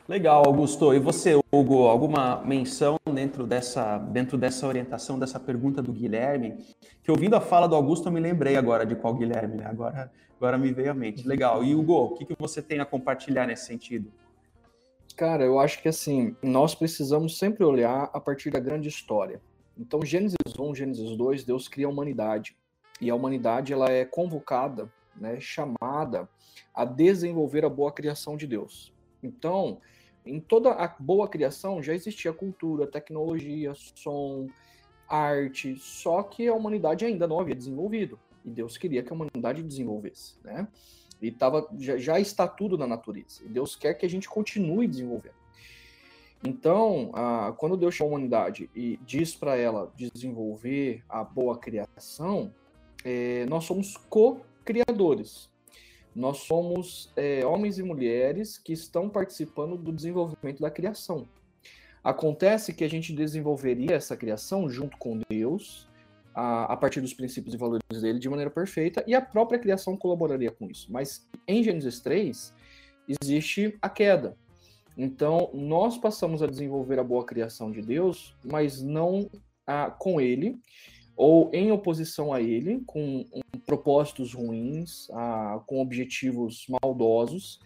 Legal, 0.07 0.43
Augusto. 0.45 0.93
E 0.93 0.99
você, 0.99 1.39
Hugo, 1.51 1.87
alguma 1.87 2.43
menção 2.43 2.99
dentro 3.13 3.45
dessa, 3.45 3.99
dentro 3.99 4.35
dessa 4.35 4.67
orientação, 4.67 5.19
dessa 5.19 5.39
pergunta 5.39 5.81
do 5.81 5.93
Guilherme? 5.93 6.57
Que 7.03 7.11
ouvindo 7.11 7.35
a 7.35 7.41
fala 7.41 7.67
do 7.67 7.75
Augusto, 7.75 8.07
eu 8.07 8.11
me 8.11 8.19
lembrei 8.19 8.55
agora 8.55 8.83
de 8.83 8.95
qual 8.95 9.13
Guilherme, 9.13 9.57
né? 9.57 9.65
Agora, 9.65 10.11
agora 10.37 10.57
me 10.57 10.71
veio 10.71 10.89
à 10.89 10.93
mente. 10.93 11.27
Legal. 11.27 11.63
E, 11.63 11.75
Hugo, 11.75 11.93
o 11.93 12.13
que, 12.15 12.25
que 12.25 12.35
você 12.37 12.63
tem 12.63 12.79
a 12.79 12.85
compartilhar 12.85 13.45
nesse 13.45 13.67
sentido? 13.67 14.11
Cara, 15.15 15.43
eu 15.43 15.59
acho 15.59 15.81
que 15.81 15.87
assim, 15.87 16.35
nós 16.41 16.73
precisamos 16.73 17.37
sempre 17.37 17.63
olhar 17.63 18.09
a 18.11 18.19
partir 18.19 18.49
da 18.49 18.59
grande 18.59 18.89
história. 18.89 19.39
Então, 19.77 20.05
Gênesis 20.05 20.37
1, 20.57 20.75
Gênesis 20.75 21.17
2, 21.17 21.43
Deus 21.43 21.67
cria 21.67 21.87
a 21.87 21.89
humanidade. 21.89 22.55
e 23.01 23.09
a 23.09 23.15
humanidade 23.15 23.73
ela 23.73 23.91
é 23.91 24.05
convocada, 24.05 24.89
né, 25.17 25.37
chamada 25.41 26.29
a 26.73 26.85
desenvolver 26.85 27.65
a 27.65 27.69
boa 27.69 27.91
criação 27.91 28.37
de 28.37 28.47
Deus. 28.47 28.93
Então, 29.21 29.81
em 30.25 30.39
toda 30.39 30.71
a 30.71 30.87
boa 30.97 31.27
criação 31.27 31.83
já 31.83 31.93
existia 31.93 32.31
cultura, 32.31 32.87
tecnologia, 32.87 33.73
som, 33.75 34.47
arte, 35.07 35.75
só 35.77 36.23
que 36.23 36.47
a 36.47 36.53
humanidade 36.53 37.05
ainda 37.05 37.27
não 37.27 37.39
havia 37.39 37.55
desenvolvido. 37.55 38.19
E 38.43 38.49
Deus 38.49 38.77
queria 38.77 39.03
que 39.03 39.11
a 39.11 39.15
humanidade 39.15 39.61
desenvolvesse, 39.61 40.35
né? 40.43 40.67
E 41.21 41.31
tava, 41.31 41.67
já, 41.77 41.97
já 41.97 42.19
está 42.19 42.47
tudo 42.47 42.77
na 42.77 42.85
natureza. 42.85 43.43
E 43.43 43.49
Deus 43.49 43.75
quer 43.75 43.93
que 43.95 44.05
a 44.05 44.09
gente 44.09 44.29
continue 44.29 44.87
desenvolvendo. 44.87 45.44
Então, 46.43 47.11
ah, 47.13 47.53
quando 47.57 47.77
Deus 47.77 47.95
chama 47.95 48.11
a 48.11 48.13
humanidade 48.13 48.69
e 48.75 48.99
diz 49.05 49.35
para 49.35 49.57
ela 49.57 49.91
desenvolver 49.95 51.03
a 51.09 51.23
boa 51.23 51.57
criação, 51.57 52.53
é, 53.03 53.45
nós 53.47 53.65
somos 53.65 53.97
co-criadores. 54.09 55.49
Nós 56.15 56.37
somos 56.39 57.11
é, 57.15 57.45
homens 57.45 57.77
e 57.77 57.83
mulheres 57.83 58.57
que 58.57 58.73
estão 58.73 59.09
participando 59.09 59.77
do 59.77 59.91
desenvolvimento 59.91 60.61
da 60.61 60.71
criação. 60.71 61.27
Acontece 62.03 62.73
que 62.73 62.83
a 62.83 62.89
gente 62.89 63.11
desenvolveria 63.11 63.95
essa 63.95 64.15
criação 64.15 64.69
junto 64.69 64.97
com 64.97 65.19
Deus, 65.29 65.89
a, 66.33 66.73
a, 66.73 66.77
partir 66.77 67.01
dos 67.01 67.13
princípios 67.13 67.53
e 67.53 67.57
valores 67.57 68.01
dele, 68.01 68.19
de 68.19 68.29
maneira 68.29 68.51
perfeita, 68.51 69.03
e 69.07 69.15
a 69.15 69.21
própria 69.21 69.59
criação 69.59 69.97
colaboraria 69.97 70.51
com 70.51 70.69
isso. 70.69 70.91
Mas 70.91 71.27
em 71.47 71.63
Gênesis 71.63 71.99
3, 71.99 72.53
existe 73.07 73.77
a 73.81 73.89
queda. 73.89 74.37
Então, 74.97 75.49
nós 75.53 75.97
passamos 75.97 76.41
a 76.41 76.47
desenvolver 76.47 76.99
a 76.99 77.03
boa 77.03 77.25
criação 77.25 77.71
de 77.71 77.81
Deus, 77.81 78.33
mas 78.43 78.81
não 78.81 79.29
a, 79.67 79.91
com 79.91 80.21
ele, 80.21 80.57
ou 81.17 81.49
em 81.53 81.71
oposição 81.71 82.33
a 82.33 82.41
ele, 82.41 82.81
com 82.85 83.25
um, 83.33 83.41
propósitos 83.65 84.33
ruins, 84.33 85.09
a, 85.11 85.61
com 85.65 85.81
objetivos 85.81 86.65
maldosos, 86.81 87.59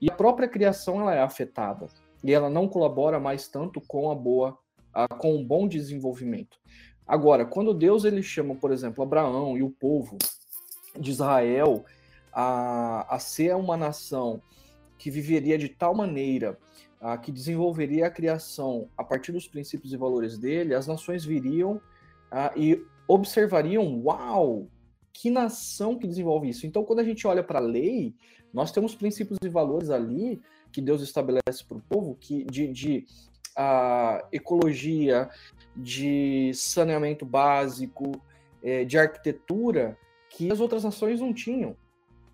e 0.00 0.10
a 0.10 0.14
própria 0.14 0.48
criação 0.48 1.00
ela 1.00 1.14
é 1.14 1.20
afetada 1.20 1.86
e 2.22 2.32
ela 2.32 2.50
não 2.50 2.68
colabora 2.68 3.18
mais 3.20 3.48
tanto 3.48 3.80
com 3.80 4.10
a 4.10 4.14
boa, 4.14 4.58
a, 4.92 5.08
com 5.08 5.32
o 5.32 5.38
um 5.38 5.44
bom 5.44 5.66
desenvolvimento. 5.66 6.58
Agora, 7.06 7.44
quando 7.46 7.72
Deus 7.72 8.04
ele 8.04 8.22
chama, 8.22 8.54
por 8.54 8.72
exemplo, 8.72 9.02
Abraão 9.02 9.56
e 9.56 9.62
o 9.62 9.70
povo 9.70 10.18
de 10.98 11.10
Israel 11.10 11.84
a, 12.32 13.14
a 13.14 13.18
ser 13.18 13.54
uma 13.54 13.76
nação 13.76 14.42
que 14.98 15.10
viveria 15.10 15.58
de 15.58 15.68
tal 15.68 15.94
maneira 15.94 16.58
a, 17.00 17.16
que 17.16 17.30
desenvolveria 17.30 18.06
a 18.06 18.10
criação 18.10 18.88
a 18.96 19.04
partir 19.04 19.32
dos 19.32 19.46
princípios 19.46 19.92
e 19.92 19.96
valores 19.96 20.38
dele, 20.38 20.74
as 20.74 20.86
nações 20.86 21.24
viriam 21.24 21.80
a, 22.30 22.52
e 22.56 22.84
observariam, 23.06 24.02
uau, 24.02 24.68
que 25.12 25.30
nação 25.30 25.98
que 25.98 26.06
desenvolve 26.06 26.48
isso. 26.48 26.66
Então, 26.66 26.84
quando 26.84 27.00
a 27.00 27.04
gente 27.04 27.26
olha 27.26 27.42
para 27.42 27.58
a 27.58 27.62
lei, 27.62 28.14
nós 28.52 28.72
temos 28.72 28.94
princípios 28.94 29.38
e 29.42 29.48
valores 29.48 29.90
ali 29.90 30.40
que 30.72 30.80
Deus 30.80 31.00
estabelece 31.02 31.64
para 31.66 31.78
o 31.78 31.82
povo, 31.82 32.16
que 32.20 32.44
de, 32.44 32.68
de 32.68 33.06
ecologia, 34.30 35.30
de 35.74 36.52
saneamento 36.54 37.24
básico, 37.24 38.12
é, 38.62 38.84
de 38.84 38.98
arquitetura, 38.98 39.96
que 40.28 40.50
as 40.50 40.60
outras 40.60 40.84
nações 40.84 41.20
não 41.20 41.32
tinham, 41.32 41.76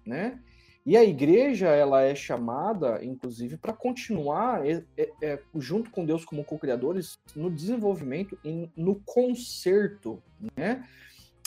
né? 0.04 0.40
E 0.84 0.96
a 0.96 1.04
igreja 1.04 1.68
ela 1.68 2.02
é 2.02 2.14
chamada, 2.14 3.04
inclusive, 3.04 3.56
para 3.56 3.72
continuar 3.72 4.66
é, 4.66 4.82
é, 4.96 5.10
é, 5.22 5.38
junto 5.54 5.90
com 5.90 6.04
Deus 6.04 6.24
como 6.24 6.44
co-criadores 6.44 7.18
no 7.36 7.48
desenvolvimento 7.50 8.36
e 8.44 8.68
no 8.76 8.96
conserto, 9.04 10.20
né? 10.56 10.82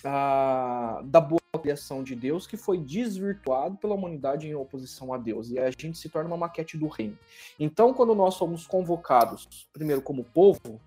a, 0.05 1.01
da 1.03 1.19
boa 1.19 1.41
criação 1.61 2.03
de 2.03 2.15
Deus 2.15 2.45
que 2.45 2.55
foi 2.55 2.77
desvirtuado 2.77 3.77
pela 3.77 3.95
humanidade 3.95 4.47
em 4.47 4.53
oposição 4.53 5.13
a 5.13 5.17
Deus. 5.17 5.49
E 5.49 5.59
a 5.59 5.69
gente 5.71 5.97
se 5.97 6.09
torna 6.09 6.29
uma 6.29 6.37
maquete 6.37 6.77
do 6.77 6.87
reino. 6.87 7.17
Então, 7.59 7.93
quando 7.93 8.13
nós 8.15 8.35
somos 8.35 8.65
convocados, 8.65 9.67
primeiro 9.73 10.01
como 10.01 10.23
povo, 10.23 10.79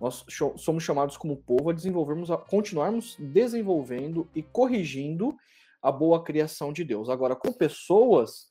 nós 0.00 0.24
somos 0.56 0.82
chamados 0.82 1.16
como 1.16 1.36
povo 1.36 1.70
a 1.70 1.72
desenvolvermos, 1.72 2.30
a 2.30 2.36
continuarmos 2.36 3.16
desenvolvendo 3.20 4.28
e 4.34 4.42
corrigindo 4.42 5.36
a 5.82 5.90
boa 5.90 6.22
criação 6.22 6.72
de 6.72 6.84
Deus. 6.84 7.08
Agora, 7.08 7.34
como 7.34 7.54
pessoas, 7.54 8.46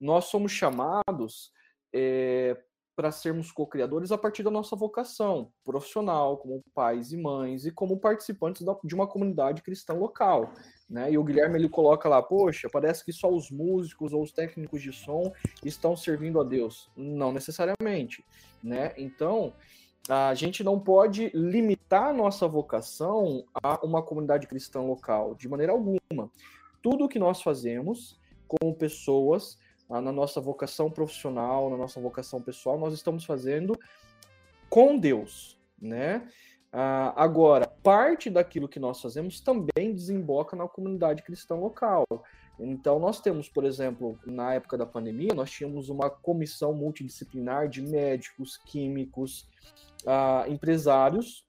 nós 0.00 0.24
somos 0.26 0.50
chamados 0.50 1.52
é, 1.94 2.60
para 2.94 3.10
sermos 3.10 3.50
co-criadores 3.50 4.12
a 4.12 4.18
partir 4.18 4.42
da 4.42 4.50
nossa 4.50 4.76
vocação 4.76 5.50
profissional, 5.64 6.36
como 6.36 6.62
pais 6.74 7.12
e 7.12 7.16
mães, 7.16 7.64
e 7.64 7.70
como 7.70 7.98
participantes 7.98 8.64
de 8.84 8.94
uma 8.94 9.06
comunidade 9.06 9.62
cristã 9.62 9.94
local. 9.94 10.52
Né? 10.88 11.12
E 11.12 11.18
o 11.18 11.24
Guilherme 11.24 11.58
ele 11.58 11.68
coloca 11.68 12.08
lá, 12.08 12.22
poxa, 12.22 12.68
parece 12.70 13.04
que 13.04 13.12
só 13.12 13.30
os 13.30 13.50
músicos 13.50 14.12
ou 14.12 14.22
os 14.22 14.32
técnicos 14.32 14.82
de 14.82 14.92
som 14.92 15.32
estão 15.64 15.96
servindo 15.96 16.40
a 16.40 16.44
Deus. 16.44 16.90
Não 16.96 17.32
necessariamente. 17.32 18.24
Né? 18.62 18.92
Então, 18.96 19.54
a 20.08 20.34
gente 20.34 20.62
não 20.62 20.78
pode 20.78 21.30
limitar 21.32 22.08
a 22.08 22.12
nossa 22.12 22.46
vocação 22.46 23.44
a 23.62 23.84
uma 23.84 24.02
comunidade 24.02 24.46
cristã 24.46 24.80
local, 24.80 25.34
de 25.34 25.48
maneira 25.48 25.72
alguma. 25.72 26.30
Tudo 26.82 27.04
o 27.04 27.08
que 27.08 27.18
nós 27.18 27.40
fazemos 27.40 28.20
como 28.46 28.74
pessoas 28.74 29.58
na 29.88 30.12
nossa 30.12 30.40
vocação 30.40 30.90
profissional, 30.90 31.68
na 31.70 31.76
nossa 31.76 32.00
vocação 32.00 32.40
pessoal, 32.40 32.78
nós 32.78 32.94
estamos 32.94 33.24
fazendo 33.24 33.78
com 34.70 34.98
Deus, 34.98 35.58
né? 35.80 36.26
Ah, 36.72 37.12
agora, 37.22 37.66
parte 37.82 38.30
daquilo 38.30 38.66
que 38.66 38.80
nós 38.80 39.02
fazemos 39.02 39.40
também 39.40 39.92
desemboca 39.92 40.56
na 40.56 40.66
comunidade 40.66 41.22
cristã 41.22 41.54
local. 41.54 42.06
Então, 42.58 42.98
nós 42.98 43.20
temos, 43.20 43.48
por 43.48 43.64
exemplo, 43.64 44.18
na 44.24 44.54
época 44.54 44.78
da 44.78 44.86
pandemia, 44.86 45.34
nós 45.34 45.50
tínhamos 45.50 45.90
uma 45.90 46.08
comissão 46.08 46.72
multidisciplinar 46.72 47.68
de 47.68 47.82
médicos, 47.82 48.56
químicos, 48.56 49.46
ah, 50.06 50.46
empresários 50.48 51.46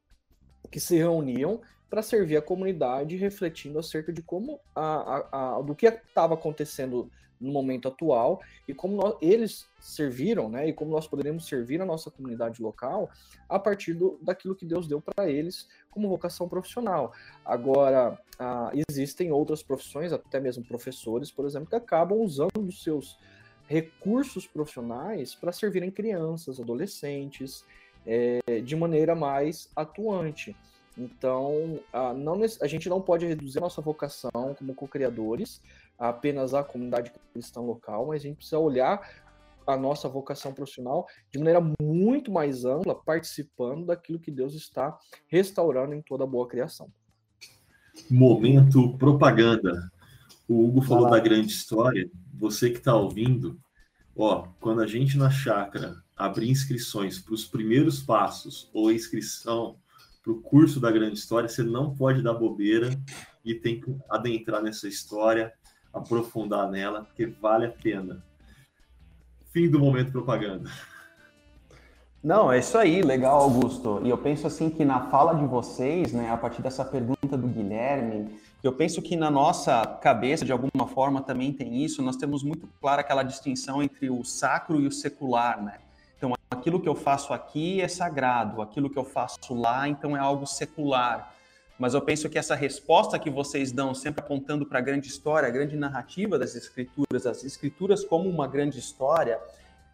que 0.70 0.80
se 0.80 0.98
reuniam 0.98 1.62
para 1.94 2.02
servir 2.02 2.36
a 2.36 2.42
comunidade, 2.42 3.16
refletindo 3.18 3.78
acerca 3.78 4.12
de 4.12 4.24
como 4.24 4.60
a, 4.76 5.28
a, 5.32 5.58
a 5.58 5.62
do 5.62 5.76
que 5.76 5.86
estava 5.86 6.34
acontecendo 6.34 7.08
no 7.40 7.52
momento 7.52 7.88
atual 7.88 8.42
e 8.68 8.74
como 8.74 8.96
nós, 8.96 9.16
eles 9.22 9.70
serviram, 9.80 10.50
né, 10.50 10.70
e 10.70 10.74
como 10.74 10.90
nós 10.90 11.06
poderemos 11.06 11.46
servir 11.48 11.80
a 11.84 11.86
nossa 11.86 12.10
comunidade 12.10 12.64
local 12.64 13.12
a 13.48 13.60
partir 13.60 13.94
do, 13.94 14.18
daquilo 14.24 14.56
que 14.56 14.66
Deus 14.66 14.88
deu 14.88 15.00
para 15.00 15.30
eles 15.30 15.70
como 15.92 16.10
vocação 16.10 16.50
profissional. 16.50 17.14
Agora, 17.46 18.20
existem 18.90 19.32
outras 19.32 19.62
profissões, 19.62 20.12
até 20.12 20.40
mesmo 20.40 20.66
professores, 20.66 21.30
por 21.30 21.46
exemplo, 21.46 21.70
que 21.70 21.76
acabam 21.76 22.18
usando 22.18 22.58
os 22.58 22.82
seus 22.82 23.20
recursos 23.68 24.48
profissionais 24.48 25.36
para 25.36 25.52
servirem 25.52 25.92
crianças, 25.92 26.60
adolescentes, 26.60 27.64
é, 28.04 28.62
de 28.62 28.76
maneira 28.76 29.14
mais 29.14 29.70
atuante. 29.76 30.56
Então, 30.98 31.80
a, 31.92 32.14
não, 32.14 32.40
a 32.62 32.68
gente 32.68 32.88
não 32.88 33.02
pode 33.02 33.26
reduzir 33.26 33.58
a 33.58 33.62
nossa 33.62 33.82
vocação 33.82 34.56
como 34.58 34.76
co-criadores 34.76 35.62
apenas 35.98 36.54
à 36.54 36.64
comunidade 36.64 37.12
cristã 37.32 37.62
local, 37.62 38.08
mas 38.08 38.22
a 38.22 38.28
gente 38.28 38.38
precisa 38.38 38.60
olhar 38.60 39.24
a 39.66 39.78
nossa 39.78 40.10
vocação 40.10 40.54
profissional 40.54 41.08
de 41.32 41.40
maneira 41.40 41.62
muito 41.82 42.32
mais 42.32 42.66
ampla, 42.66 42.96
participando 42.96 43.86
daquilo 43.86 44.20
que 44.20 44.30
Deus 44.30 44.54
está 44.54 44.98
restaurando 45.28 45.94
em 45.94 46.02
toda 46.02 46.26
a 46.26 46.28
boa 46.28 46.48
criação. 46.48 46.90
Momento 48.10 48.98
propaganda. 48.98 49.90
O 50.48 50.66
Hugo 50.66 50.82
falou 50.82 51.10
da 51.10 51.20
grande 51.20 51.48
história. 51.48 52.10
Você 52.34 52.70
que 52.70 52.80
está 52.80 52.96
ouvindo, 52.96 53.58
ó, 54.16 54.48
quando 54.60 54.82
a 54.82 54.88
gente 54.88 55.18
na 55.18 55.30
chácara 55.30 55.96
abrir 56.16 56.50
inscrições 56.50 57.20
para 57.20 57.34
os 57.34 57.46
primeiros 57.46 58.02
passos 58.02 58.70
ou 58.74 58.92
inscrição 58.92 59.78
para 60.24 60.32
o 60.32 60.42
curso 60.42 60.80
da 60.80 60.90
grande 60.90 61.20
história, 61.20 61.50
você 61.50 61.62
não 61.62 61.94
pode 61.94 62.24
dar 62.24 62.34
bobeira 62.34 62.90
e 63.44 63.54
tem 63.54 63.82
que 63.82 63.94
adentrar 64.10 64.64
nessa 64.64 64.88
história, 64.88 65.54
aprofundar 65.94 66.72
nela, 66.72 67.04
porque 67.04 67.26
vale 67.26 67.66
a 67.66 67.72
pena. 67.72 68.24
Fim 69.52 69.70
do 69.70 69.80
momento 69.80 70.14
propaganda. 70.14 70.70
Não, 72.24 72.50
é 72.50 72.60
isso 72.60 72.78
aí, 72.78 73.02
legal, 73.02 73.42
Augusto. 73.42 74.00
E 74.02 74.10
eu 74.10 74.18
penso 74.18 74.48
assim 74.48 74.70
que 74.70 74.86
na 74.86 75.10
fala 75.10 75.34
de 75.34 75.46
vocês, 75.46 76.14
né, 76.14 76.32
a 76.32 76.38
partir 76.38 76.62
dessa 76.62 76.86
pergunta 76.86 77.38
do 77.38 77.48
Guilherme, 77.50 78.40
eu 78.64 78.72
penso 78.72 79.02
que 79.02 79.18
na 79.18 79.30
nossa 79.30 79.86
cabeça, 80.02 80.46
de 80.46 80.54
alguma 80.54 80.88
forma, 80.88 81.22
também 81.22 81.52
tem 81.52 81.84
isso. 81.84 82.02
Nós 82.02 82.16
temos 82.16 82.42
muito 82.42 82.66
clara 82.80 83.02
aquela 83.02 83.24
distinção 83.24 83.84
entre 83.84 84.10
o 84.10 84.24
sacro 84.24 84.80
e 84.80 84.88
o 84.88 84.92
secular, 84.92 85.62
né? 85.62 85.80
Aquilo 86.54 86.80
que 86.80 86.88
eu 86.88 86.96
faço 86.96 87.34
aqui 87.34 87.82
é 87.82 87.88
sagrado, 87.88 88.62
aquilo 88.62 88.90
que 88.90 88.98
eu 88.98 89.04
faço 89.04 89.54
lá, 89.54 89.88
então, 89.88 90.16
é 90.16 90.20
algo 90.20 90.48
secular 90.48 91.34
mas 91.78 91.94
eu 91.94 92.02
penso 92.02 92.30
que 92.30 92.38
essa 92.38 92.56
resposta 92.56 93.18
que 93.18 93.30
vocês 93.30 93.72
dão, 93.72 93.94
sempre 93.94 94.24
apontando 94.24 94.66
para 94.66 94.80
a 94.80 94.82
grande 94.82 95.08
história, 95.08 95.48
a 95.48 95.52
grande 95.52 95.76
narrativa 95.76 96.38
das 96.38 96.56
escrituras, 96.56 97.26
as 97.26 97.44
escrituras 97.44 98.06
como 98.06 98.30
uma 98.30 98.48
grande 98.48 98.80
história, 98.80 99.40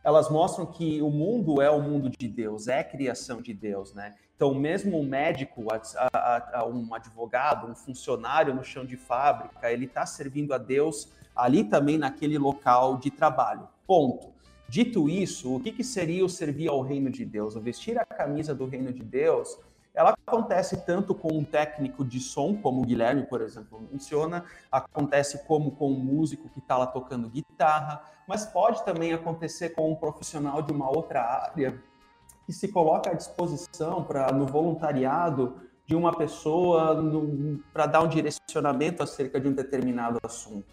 elas 0.03 0.29
mostram 0.29 0.65
que 0.65 1.01
o 1.01 1.09
mundo 1.09 1.61
é 1.61 1.69
o 1.69 1.81
mundo 1.81 2.09
de 2.09 2.27
Deus, 2.27 2.67
é 2.67 2.79
a 2.79 2.83
criação 2.83 3.41
de 3.41 3.53
Deus, 3.53 3.93
né? 3.93 4.15
Então, 4.35 4.53
mesmo 4.53 4.97
um 4.97 5.03
médico, 5.03 5.65
a, 6.01 6.59
a, 6.59 6.65
um 6.65 6.93
advogado, 6.93 7.67
um 7.67 7.75
funcionário 7.75 8.53
no 8.53 8.63
chão 8.63 8.85
de 8.85 8.95
fábrica, 8.95 9.71
ele 9.71 9.85
está 9.85 10.05
servindo 10.05 10.53
a 10.53 10.57
Deus 10.57 11.09
ali 11.35 11.63
também 11.63 11.97
naquele 11.97 12.37
local 12.37 12.97
de 12.97 13.11
trabalho. 13.11 13.67
Ponto. 13.85 14.27
Dito 14.69 15.09
isso, 15.09 15.55
o 15.55 15.59
que, 15.59 15.71
que 15.71 15.83
seria 15.83 16.23
o 16.23 16.29
servir 16.29 16.69
ao 16.69 16.81
reino 16.81 17.09
de 17.09 17.25
Deus? 17.25 17.55
O 17.55 17.59
vestir 17.59 17.97
a 17.97 18.05
camisa 18.05 18.53
do 18.53 18.65
reino 18.65 18.93
de 18.93 19.03
Deus 19.03 19.57
ela 19.93 20.15
acontece 20.25 20.85
tanto 20.85 21.13
com 21.13 21.33
um 21.33 21.43
técnico 21.43 22.05
de 22.05 22.19
som, 22.19 22.55
como 22.55 22.81
o 22.81 22.85
Guilherme, 22.85 23.25
por 23.25 23.41
exemplo, 23.41 23.81
menciona, 23.91 24.45
acontece 24.71 25.45
como 25.45 25.71
com 25.71 25.91
um 25.91 25.99
músico 25.99 26.47
que 26.49 26.59
está 26.59 26.77
lá 26.77 26.87
tocando 26.87 27.27
guitarra, 27.27 28.01
mas 28.27 28.45
pode 28.45 28.85
também 28.85 29.11
acontecer 29.11 29.69
com 29.71 29.91
um 29.91 29.95
profissional 29.95 30.61
de 30.61 30.71
uma 30.71 30.89
outra 30.89 31.21
área 31.21 31.81
que 32.45 32.53
se 32.53 32.67
coloca 32.69 33.09
à 33.09 33.13
disposição 33.13 34.03
para 34.03 34.31
no 34.31 34.45
voluntariado 34.45 35.55
de 35.85 35.95
uma 35.95 36.15
pessoa 36.15 36.95
para 37.73 37.87
dar 37.87 38.01
um 38.01 38.07
direcionamento 38.07 39.01
acerca 39.01 39.39
de 39.39 39.47
um 39.47 39.53
determinado 39.53 40.19
assunto. 40.23 40.67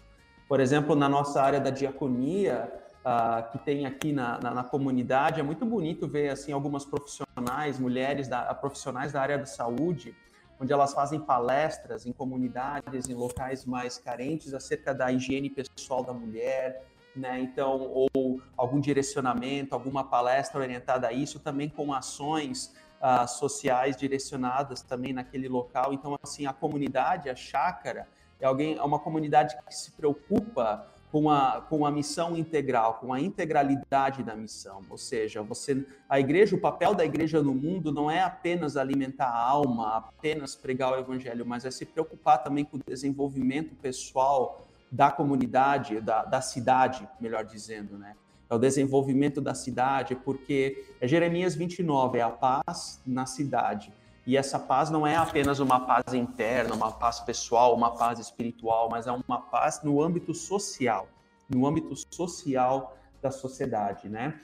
Por 0.47 0.59
exemplo, 0.59 0.95
na 0.95 1.09
nossa 1.09 1.41
área 1.41 1.59
da 1.59 1.71
diaconia, 1.71 2.71
uh, 3.07 3.49
que 3.51 3.57
tem 3.59 3.85
aqui 3.85 4.11
na, 4.11 4.37
na, 4.39 4.53
na, 4.53 4.63
comunidade, 4.63 5.39
é 5.39 5.43
muito 5.43 5.65
bonito 5.65 6.07
ver 6.07 6.29
assim 6.29 6.51
algumas 6.51 6.83
profissionais, 6.83 7.79
mulheres 7.79 8.27
da, 8.27 8.53
profissionais 8.53 9.13
da 9.13 9.21
área 9.21 9.37
da 9.37 9.45
saúde, 9.45 10.13
onde 10.59 10.73
elas 10.73 10.93
fazem 10.93 11.19
palestras 11.19 12.05
em 12.05 12.11
comunidades, 12.11 13.07
em 13.07 13.13
locais 13.13 13.63
mais 13.65 13.97
carentes 13.97 14.53
acerca 14.53 14.93
da 14.93 15.11
higiene 15.11 15.49
pessoal 15.49 16.03
da 16.03 16.13
mulher, 16.13 16.83
né? 17.15 17.39
Então, 17.39 17.79
ou 18.13 18.41
algum 18.57 18.79
direcionamento, 18.79 19.73
alguma 19.73 20.03
palestra 20.03 20.59
orientada 20.59 21.07
a 21.07 21.13
isso, 21.13 21.39
também 21.39 21.69
com 21.69 21.93
ações 21.93 22.75
uh, 22.99 23.27
sociais 23.27 23.95
direcionadas 23.95 24.81
também 24.81 25.13
naquele 25.13 25.47
local. 25.47 25.93
Então, 25.93 26.17
assim, 26.21 26.45
a 26.45 26.53
comunidade, 26.53 27.29
a 27.29 27.35
chácara, 27.35 28.07
é 28.39 28.45
alguém, 28.45 28.77
é 28.77 28.83
uma 28.83 28.99
comunidade 28.99 29.55
que 29.65 29.75
se 29.75 29.91
preocupa 29.91 30.87
com 31.17 31.31
a, 31.31 31.61
com 31.67 31.83
a 31.83 31.89
missão 31.89 32.37
integral, 32.37 32.99
com 33.01 33.11
a 33.11 33.19
integralidade 33.19 34.21
da 34.21 34.35
missão. 34.35 34.83
Ou 34.87 34.99
seja, 34.99 35.41
você, 35.41 35.83
a 36.07 36.19
igreja, 36.19 36.55
o 36.55 36.61
papel 36.61 36.93
da 36.93 37.03
igreja 37.03 37.41
no 37.41 37.55
mundo 37.55 37.91
não 37.91 38.09
é 38.09 38.21
apenas 38.21 38.77
alimentar 38.77 39.25
a 39.25 39.39
alma, 39.39 39.97
apenas 39.97 40.55
pregar 40.55 40.91
o 40.91 40.95
evangelho, 40.95 41.43
mas 41.43 41.65
é 41.65 41.71
se 41.71 41.87
preocupar 41.87 42.43
também 42.43 42.63
com 42.63 42.77
o 42.77 42.81
desenvolvimento 42.85 43.73
pessoal 43.77 44.67
da 44.91 45.09
comunidade, 45.09 45.99
da, 46.01 46.23
da 46.23 46.39
cidade, 46.39 47.09
melhor 47.19 47.43
dizendo, 47.43 47.97
né? 47.97 48.15
É 48.47 48.53
o 48.53 48.59
desenvolvimento 48.59 49.41
da 49.41 49.55
cidade, 49.55 50.15
porque 50.15 50.85
é 51.01 51.07
Jeremias 51.07 51.55
29, 51.55 52.19
é 52.19 52.21
a 52.21 52.29
paz 52.29 53.01
na 53.07 53.25
cidade. 53.25 53.91
E 54.27 54.35
essa 54.35 54.59
paz 54.59 54.89
não 54.89 55.07
é 55.07 55.15
apenas 55.15 55.61
uma 55.61 55.79
paz 55.79 56.13
interna, 56.13 56.75
uma 56.75 56.91
paz 56.91 57.21
pessoal, 57.21 57.73
uma 57.73 57.95
paz 57.95 58.19
espiritual, 58.19 58.89
mas 58.91 59.07
é 59.07 59.11
uma 59.11 59.39
paz 59.39 59.81
no 59.81 60.03
âmbito 60.03 60.33
social, 60.33 61.07
no 61.49 61.65
âmbito 61.65 61.95
social 62.13 62.97
da 63.21 63.31
sociedade, 63.31 64.09
né? 64.09 64.37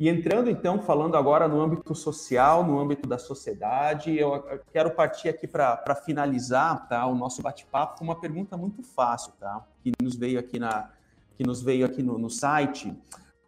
E 0.00 0.08
entrando 0.08 0.48
então, 0.48 0.80
falando 0.80 1.14
agora 1.14 1.46
no 1.46 1.60
âmbito 1.60 1.94
social, 1.94 2.64
no 2.64 2.80
âmbito 2.80 3.06
da 3.06 3.18
sociedade, 3.18 4.16
eu 4.16 4.62
quero 4.72 4.92
partir 4.92 5.28
aqui 5.28 5.46
para 5.46 5.94
finalizar 6.06 6.88
tá, 6.88 7.04
o 7.04 7.14
nosso 7.14 7.42
bate-papo 7.42 7.98
com 7.98 8.04
uma 8.04 8.18
pergunta 8.18 8.56
muito 8.56 8.82
fácil, 8.82 9.32
tá? 9.38 9.62
Que 9.82 9.92
nos 10.02 10.16
veio 10.16 10.40
aqui, 10.40 10.58
na, 10.58 10.88
que 11.36 11.44
nos 11.44 11.60
veio 11.60 11.84
aqui 11.84 12.02
no, 12.02 12.16
no 12.16 12.30
site, 12.30 12.96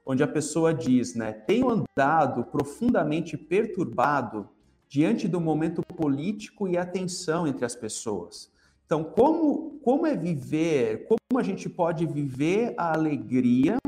onde 0.05 0.23
a 0.23 0.29
pessoa 0.29 0.75
diz, 0.75 1.15
né? 1.15 1.33
Tenho 1.33 1.71
andado 1.71 2.45
profundamente 2.45 3.39
perturbado 3.39 4.47
diante 4.91 5.29
do 5.29 5.41
momento 5.41 5.83
político 5.83 6.67
e 6.67 6.77
a 6.77 6.85
tensão 6.85 7.47
entre 7.47 7.65
as 7.65 7.77
pessoas. 7.77 8.51
Então, 8.85 9.05
como, 9.05 9.79
como 9.85 10.05
é 10.05 10.17
viver, 10.17 11.07
como 11.07 11.39
a 11.39 11.45
gente 11.45 11.69
pode 11.69 12.05
viver 12.05 12.75
a 12.77 12.93
alegria, 12.93 13.79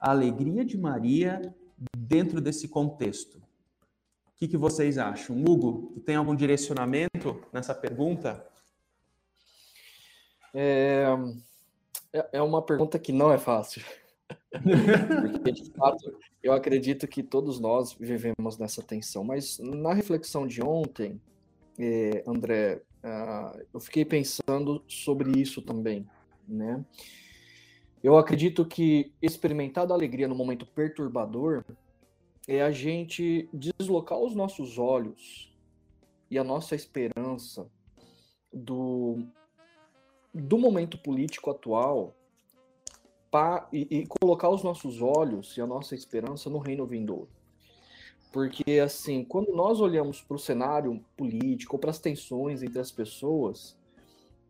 a 0.00 0.10
alegria 0.10 0.64
de 0.64 0.76
Maria 0.76 1.40
dentro 1.96 2.40
desse 2.40 2.66
contexto? 2.66 3.36
O 3.38 4.36
que, 4.36 4.48
que 4.48 4.56
vocês 4.56 4.98
acham? 4.98 5.36
Hugo, 5.36 5.92
tu 5.94 6.00
tem 6.00 6.16
algum 6.16 6.34
direcionamento 6.34 7.40
nessa 7.52 7.72
pergunta? 7.72 8.44
É, 10.52 11.06
é, 12.12 12.28
é 12.32 12.42
uma 12.42 12.60
pergunta 12.60 12.98
que 12.98 13.12
não 13.12 13.30
é 13.32 13.38
fácil. 13.38 13.84
Porque, 15.32 15.52
de 15.52 15.70
fato, 15.72 16.16
eu 16.42 16.52
acredito 16.52 17.06
que 17.06 17.22
todos 17.22 17.58
nós 17.60 17.92
vivemos 17.92 18.58
nessa 18.58 18.82
tensão. 18.82 19.24
Mas 19.24 19.58
na 19.58 19.92
reflexão 19.92 20.46
de 20.46 20.62
ontem, 20.62 21.20
é, 21.78 22.22
André, 22.26 22.82
uh, 23.02 23.60
eu 23.72 23.80
fiquei 23.80 24.04
pensando 24.04 24.82
sobre 24.86 25.40
isso 25.40 25.60
também, 25.60 26.06
né? 26.46 26.84
Eu 28.02 28.18
acredito 28.18 28.66
que 28.66 29.12
experimentar 29.20 29.90
a 29.90 29.94
alegria 29.94 30.28
no 30.28 30.34
momento 30.34 30.66
perturbador 30.66 31.64
é 32.46 32.60
a 32.60 32.70
gente 32.70 33.48
deslocar 33.52 34.18
os 34.18 34.34
nossos 34.34 34.78
olhos 34.78 35.50
e 36.30 36.38
a 36.38 36.44
nossa 36.44 36.74
esperança 36.74 37.66
do, 38.52 39.26
do 40.34 40.58
momento 40.58 40.98
político 40.98 41.50
atual 41.50 42.14
e, 43.72 43.86
e 43.90 44.06
colocar 44.06 44.48
os 44.48 44.62
nossos 44.62 45.00
olhos 45.00 45.56
e 45.56 45.60
a 45.60 45.66
nossa 45.66 45.94
esperança 45.94 46.48
no 46.48 46.58
reino 46.58 46.86
vindouro. 46.86 47.28
Porque, 48.32 48.80
assim, 48.80 49.24
quando 49.24 49.54
nós 49.54 49.80
olhamos 49.80 50.20
para 50.20 50.34
o 50.34 50.40
cenário 50.40 51.00
político, 51.16 51.78
para 51.78 51.90
as 51.90 52.00
tensões 52.00 52.62
entre 52.62 52.80
as 52.80 52.90
pessoas, 52.90 53.76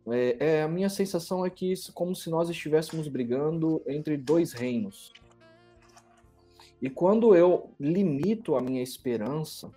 é, 0.07 0.37
é, 0.39 0.63
a 0.63 0.67
minha 0.67 0.89
sensação 0.89 1.45
é 1.45 1.49
que 1.49 1.71
isso 1.71 1.93
como 1.93 2.15
se 2.15 2.29
nós 2.29 2.49
estivéssemos 2.49 3.07
brigando 3.07 3.81
entre 3.87 4.17
dois 4.17 4.53
reinos. 4.53 5.13
E 6.81 6.89
quando 6.89 7.35
eu 7.35 7.71
limito 7.79 8.55
a 8.55 8.61
minha 8.61 8.83
esperança 8.83 9.71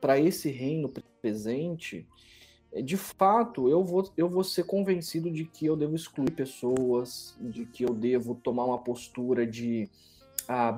para 0.00 0.18
esse 0.18 0.50
reino 0.50 0.92
presente, 1.20 2.06
de 2.82 2.96
fato 2.96 3.68
eu 3.68 3.84
vou, 3.84 4.10
eu 4.16 4.28
vou 4.28 4.42
ser 4.42 4.64
convencido 4.64 5.30
de 5.30 5.44
que 5.44 5.66
eu 5.66 5.76
devo 5.76 5.94
excluir 5.94 6.30
pessoas, 6.32 7.36
de 7.40 7.64
que 7.66 7.84
eu 7.84 7.94
devo 7.94 8.34
tomar 8.34 8.64
uma 8.64 8.78
postura 8.78 9.46
de 9.46 9.88
ah, 10.48 10.72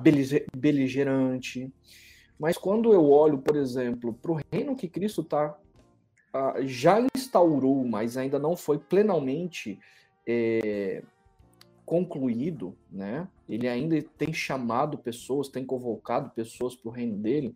beligerante. 0.55 1.71
Mas 2.39 2.57
quando 2.57 2.93
eu 2.93 3.09
olho, 3.09 3.39
por 3.39 3.55
exemplo, 3.55 4.13
para 4.13 4.31
o 4.31 4.39
reino 4.51 4.75
que 4.75 4.87
Cristo 4.87 5.23
tá, 5.23 5.57
ah, 6.33 6.55
já 6.61 7.03
instaurou, 7.15 7.83
mas 7.83 8.15
ainda 8.15 8.37
não 8.37 8.55
foi 8.55 8.77
plenamente 8.77 9.79
é, 10.25 11.01
concluído, 11.87 12.75
né? 12.91 13.29
Ele 13.47 13.65
ainda 13.65 13.99
tem 14.17 14.33
chamado 14.33 14.97
pessoas, 14.97 15.47
tem 15.47 15.65
convocado 15.65 16.29
pessoas 16.31 16.75
para 16.75 16.89
o 16.89 16.91
reino 16.91 17.17
dele. 17.17 17.55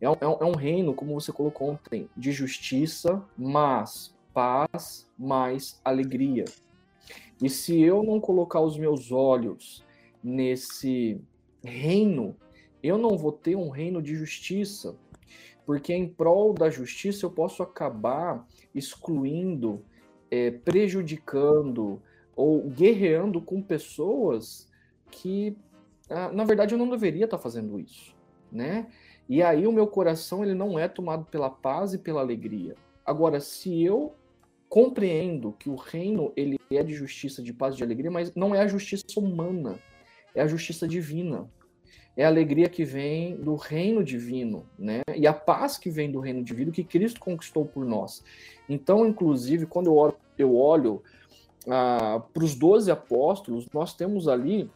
É 0.00 0.08
um, 0.08 0.14
é 0.20 0.44
um, 0.44 0.54
reino, 0.54 0.94
como 0.94 1.20
você 1.20 1.32
colocou 1.32 1.70
ontem, 1.70 2.08
de 2.16 2.30
justiça, 2.30 3.20
mas 3.36 4.14
paz, 4.32 5.10
mais 5.18 5.80
alegria. 5.84 6.44
E 7.42 7.50
se 7.50 7.80
eu 7.80 8.04
não 8.04 8.20
colocar 8.20 8.60
os 8.60 8.78
meus 8.78 9.10
olhos 9.10 9.84
nesse 10.22 11.20
reino, 11.60 12.36
eu 12.84 12.96
não 12.96 13.18
vou 13.18 13.32
ter 13.32 13.56
um 13.56 13.68
reino 13.68 14.00
de 14.00 14.14
justiça, 14.14 14.94
porque 15.66 15.92
em 15.92 16.08
prol 16.08 16.54
da 16.54 16.70
justiça 16.70 17.26
eu 17.26 17.30
posso 17.32 17.64
acabar 17.64 18.46
excluindo, 18.72 19.84
é, 20.30 20.52
prejudicando, 20.52 22.00
ou 22.34 22.62
guerreando 22.68 23.40
com 23.40 23.62
pessoas 23.62 24.68
que, 25.10 25.56
ah, 26.08 26.30
na 26.32 26.44
verdade, 26.44 26.74
eu 26.74 26.78
não 26.78 26.88
deveria 26.88 27.24
estar 27.24 27.38
fazendo 27.38 27.78
isso, 27.78 28.14
né? 28.50 28.86
E 29.28 29.42
aí 29.42 29.66
o 29.66 29.72
meu 29.72 29.86
coração 29.86 30.42
ele 30.44 30.54
não 30.54 30.78
é 30.78 30.88
tomado 30.88 31.24
pela 31.26 31.50
paz 31.50 31.94
e 31.94 31.98
pela 31.98 32.20
alegria. 32.20 32.74
Agora, 33.04 33.40
se 33.40 33.82
eu 33.82 34.14
compreendo 34.68 35.52
que 35.58 35.68
o 35.68 35.74
reino 35.74 36.32
ele 36.34 36.58
é 36.70 36.82
de 36.82 36.94
justiça, 36.94 37.42
de 37.42 37.52
paz 37.52 37.76
de 37.76 37.82
alegria, 37.82 38.10
mas 38.10 38.34
não 38.34 38.54
é 38.54 38.60
a 38.60 38.66
justiça 38.66 39.04
humana, 39.18 39.78
é 40.34 40.40
a 40.40 40.46
justiça 40.46 40.88
divina. 40.88 41.48
É 42.14 42.24
a 42.24 42.28
alegria 42.28 42.68
que 42.68 42.84
vem 42.84 43.36
do 43.36 43.54
reino 43.54 44.04
divino, 44.04 44.66
né? 44.78 45.00
E 45.16 45.26
a 45.26 45.32
paz 45.32 45.78
que 45.78 45.88
vem 45.88 46.10
do 46.10 46.20
reino 46.20 46.44
divino 46.44 46.70
que 46.70 46.84
Cristo 46.84 47.18
conquistou 47.18 47.64
por 47.64 47.86
nós. 47.86 48.22
Então, 48.68 49.06
inclusive, 49.06 49.64
quando 49.64 49.86
eu 49.86 49.96
olho, 49.96 50.16
eu 50.36 50.54
olho 50.54 51.02
ah, 51.68 52.22
para 52.32 52.44
os 52.44 52.54
doze 52.54 52.90
apóstolos, 52.90 53.68
nós 53.72 53.94
temos 53.94 54.28
ali 54.28 54.70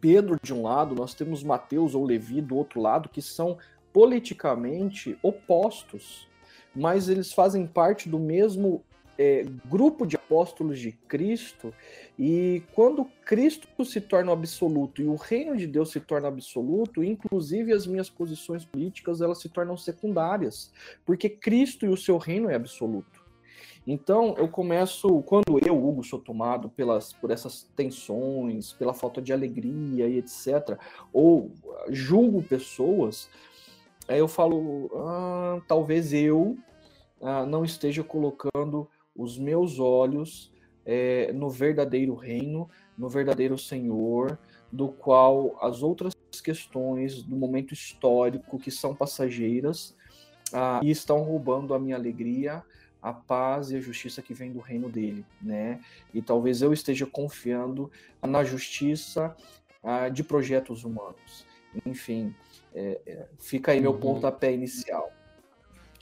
Pedro 0.00 0.38
de 0.42 0.54
um 0.54 0.62
lado, 0.62 0.94
nós 0.94 1.14
temos 1.14 1.42
Mateus 1.42 1.94
ou 1.94 2.04
Levi 2.04 2.40
do 2.40 2.56
outro 2.56 2.80
lado, 2.80 3.08
que 3.08 3.20
são 3.20 3.58
politicamente 3.92 5.18
opostos, 5.22 6.28
mas 6.74 7.08
eles 7.08 7.32
fazem 7.32 7.66
parte 7.66 8.08
do 8.08 8.18
mesmo 8.18 8.84
é, 9.18 9.44
grupo 9.66 10.06
de 10.06 10.14
apóstolos 10.14 10.78
de 10.78 10.92
Cristo, 10.92 11.74
e 12.16 12.62
quando 12.72 13.04
Cristo 13.24 13.84
se 13.84 14.00
torna 14.00 14.32
absoluto 14.32 15.02
e 15.02 15.06
o 15.06 15.16
reino 15.16 15.56
de 15.56 15.66
Deus 15.66 15.90
se 15.90 15.98
torna 15.98 16.28
absoluto, 16.28 17.02
inclusive 17.02 17.72
as 17.72 17.84
minhas 17.84 18.08
posições 18.08 18.64
políticas 18.64 19.20
elas 19.20 19.40
se 19.40 19.48
tornam 19.48 19.76
secundárias, 19.76 20.70
porque 21.04 21.28
Cristo 21.28 21.84
e 21.84 21.88
o 21.88 21.96
seu 21.96 22.16
reino 22.16 22.48
é 22.48 22.54
absoluto. 22.54 23.17
Então 23.90 24.34
eu 24.36 24.46
começo, 24.46 25.22
quando 25.22 25.58
eu, 25.66 25.82
Hugo, 25.82 26.04
sou 26.04 26.18
tomado 26.18 26.68
pelas, 26.68 27.10
por 27.14 27.30
essas 27.30 27.62
tensões, 27.74 28.70
pela 28.74 28.92
falta 28.92 29.22
de 29.22 29.32
alegria 29.32 30.06
e 30.06 30.18
etc., 30.18 30.78
ou 31.10 31.50
julgo 31.88 32.42
pessoas, 32.42 33.30
aí 34.06 34.18
eu 34.18 34.28
falo, 34.28 34.90
ah, 34.94 35.62
talvez 35.66 36.12
eu 36.12 36.58
ah, 37.22 37.46
não 37.46 37.64
esteja 37.64 38.04
colocando 38.04 38.86
os 39.16 39.38
meus 39.38 39.78
olhos 39.78 40.52
é, 40.84 41.32
no 41.32 41.48
verdadeiro 41.48 42.14
reino, 42.14 42.68
no 42.96 43.08
verdadeiro 43.08 43.56
Senhor, 43.56 44.38
do 44.70 44.88
qual 44.88 45.56
as 45.62 45.82
outras 45.82 46.12
questões 46.44 47.22
do 47.22 47.34
momento 47.34 47.72
histórico 47.72 48.58
que 48.58 48.70
são 48.70 48.94
passageiras 48.94 49.96
ah, 50.52 50.78
e 50.82 50.90
estão 50.90 51.22
roubando 51.22 51.72
a 51.72 51.78
minha 51.78 51.96
alegria, 51.96 52.62
a 53.02 53.12
paz 53.12 53.70
e 53.70 53.76
a 53.76 53.80
justiça 53.80 54.20
que 54.20 54.34
vem 54.34 54.52
do 54.52 54.58
reino 54.58 54.88
dele, 54.88 55.24
né? 55.40 55.80
E 56.12 56.20
talvez 56.20 56.62
eu 56.62 56.72
esteja 56.72 57.06
confiando 57.06 57.90
na 58.22 58.42
justiça 58.44 59.36
ah, 59.82 60.08
de 60.08 60.24
projetos 60.24 60.84
humanos. 60.84 61.46
Enfim, 61.86 62.34
é, 62.74 63.00
é, 63.06 63.28
fica 63.38 63.72
aí 63.72 63.80
meu 63.80 63.92
uhum. 63.92 64.00
pontapé 64.00 64.52
inicial. 64.52 65.12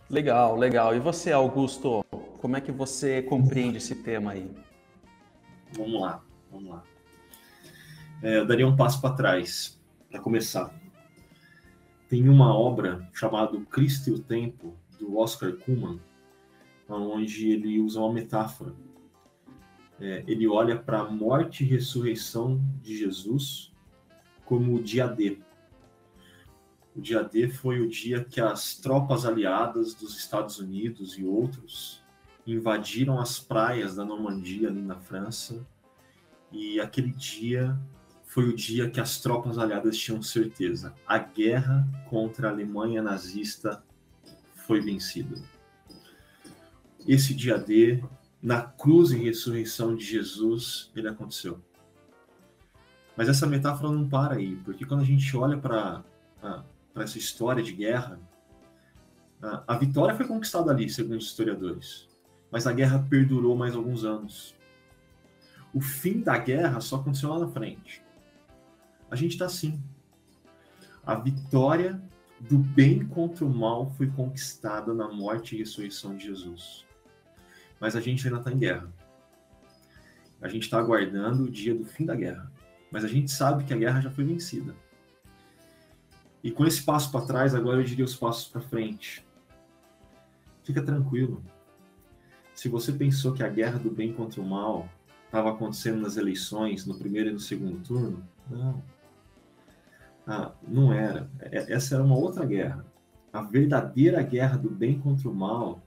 Legal, 0.08 0.56
legal. 0.56 0.94
E 0.94 1.00
você, 1.00 1.32
Augusto, 1.32 2.04
como 2.38 2.56
é 2.56 2.60
que 2.60 2.72
você 2.72 3.22
compreende 3.22 3.78
esse 3.78 3.94
tema 3.94 4.32
aí? 4.32 4.50
Vamos 5.72 6.00
lá, 6.00 6.22
vamos 6.50 6.70
lá. 6.70 6.82
É, 8.22 8.38
eu 8.38 8.46
daria 8.46 8.66
um 8.66 8.76
passo 8.76 9.00
para 9.00 9.14
trás, 9.14 9.78
para 10.10 10.20
começar. 10.20 10.72
Tem 12.08 12.28
uma 12.28 12.56
obra 12.56 13.06
chamada 13.12 13.60
Cristo 13.66 14.10
e 14.10 14.12
o 14.12 14.18
Tempo, 14.18 14.76
do 14.98 15.18
Oscar 15.18 15.52
Kuhlman, 15.52 16.00
onde 16.88 17.50
ele 17.50 17.80
usa 17.80 18.00
uma 18.00 18.12
metáfora. 18.12 18.74
É, 19.98 20.22
ele 20.26 20.46
olha 20.46 20.76
para 20.76 21.00
a 21.00 21.10
morte 21.10 21.64
e 21.64 21.66
ressurreição 21.66 22.60
de 22.82 22.96
Jesus 22.96 23.72
como 24.44 24.74
o 24.74 24.82
dia 24.82 25.06
D. 25.06 25.38
O 26.94 27.00
dia 27.00 27.22
D 27.22 27.48
foi 27.48 27.80
o 27.80 27.88
dia 27.88 28.24
que 28.24 28.40
as 28.40 28.76
tropas 28.76 29.26
aliadas 29.26 29.94
dos 29.94 30.16
Estados 30.16 30.58
Unidos 30.58 31.18
e 31.18 31.24
outros 31.24 32.02
invadiram 32.46 33.18
as 33.20 33.38
praias 33.38 33.96
da 33.96 34.04
Normandia, 34.04 34.68
ali 34.68 34.80
na 34.80 34.96
França, 34.96 35.66
e 36.52 36.80
aquele 36.80 37.10
dia 37.10 37.78
foi 38.24 38.48
o 38.48 38.54
dia 38.54 38.88
que 38.88 39.00
as 39.00 39.20
tropas 39.20 39.58
aliadas 39.58 39.96
tinham 39.98 40.22
certeza: 40.22 40.94
a 41.06 41.18
guerra 41.18 41.86
contra 42.08 42.48
a 42.48 42.50
Alemanha 42.50 43.02
nazista 43.02 43.82
foi 44.66 44.80
vencida. 44.80 45.36
Esse 47.06 47.34
dia 47.34 47.56
D, 47.56 48.02
na 48.42 48.62
cruz 48.62 49.12
e 49.12 49.16
ressurreição 49.16 49.94
de 49.94 50.04
Jesus, 50.04 50.90
ele 50.96 51.08
aconteceu. 51.08 51.60
Mas 53.16 53.28
essa 53.28 53.46
metáfora 53.46 53.92
não 53.92 54.08
para 54.08 54.34
aí, 54.34 54.56
porque 54.56 54.84
quando 54.84 55.00
a 55.00 55.04
gente 55.04 55.36
olha 55.36 55.56
para 55.56 56.02
essa 56.96 57.16
história 57.16 57.62
de 57.62 57.72
guerra, 57.72 58.20
a, 59.40 59.74
a 59.74 59.78
vitória 59.78 60.14
foi 60.14 60.26
conquistada 60.26 60.70
ali, 60.70 60.88
segundo 60.90 61.18
os 61.18 61.26
historiadores, 61.26 62.08
mas 62.50 62.66
a 62.66 62.72
guerra 62.72 63.06
perdurou 63.08 63.56
mais 63.56 63.74
alguns 63.74 64.04
anos. 64.04 64.54
O 65.72 65.80
fim 65.80 66.20
da 66.20 66.36
guerra 66.38 66.80
só 66.80 66.96
aconteceu 66.96 67.30
lá 67.30 67.38
na 67.38 67.48
frente. 67.48 68.02
A 69.10 69.16
gente 69.16 69.32
está 69.32 69.46
assim. 69.46 69.80
A 71.04 71.14
vitória 71.14 72.02
do 72.40 72.58
bem 72.58 73.06
contra 73.06 73.44
o 73.44 73.54
mal 73.54 73.90
foi 73.92 74.08
conquistada 74.08 74.92
na 74.92 75.08
morte 75.08 75.54
e 75.54 75.58
ressurreição 75.58 76.16
de 76.16 76.26
Jesus. 76.26 76.85
Mas 77.80 77.94
a 77.94 78.00
gente 78.00 78.26
ainda 78.26 78.38
está 78.38 78.52
em 78.52 78.58
guerra. 78.58 78.92
A 80.40 80.48
gente 80.48 80.64
está 80.64 80.78
aguardando 80.78 81.44
o 81.44 81.50
dia 81.50 81.74
do 81.74 81.84
fim 81.84 82.04
da 82.04 82.14
guerra. 82.14 82.50
Mas 82.90 83.04
a 83.04 83.08
gente 83.08 83.30
sabe 83.30 83.64
que 83.64 83.72
a 83.72 83.76
guerra 83.76 84.00
já 84.00 84.10
foi 84.10 84.24
vencida. 84.24 84.74
E 86.42 86.50
com 86.50 86.64
esse 86.64 86.82
passo 86.82 87.10
para 87.10 87.26
trás, 87.26 87.54
agora 87.54 87.78
eu 87.78 87.84
diria 87.84 88.04
os 88.04 88.14
passos 88.14 88.48
para 88.48 88.60
frente. 88.60 89.26
Fica 90.62 90.82
tranquilo. 90.82 91.42
Se 92.54 92.68
você 92.68 92.92
pensou 92.92 93.32
que 93.32 93.42
a 93.42 93.48
guerra 93.48 93.78
do 93.78 93.90
bem 93.90 94.12
contra 94.12 94.40
o 94.40 94.46
mal 94.46 94.88
estava 95.24 95.50
acontecendo 95.50 96.00
nas 96.00 96.16
eleições, 96.16 96.86
no 96.86 96.96
primeiro 96.96 97.30
e 97.30 97.32
no 97.32 97.40
segundo 97.40 97.80
turno, 97.80 98.26
não. 98.48 98.82
Ah, 100.26 100.52
não 100.66 100.92
era. 100.92 101.30
É, 101.40 101.72
essa 101.72 101.94
era 101.94 102.04
uma 102.04 102.16
outra 102.16 102.44
guerra. 102.44 102.84
A 103.32 103.42
verdadeira 103.42 104.22
guerra 104.22 104.56
do 104.56 104.70
bem 104.70 104.98
contra 104.98 105.28
o 105.28 105.34
mal 105.34 105.85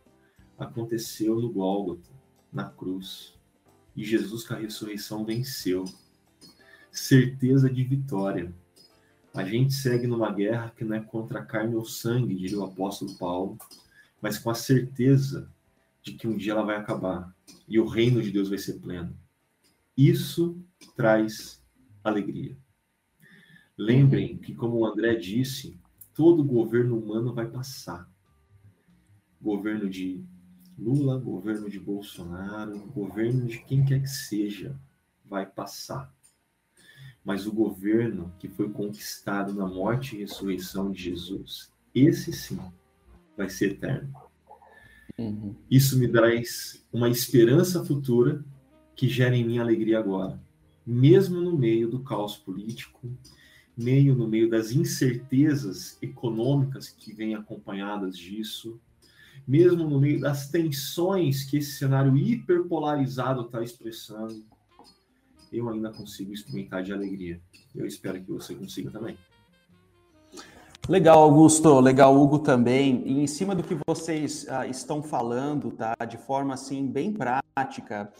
aconteceu 0.59 1.39
no 1.39 1.51
Gólgota, 1.51 2.09
na 2.51 2.65
cruz. 2.69 3.33
E 3.95 4.03
Jesus, 4.03 4.45
com 4.45 4.53
a 4.53 4.57
ressurreição, 4.57 5.25
venceu. 5.25 5.85
Certeza 6.91 7.69
de 7.69 7.83
vitória. 7.83 8.53
A 9.33 9.43
gente 9.43 9.73
segue 9.73 10.07
numa 10.07 10.31
guerra 10.31 10.73
que 10.75 10.83
não 10.83 10.95
é 10.95 10.99
contra 10.99 11.39
a 11.39 11.45
carne 11.45 11.75
ou 11.75 11.85
sangue, 11.85 12.35
diria 12.35 12.59
o 12.59 12.63
apóstolo 12.63 13.15
Paulo, 13.17 13.57
mas 14.21 14.37
com 14.37 14.49
a 14.49 14.55
certeza 14.55 15.51
de 16.01 16.13
que 16.13 16.27
um 16.27 16.35
dia 16.35 16.53
ela 16.53 16.63
vai 16.63 16.75
acabar 16.75 17.33
e 17.67 17.79
o 17.79 17.87
reino 17.87 18.21
de 18.21 18.31
Deus 18.31 18.49
vai 18.49 18.57
ser 18.57 18.79
pleno. 18.79 19.15
Isso 19.95 20.57
traz 20.95 21.61
alegria. 22.03 22.57
Lembrem 23.77 24.37
que, 24.37 24.53
como 24.53 24.77
o 24.77 24.85
André 24.85 25.15
disse, 25.15 25.79
todo 26.13 26.43
governo 26.43 26.97
humano 26.97 27.33
vai 27.33 27.47
passar. 27.47 28.09
Governo 29.41 29.89
de 29.89 30.23
Lula, 30.81 31.17
governo 31.17 31.69
de 31.69 31.79
Bolsonaro, 31.79 32.79
governo 32.93 33.45
de 33.45 33.59
quem 33.59 33.83
quer 33.83 34.01
que 34.01 34.09
seja, 34.09 34.79
vai 35.25 35.45
passar 35.45 36.13
mas 37.23 37.45
o 37.45 37.51
governo 37.51 38.33
que 38.39 38.47
foi 38.47 38.69
conquistado 38.69 39.53
na 39.53 39.67
morte 39.67 40.15
e 40.15 40.19
ressurreição 40.19 40.91
de 40.91 41.03
Jesus, 41.03 41.71
esse 41.93 42.31
sim 42.33 42.59
vai 43.37 43.49
ser 43.49 43.73
eterno. 43.73 44.13
Uhum. 45.17 45.55
Isso 45.69 45.99
me 45.99 46.07
traz 46.07 46.83
uma 46.91 47.09
esperança 47.09 47.83
futura 47.83 48.43
que 48.95 49.07
gera 49.07 49.35
em 49.35 49.45
mim 49.45 49.59
alegria 49.59 49.99
agora, 49.99 50.41
mesmo 50.85 51.39
no 51.39 51.57
meio 51.57 51.89
do 51.89 51.99
caos 51.99 52.37
político, 52.37 53.11
meio 53.77 54.15
no 54.15 54.27
meio 54.27 54.49
das 54.49 54.71
incertezas 54.71 55.97
econômicas 56.01 56.89
que 56.89 57.13
vêm 57.13 57.35
acompanhadas 57.35 58.17
disso, 58.17 58.79
mesmo 59.47 59.89
no 59.89 59.99
meio 59.99 60.19
das 60.19 60.49
tensões 60.49 61.43
que 61.43 61.57
esse 61.57 61.73
cenário 61.73 62.15
hiperpolarizado 62.17 63.41
está 63.41 63.63
expressando 63.63 64.43
eu 65.51 65.67
ainda 65.69 65.91
consigo 65.91 66.33
experimentar 66.33 66.83
de 66.83 66.93
alegria. 66.93 67.41
Eu 67.75 67.85
espero 67.85 68.21
que 68.21 68.31
você 68.31 68.53
consiga 68.53 68.91
também. 68.91 69.17
Legal, 70.87 71.21
Augusto. 71.21 71.79
Legal, 71.79 72.15
Hugo 72.15 72.39
também. 72.39 73.03
E 73.05 73.21
em 73.21 73.27
cima 73.27 73.55
do 73.55 73.63
que 73.63 73.77
vocês 73.87 74.47
ah, 74.49 74.67
estão 74.67 75.01
falando, 75.01 75.71
tá? 75.71 75.95
De 76.07 76.17
forma 76.17 76.53
assim 76.53 76.87
bem 76.87 77.13
prática. 77.13 78.11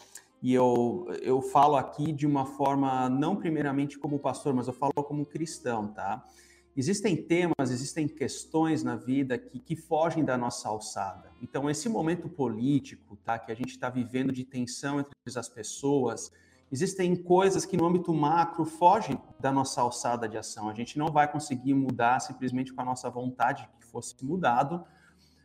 E 0.41 0.53
eu, 0.53 1.07
eu 1.21 1.41
falo 1.41 1.75
aqui 1.75 2.11
de 2.11 2.25
uma 2.25 2.45
forma 2.45 3.09
não 3.09 3.35
primeiramente 3.35 3.97
como 3.97 4.19
pastor, 4.19 4.53
mas 4.53 4.67
eu 4.67 4.73
falo 4.73 4.93
como 4.95 5.25
cristão, 5.25 5.87
tá? 5.87 6.25
Existem 6.79 7.13
temas, 7.13 7.71
existem 7.71 8.07
questões 8.07 8.83
na 8.83 8.95
vida 8.95 9.37
que, 9.37 9.59
que 9.59 9.75
fogem 9.75 10.23
da 10.23 10.37
nossa 10.37 10.69
alçada. 10.69 11.29
Então, 11.41 11.69
esse 11.69 11.89
momento 11.89 12.29
político, 12.29 13.17
tá? 13.17 13.37
Que 13.37 13.51
a 13.51 13.55
gente 13.55 13.71
está 13.71 13.89
vivendo 13.89 14.31
de 14.31 14.45
tensão 14.45 15.01
entre 15.01 15.11
as 15.35 15.49
pessoas, 15.49 16.31
Existem 16.71 17.15
coisas 17.15 17.65
que 17.65 17.75
no 17.75 17.87
âmbito 17.87 18.13
macro 18.13 18.63
fogem 18.63 19.19
da 19.39 19.51
nossa 19.51 19.81
alçada 19.81 20.29
de 20.29 20.37
ação. 20.37 20.69
A 20.69 20.73
gente 20.73 20.99
não 20.99 21.07
vai 21.07 21.29
conseguir 21.29 21.73
mudar 21.73 22.19
simplesmente 22.19 22.71
com 22.71 22.79
a 22.79 22.85
nossa 22.85 23.09
vontade 23.09 23.67
que 23.79 23.87
fosse 23.87 24.23
mudado 24.23 24.85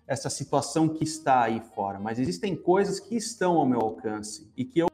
essa 0.07 0.29
situação 0.29 0.87
que 0.87 1.03
está 1.03 1.45
aí 1.45 1.63
fora. 1.75 1.99
Mas 1.99 2.19
existem 2.19 2.55
coisas 2.55 3.01
que 3.01 3.17
estão 3.17 3.57
ao 3.57 3.65
meu 3.65 3.81
alcance 3.81 4.53
e 4.55 4.67
que 4.67 4.81
eu 4.81 4.89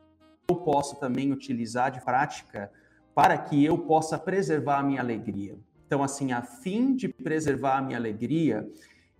posso 0.64 0.94
também 1.00 1.32
utilizar 1.32 1.90
de 1.90 2.00
prática 2.00 2.70
para 3.12 3.36
que 3.36 3.64
eu 3.64 3.76
possa 3.76 4.16
preservar 4.16 4.78
a 4.78 4.82
minha 4.84 5.00
alegria. 5.00 5.58
Então, 5.90 6.04
assim, 6.04 6.30
a 6.30 6.40
fim 6.40 6.94
de 6.94 7.08
preservar 7.08 7.78
a 7.78 7.82
minha 7.82 7.98
alegria, 7.98 8.70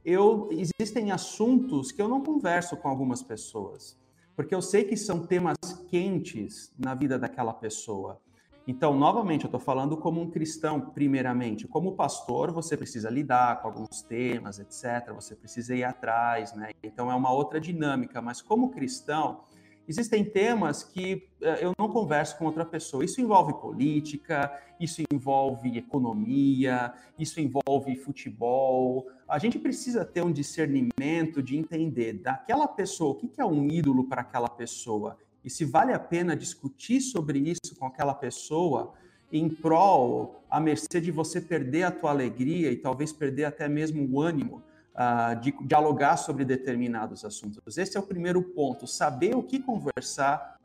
eu 0.05 0.49
existem 0.53 1.11
assuntos 1.11 1.91
que 1.91 2.01
eu 2.01 2.07
não 2.07 2.23
converso 2.23 2.77
com 2.77 2.87
algumas 2.87 3.25
pessoas 3.25 3.99
porque 4.41 4.55
eu 4.55 4.62
sei 4.62 4.85
que 4.85 4.97
são 4.97 5.27
temas 5.27 5.59
quentes 5.91 6.73
na 6.79 6.95
vida 6.95 7.18
daquela 7.18 7.53
pessoa. 7.53 8.18
Então, 8.66 8.97
novamente, 8.97 9.45
eu 9.45 9.49
estou 9.49 9.61
falando 9.61 9.99
como 9.99 10.18
um 10.18 10.31
cristão, 10.31 10.81
primeiramente. 10.81 11.68
Como 11.68 11.95
pastor, 11.95 12.51
você 12.51 12.75
precisa 12.75 13.11
lidar 13.11 13.61
com 13.61 13.68
alguns 13.68 14.01
temas, 14.01 14.59
etc. 14.59 15.12
Você 15.14 15.37
precisa 15.37 15.75
ir 15.75 15.85
atrás, 15.85 16.55
né? 16.55 16.71
Então, 16.83 17.12
é 17.12 17.14
uma 17.14 17.31
outra 17.31 17.61
dinâmica. 17.61 18.23
Mas 18.23 18.41
como 18.41 18.71
cristão, 18.71 19.43
existem 19.91 20.24
temas 20.24 20.82
que 20.82 21.28
uh, 21.43 21.47
eu 21.61 21.72
não 21.78 21.88
converso 21.88 22.38
com 22.38 22.47
outra 22.47 22.64
pessoa. 22.64 23.05
Isso 23.05 23.20
envolve 23.20 23.53
política, 23.55 24.51
isso 24.78 25.03
envolve 25.12 25.76
economia, 25.76 26.93
isso 27.18 27.41
envolve 27.41 27.97
futebol. 27.97 29.07
A 29.28 29.38
gente 29.38 29.59
precisa 29.59 30.05
ter 30.05 30.22
um 30.22 30.32
discernimento 30.32 31.43
de 31.43 31.57
entender 31.57 32.14
daquela 32.14 32.68
pessoa, 32.68 33.11
o 33.11 33.14
que, 33.14 33.28
que 33.28 33.41
é 33.41 33.45
um 33.45 33.66
ídolo 33.68 34.05
para 34.05 34.20
aquela 34.20 34.49
pessoa 34.49 35.16
e 35.45 35.51
se 35.51 35.64
vale 35.64 35.93
a 35.93 35.99
pena 35.99 36.36
discutir 36.36 37.01
sobre 37.01 37.38
isso 37.38 37.74
com 37.78 37.86
aquela 37.86 38.14
pessoa 38.14 38.93
em 39.32 39.49
prol, 39.49 40.43
à 40.51 40.61
mercê 40.61 41.01
de 41.01 41.11
você 41.11 41.41
perder 41.41 41.84
a 41.84 41.91
tua 41.91 42.11
alegria 42.11 42.70
e 42.70 42.76
talvez 42.76 43.12
perder 43.12 43.45
até 43.45 43.68
mesmo 43.68 44.07
o 44.11 44.20
ânimo 44.20 44.62
uh, 44.95 45.38
de 45.41 45.53
dialogar 45.66 46.16
sobre 46.16 46.45
determinados 46.45 47.24
assuntos. 47.24 47.78
Esse 47.78 47.97
é 47.97 48.01
o 48.01 48.03
primeiro 48.03 48.43
ponto, 48.43 48.86
saber 48.86 49.34
o 49.36 49.43
que 49.43 49.59
conversar, 49.59 50.59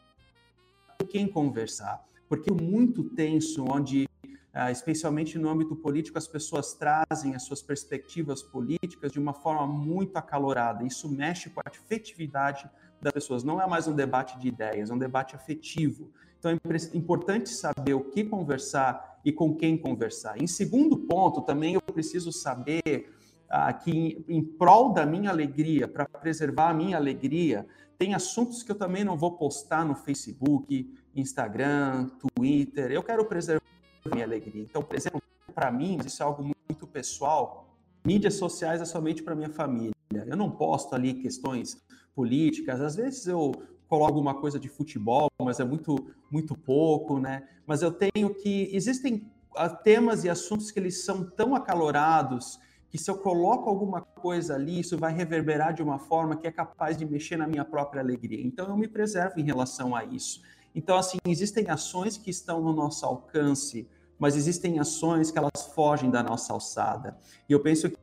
com 0.99 1.07
quem 1.07 1.27
conversar. 1.27 2.03
Porque 2.27 2.51
muito 2.51 3.03
tenso, 3.03 3.65
onde, 3.69 4.07
uh, 4.23 4.71
especialmente 4.71 5.37
no 5.37 5.49
âmbito 5.49 5.75
político, 5.75 6.17
as 6.17 6.27
pessoas 6.27 6.73
trazem 6.73 7.35
as 7.35 7.43
suas 7.43 7.61
perspectivas 7.61 8.41
políticas 8.41 9.11
de 9.11 9.19
uma 9.19 9.33
forma 9.33 9.67
muito 9.67 10.17
acalorada. 10.17 10.83
Isso 10.83 11.09
mexe 11.09 11.49
com 11.49 11.59
a 11.59 11.69
afetividade 11.69 12.69
das 13.01 13.13
pessoas. 13.13 13.43
Não 13.43 13.61
é 13.61 13.67
mais 13.67 13.87
um 13.87 13.93
debate 13.93 14.39
de 14.39 14.47
ideias, 14.47 14.89
é 14.89 14.93
um 14.93 14.97
debate 14.97 15.35
afetivo. 15.35 16.11
Então 16.39 16.51
é 16.51 16.97
importante 16.97 17.49
saber 17.49 17.93
o 17.93 18.03
que 18.03 18.23
conversar 18.23 19.19
e 19.25 19.31
com 19.31 19.55
quem 19.55 19.75
conversar. 19.75 20.39
Em 20.39 20.45
segundo 20.45 20.97
ponto, 20.97 21.41
também 21.41 21.73
eu 21.73 21.81
preciso 21.81 22.31
saber 22.31 23.14
ah, 23.49 23.71
que, 23.73 23.91
em, 23.91 24.37
em 24.37 24.43
prol 24.43 24.93
da 24.93 25.05
minha 25.05 25.29
alegria, 25.29 25.87
para 25.87 26.05
preservar 26.05 26.69
a 26.69 26.73
minha 26.73 26.97
alegria, 26.97 27.65
tem 27.97 28.13
assuntos 28.13 28.63
que 28.63 28.71
eu 28.71 28.75
também 28.75 29.03
não 29.03 29.17
vou 29.17 29.37
postar 29.37 29.85
no 29.85 29.95
Facebook, 29.95 30.93
Instagram, 31.15 32.09
Twitter. 32.19 32.91
Eu 32.91 33.01
quero 33.01 33.25
preservar 33.25 33.63
a 34.05 34.09
minha 34.13 34.25
alegria. 34.25 34.63
Então, 34.63 34.81
por 34.81 34.95
exemplo, 34.95 35.21
para 35.53 35.71
mim, 35.71 35.97
isso 36.05 36.21
é 36.21 36.25
algo 36.25 36.43
muito 36.43 36.85
pessoal. 36.85 37.73
Mídias 38.05 38.35
sociais 38.35 38.81
é 38.81 38.85
somente 38.85 39.23
para 39.23 39.35
minha 39.35 39.49
família. 39.49 39.93
Eu 40.13 40.35
não 40.35 40.51
posto 40.51 40.93
ali 40.93 41.13
questões 41.13 41.81
políticas. 42.13 42.81
Às 42.81 42.95
vezes 42.95 43.25
eu 43.27 43.53
coloco 43.87 44.11
alguma 44.11 44.35
coisa 44.35 44.59
de 44.59 44.67
futebol, 44.67 45.29
mas 45.41 45.59
é 45.59 45.63
muito, 45.63 46.13
muito 46.29 46.55
pouco, 46.55 47.19
né? 47.19 47.47
Mas 47.65 47.81
eu 47.81 47.91
tenho 47.91 48.33
que. 48.33 48.69
Existem 48.73 49.31
ah, 49.55 49.69
temas 49.69 50.23
e 50.23 50.29
assuntos 50.29 50.69
que 50.69 50.79
eles 50.79 51.03
são 51.03 51.23
tão 51.23 51.55
acalorados 51.55 52.59
que 52.95 53.01
se 53.01 53.11
eu 53.11 53.17
coloco 53.17 53.69
alguma 53.69 53.99
coisa 53.99 54.55
ali, 54.55 54.79
isso 54.79 54.97
vai 54.97 55.13
reverberar 55.13 55.73
de 55.73 55.83
uma 55.83 55.99
forma 55.99 56.37
que 56.37 56.47
é 56.47 56.51
capaz 56.51 56.95
de 56.95 57.05
mexer 57.05 57.35
na 57.35 57.45
minha 57.45 57.65
própria 57.65 58.01
alegria. 58.01 58.41
Então 58.41 58.69
eu 58.69 58.77
me 58.77 58.87
preservo 58.87 59.37
em 59.37 59.43
relação 59.43 59.93
a 59.93 60.05
isso. 60.05 60.41
Então, 60.73 60.97
assim, 60.97 61.17
existem 61.27 61.69
ações 61.69 62.17
que 62.17 62.29
estão 62.29 62.61
no 62.61 62.71
nosso 62.71 63.05
alcance, 63.05 63.85
mas 64.17 64.37
existem 64.37 64.79
ações 64.79 65.29
que 65.29 65.37
elas 65.37 65.73
fogem 65.73 66.09
da 66.09 66.23
nossa 66.23 66.53
alçada. 66.53 67.17
E 67.49 67.51
eu 67.51 67.59
penso 67.59 67.89
que 67.89 67.97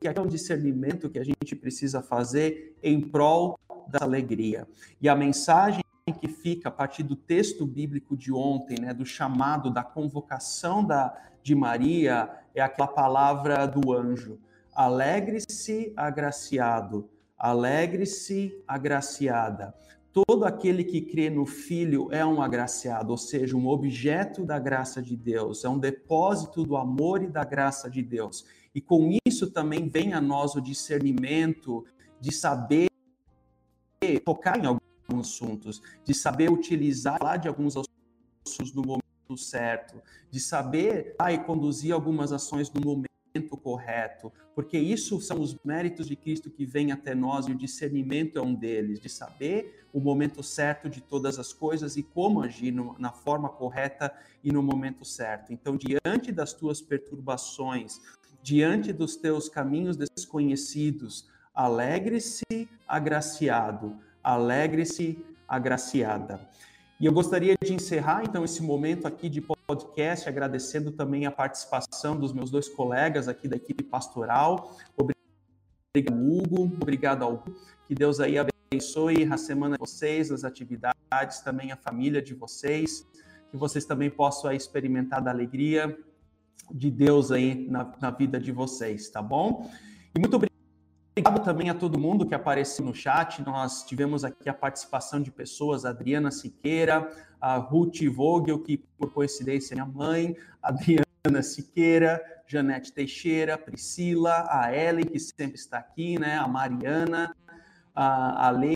que 0.00 0.08
é 0.08 0.18
um 0.18 0.26
discernimento 0.26 1.10
que 1.10 1.18
a 1.18 1.22
gente 1.22 1.54
precisa 1.54 2.00
fazer 2.00 2.74
em 2.82 2.98
prol 3.02 3.58
da 3.86 3.98
alegria. 4.02 4.66
E 4.98 5.10
a 5.10 5.14
mensagem 5.14 5.82
que 6.18 6.26
fica 6.26 6.70
a 6.70 6.72
partir 6.72 7.02
do 7.02 7.14
texto 7.14 7.66
bíblico 7.66 8.16
de 8.16 8.32
ontem, 8.32 8.80
né, 8.80 8.94
do 8.94 9.04
chamado, 9.04 9.70
da 9.70 9.84
convocação 9.84 10.82
da, 10.82 11.14
de 11.42 11.54
Maria, 11.54 12.30
é 12.54 12.60
aquela 12.60 12.88
palavra 12.88 13.66
do 13.66 13.92
anjo: 13.92 14.38
alegre-se, 14.74 15.92
agraciado, 15.96 17.08
alegre-se, 17.38 18.62
agraciada. 18.66 19.74
Todo 20.12 20.44
aquele 20.44 20.82
que 20.82 21.00
crê 21.00 21.30
no 21.30 21.46
Filho 21.46 22.08
é 22.10 22.26
um 22.26 22.42
agraciado, 22.42 23.12
ou 23.12 23.16
seja, 23.16 23.56
um 23.56 23.68
objeto 23.68 24.44
da 24.44 24.58
graça 24.58 25.00
de 25.00 25.16
Deus, 25.16 25.64
é 25.64 25.68
um 25.68 25.78
depósito 25.78 26.64
do 26.64 26.76
amor 26.76 27.22
e 27.22 27.28
da 27.28 27.44
graça 27.44 27.88
de 27.88 28.02
Deus. 28.02 28.44
E 28.74 28.80
com 28.80 29.16
isso 29.24 29.50
também 29.50 29.88
vem 29.88 30.12
a 30.12 30.20
nós 30.20 30.56
o 30.56 30.60
discernimento 30.60 31.84
de 32.20 32.32
saber 32.32 32.88
tocar 34.24 34.58
em 34.58 34.66
alguns 34.66 34.80
assuntos, 35.20 35.80
de 36.04 36.12
saber 36.12 36.50
utilizar 36.50 37.22
lá 37.22 37.36
de 37.36 37.46
alguns 37.46 37.76
assuntos 37.76 38.74
no 38.74 38.82
momento 38.82 39.09
certo, 39.36 40.02
de 40.30 40.40
saber 40.40 41.14
ah, 41.18 41.36
conduzir 41.38 41.92
algumas 41.92 42.32
ações 42.32 42.70
no 42.72 42.80
momento 42.80 43.56
correto, 43.56 44.32
porque 44.54 44.78
isso 44.78 45.20
são 45.20 45.40
os 45.40 45.56
méritos 45.64 46.06
de 46.06 46.16
Cristo 46.16 46.50
que 46.50 46.64
vêm 46.66 46.92
até 46.92 47.14
nós 47.14 47.46
e 47.46 47.52
o 47.52 47.58
discernimento 47.58 48.38
é 48.38 48.42
um 48.42 48.54
deles, 48.54 49.00
de 49.00 49.08
saber 49.08 49.86
o 49.92 50.00
momento 50.00 50.42
certo 50.42 50.88
de 50.88 51.00
todas 51.00 51.38
as 51.38 51.52
coisas 51.52 51.96
e 51.96 52.02
como 52.02 52.42
agir 52.42 52.72
no, 52.72 52.96
na 52.98 53.12
forma 53.12 53.48
correta 53.48 54.12
e 54.42 54.52
no 54.52 54.62
momento 54.62 55.04
certo. 55.04 55.52
Então, 55.52 55.76
diante 55.76 56.32
das 56.32 56.52
tuas 56.52 56.80
perturbações, 56.80 58.00
diante 58.42 58.92
dos 58.92 59.16
teus 59.16 59.48
caminhos 59.48 59.96
desconhecidos. 59.96 61.28
Alegre-se, 61.54 62.68
agraciado. 62.86 63.98
Alegre-se, 64.22 65.24
agraciada. 65.46 66.48
E 67.00 67.06
eu 67.06 67.12
gostaria 67.12 67.56
de 67.64 67.72
encerrar, 67.72 68.24
então, 68.24 68.44
esse 68.44 68.62
momento 68.62 69.06
aqui 69.06 69.30
de 69.30 69.40
podcast, 69.40 70.28
agradecendo 70.28 70.92
também 70.92 71.24
a 71.24 71.30
participação 71.30 72.14
dos 72.14 72.30
meus 72.30 72.50
dois 72.50 72.68
colegas 72.68 73.26
aqui 73.26 73.48
da 73.48 73.56
equipe 73.56 73.82
pastoral. 73.82 74.76
Obrigado, 74.98 76.14
Hugo. 76.14 76.64
Obrigado 76.78 77.22
ao 77.22 77.42
Que 77.88 77.94
Deus 77.94 78.20
aí 78.20 78.36
abençoe 78.36 79.24
a 79.24 79.38
semana 79.38 79.76
de 79.76 79.80
vocês, 79.80 80.30
as 80.30 80.44
atividades, 80.44 81.40
também 81.42 81.72
a 81.72 81.76
família 81.76 82.20
de 82.20 82.34
vocês. 82.34 83.02
Que 83.50 83.56
vocês 83.56 83.86
também 83.86 84.10
possam 84.10 84.52
experimentar 84.52 85.22
da 85.22 85.30
alegria 85.30 85.98
de 86.70 86.90
Deus 86.90 87.32
aí 87.32 87.66
na, 87.66 87.90
na 87.98 88.10
vida 88.10 88.38
de 88.38 88.52
vocês, 88.52 89.08
tá 89.08 89.22
bom? 89.22 89.70
E 90.14 90.20
muito 90.20 90.36
obrigado 90.36 90.49
também 91.22 91.70
a 91.70 91.74
todo 91.74 91.98
mundo 91.98 92.26
que 92.26 92.34
apareceu 92.34 92.84
no 92.84 92.94
chat. 92.94 93.42
Nós 93.42 93.84
tivemos 93.84 94.24
aqui 94.24 94.48
a 94.48 94.54
participação 94.54 95.20
de 95.20 95.30
pessoas, 95.30 95.84
Adriana 95.84 96.30
Siqueira, 96.30 97.10
a 97.40 97.56
Ruth 97.56 98.02
Vogel, 98.12 98.58
que 98.58 98.78
por 98.98 99.12
coincidência 99.12 99.74
é 99.74 99.76
minha 99.76 99.86
mãe, 99.86 100.36
Adriana 100.62 101.42
Siqueira, 101.42 102.20
Janete 102.46 102.92
Teixeira, 102.92 103.56
Priscila, 103.56 104.46
a 104.50 104.74
Ellen, 104.74 105.04
que 105.04 105.18
sempre 105.18 105.56
está 105.56 105.78
aqui, 105.78 106.18
né? 106.18 106.36
A 106.36 106.48
Mariana, 106.48 107.34
a, 107.94 108.50
Lê, 108.50 108.74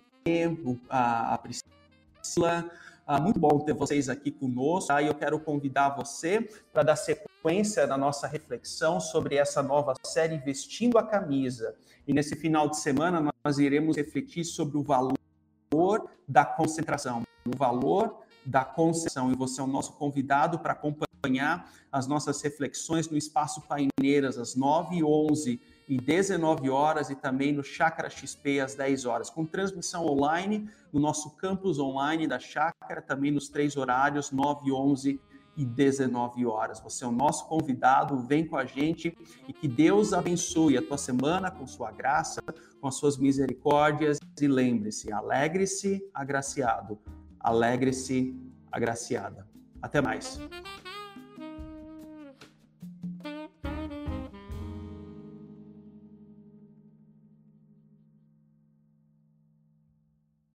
a 0.88 1.38
Priscila, 1.38 2.70
ah, 3.06 3.20
muito 3.20 3.38
bom 3.38 3.58
ter 3.60 3.74
vocês 3.74 4.08
aqui 4.08 4.30
conosco. 4.30 4.88
Tá? 4.88 5.02
E 5.02 5.06
eu 5.06 5.14
quero 5.14 5.38
convidar 5.38 5.90
você 5.90 6.48
para 6.72 6.82
dar 6.82 6.96
sequência 6.96 7.86
na 7.86 7.98
nossa 7.98 8.26
reflexão 8.26 8.98
sobre 8.98 9.36
essa 9.36 9.62
nova 9.62 9.92
série 10.04 10.38
Vestindo 10.38 10.96
a 10.96 11.02
Camisa. 11.02 11.74
E 12.08 12.14
nesse 12.14 12.34
final 12.34 12.68
de 12.68 12.78
semana 12.78 13.30
nós 13.44 13.58
iremos 13.58 13.96
refletir 13.96 14.44
sobre 14.44 14.78
o 14.78 14.82
valor 14.82 16.08
da 16.26 16.46
concentração, 16.46 17.22
o 17.46 17.56
valor 17.56 18.22
da 18.44 18.64
concentração. 18.64 19.30
E 19.30 19.36
você 19.36 19.60
é 19.60 19.64
o 19.64 19.66
nosso 19.66 19.92
convidado 19.92 20.58
para 20.58 20.72
acompanhar 20.72 21.70
as 21.92 22.06
nossas 22.06 22.40
reflexões 22.40 23.08
no 23.10 23.18
Espaço 23.18 23.60
Paineiras, 23.62 24.38
às 24.38 24.54
9 24.54 24.96
e 24.96 25.04
11 25.04 25.60
e 25.88 25.98
19 25.98 26.70
horas 26.70 27.10
e 27.10 27.14
também 27.14 27.52
no 27.52 27.62
Chácara 27.62 28.08
XP 28.08 28.60
às 28.60 28.74
10 28.74 29.04
horas, 29.04 29.30
com 29.30 29.44
transmissão 29.44 30.06
online 30.06 30.68
no 30.92 31.00
nosso 31.00 31.36
campus 31.36 31.78
online 31.78 32.26
da 32.26 32.38
Chácara, 32.38 33.02
também 33.02 33.30
nos 33.30 33.48
três 33.48 33.76
horários, 33.76 34.30
9, 34.30 34.72
11 34.72 35.20
e 35.56 35.64
19 35.64 36.46
horas. 36.46 36.80
Você 36.80 37.04
é 37.04 37.06
o 37.06 37.12
nosso 37.12 37.46
convidado, 37.46 38.16
vem 38.18 38.46
com 38.46 38.56
a 38.56 38.64
gente 38.64 39.16
e 39.46 39.52
que 39.52 39.68
Deus 39.68 40.12
abençoe 40.12 40.76
a 40.76 40.82
tua 40.82 40.98
semana 40.98 41.50
com 41.50 41.66
sua 41.66 41.92
graça, 41.92 42.42
com 42.80 42.88
as 42.88 42.96
suas 42.96 43.16
misericórdias 43.16 44.18
e 44.40 44.48
lembre-se, 44.48 45.12
alegre-se, 45.12 46.02
agraciado, 46.12 46.98
alegre-se, 47.38 48.34
agraciada. 48.70 49.46
Até 49.80 50.00
mais. 50.00 50.40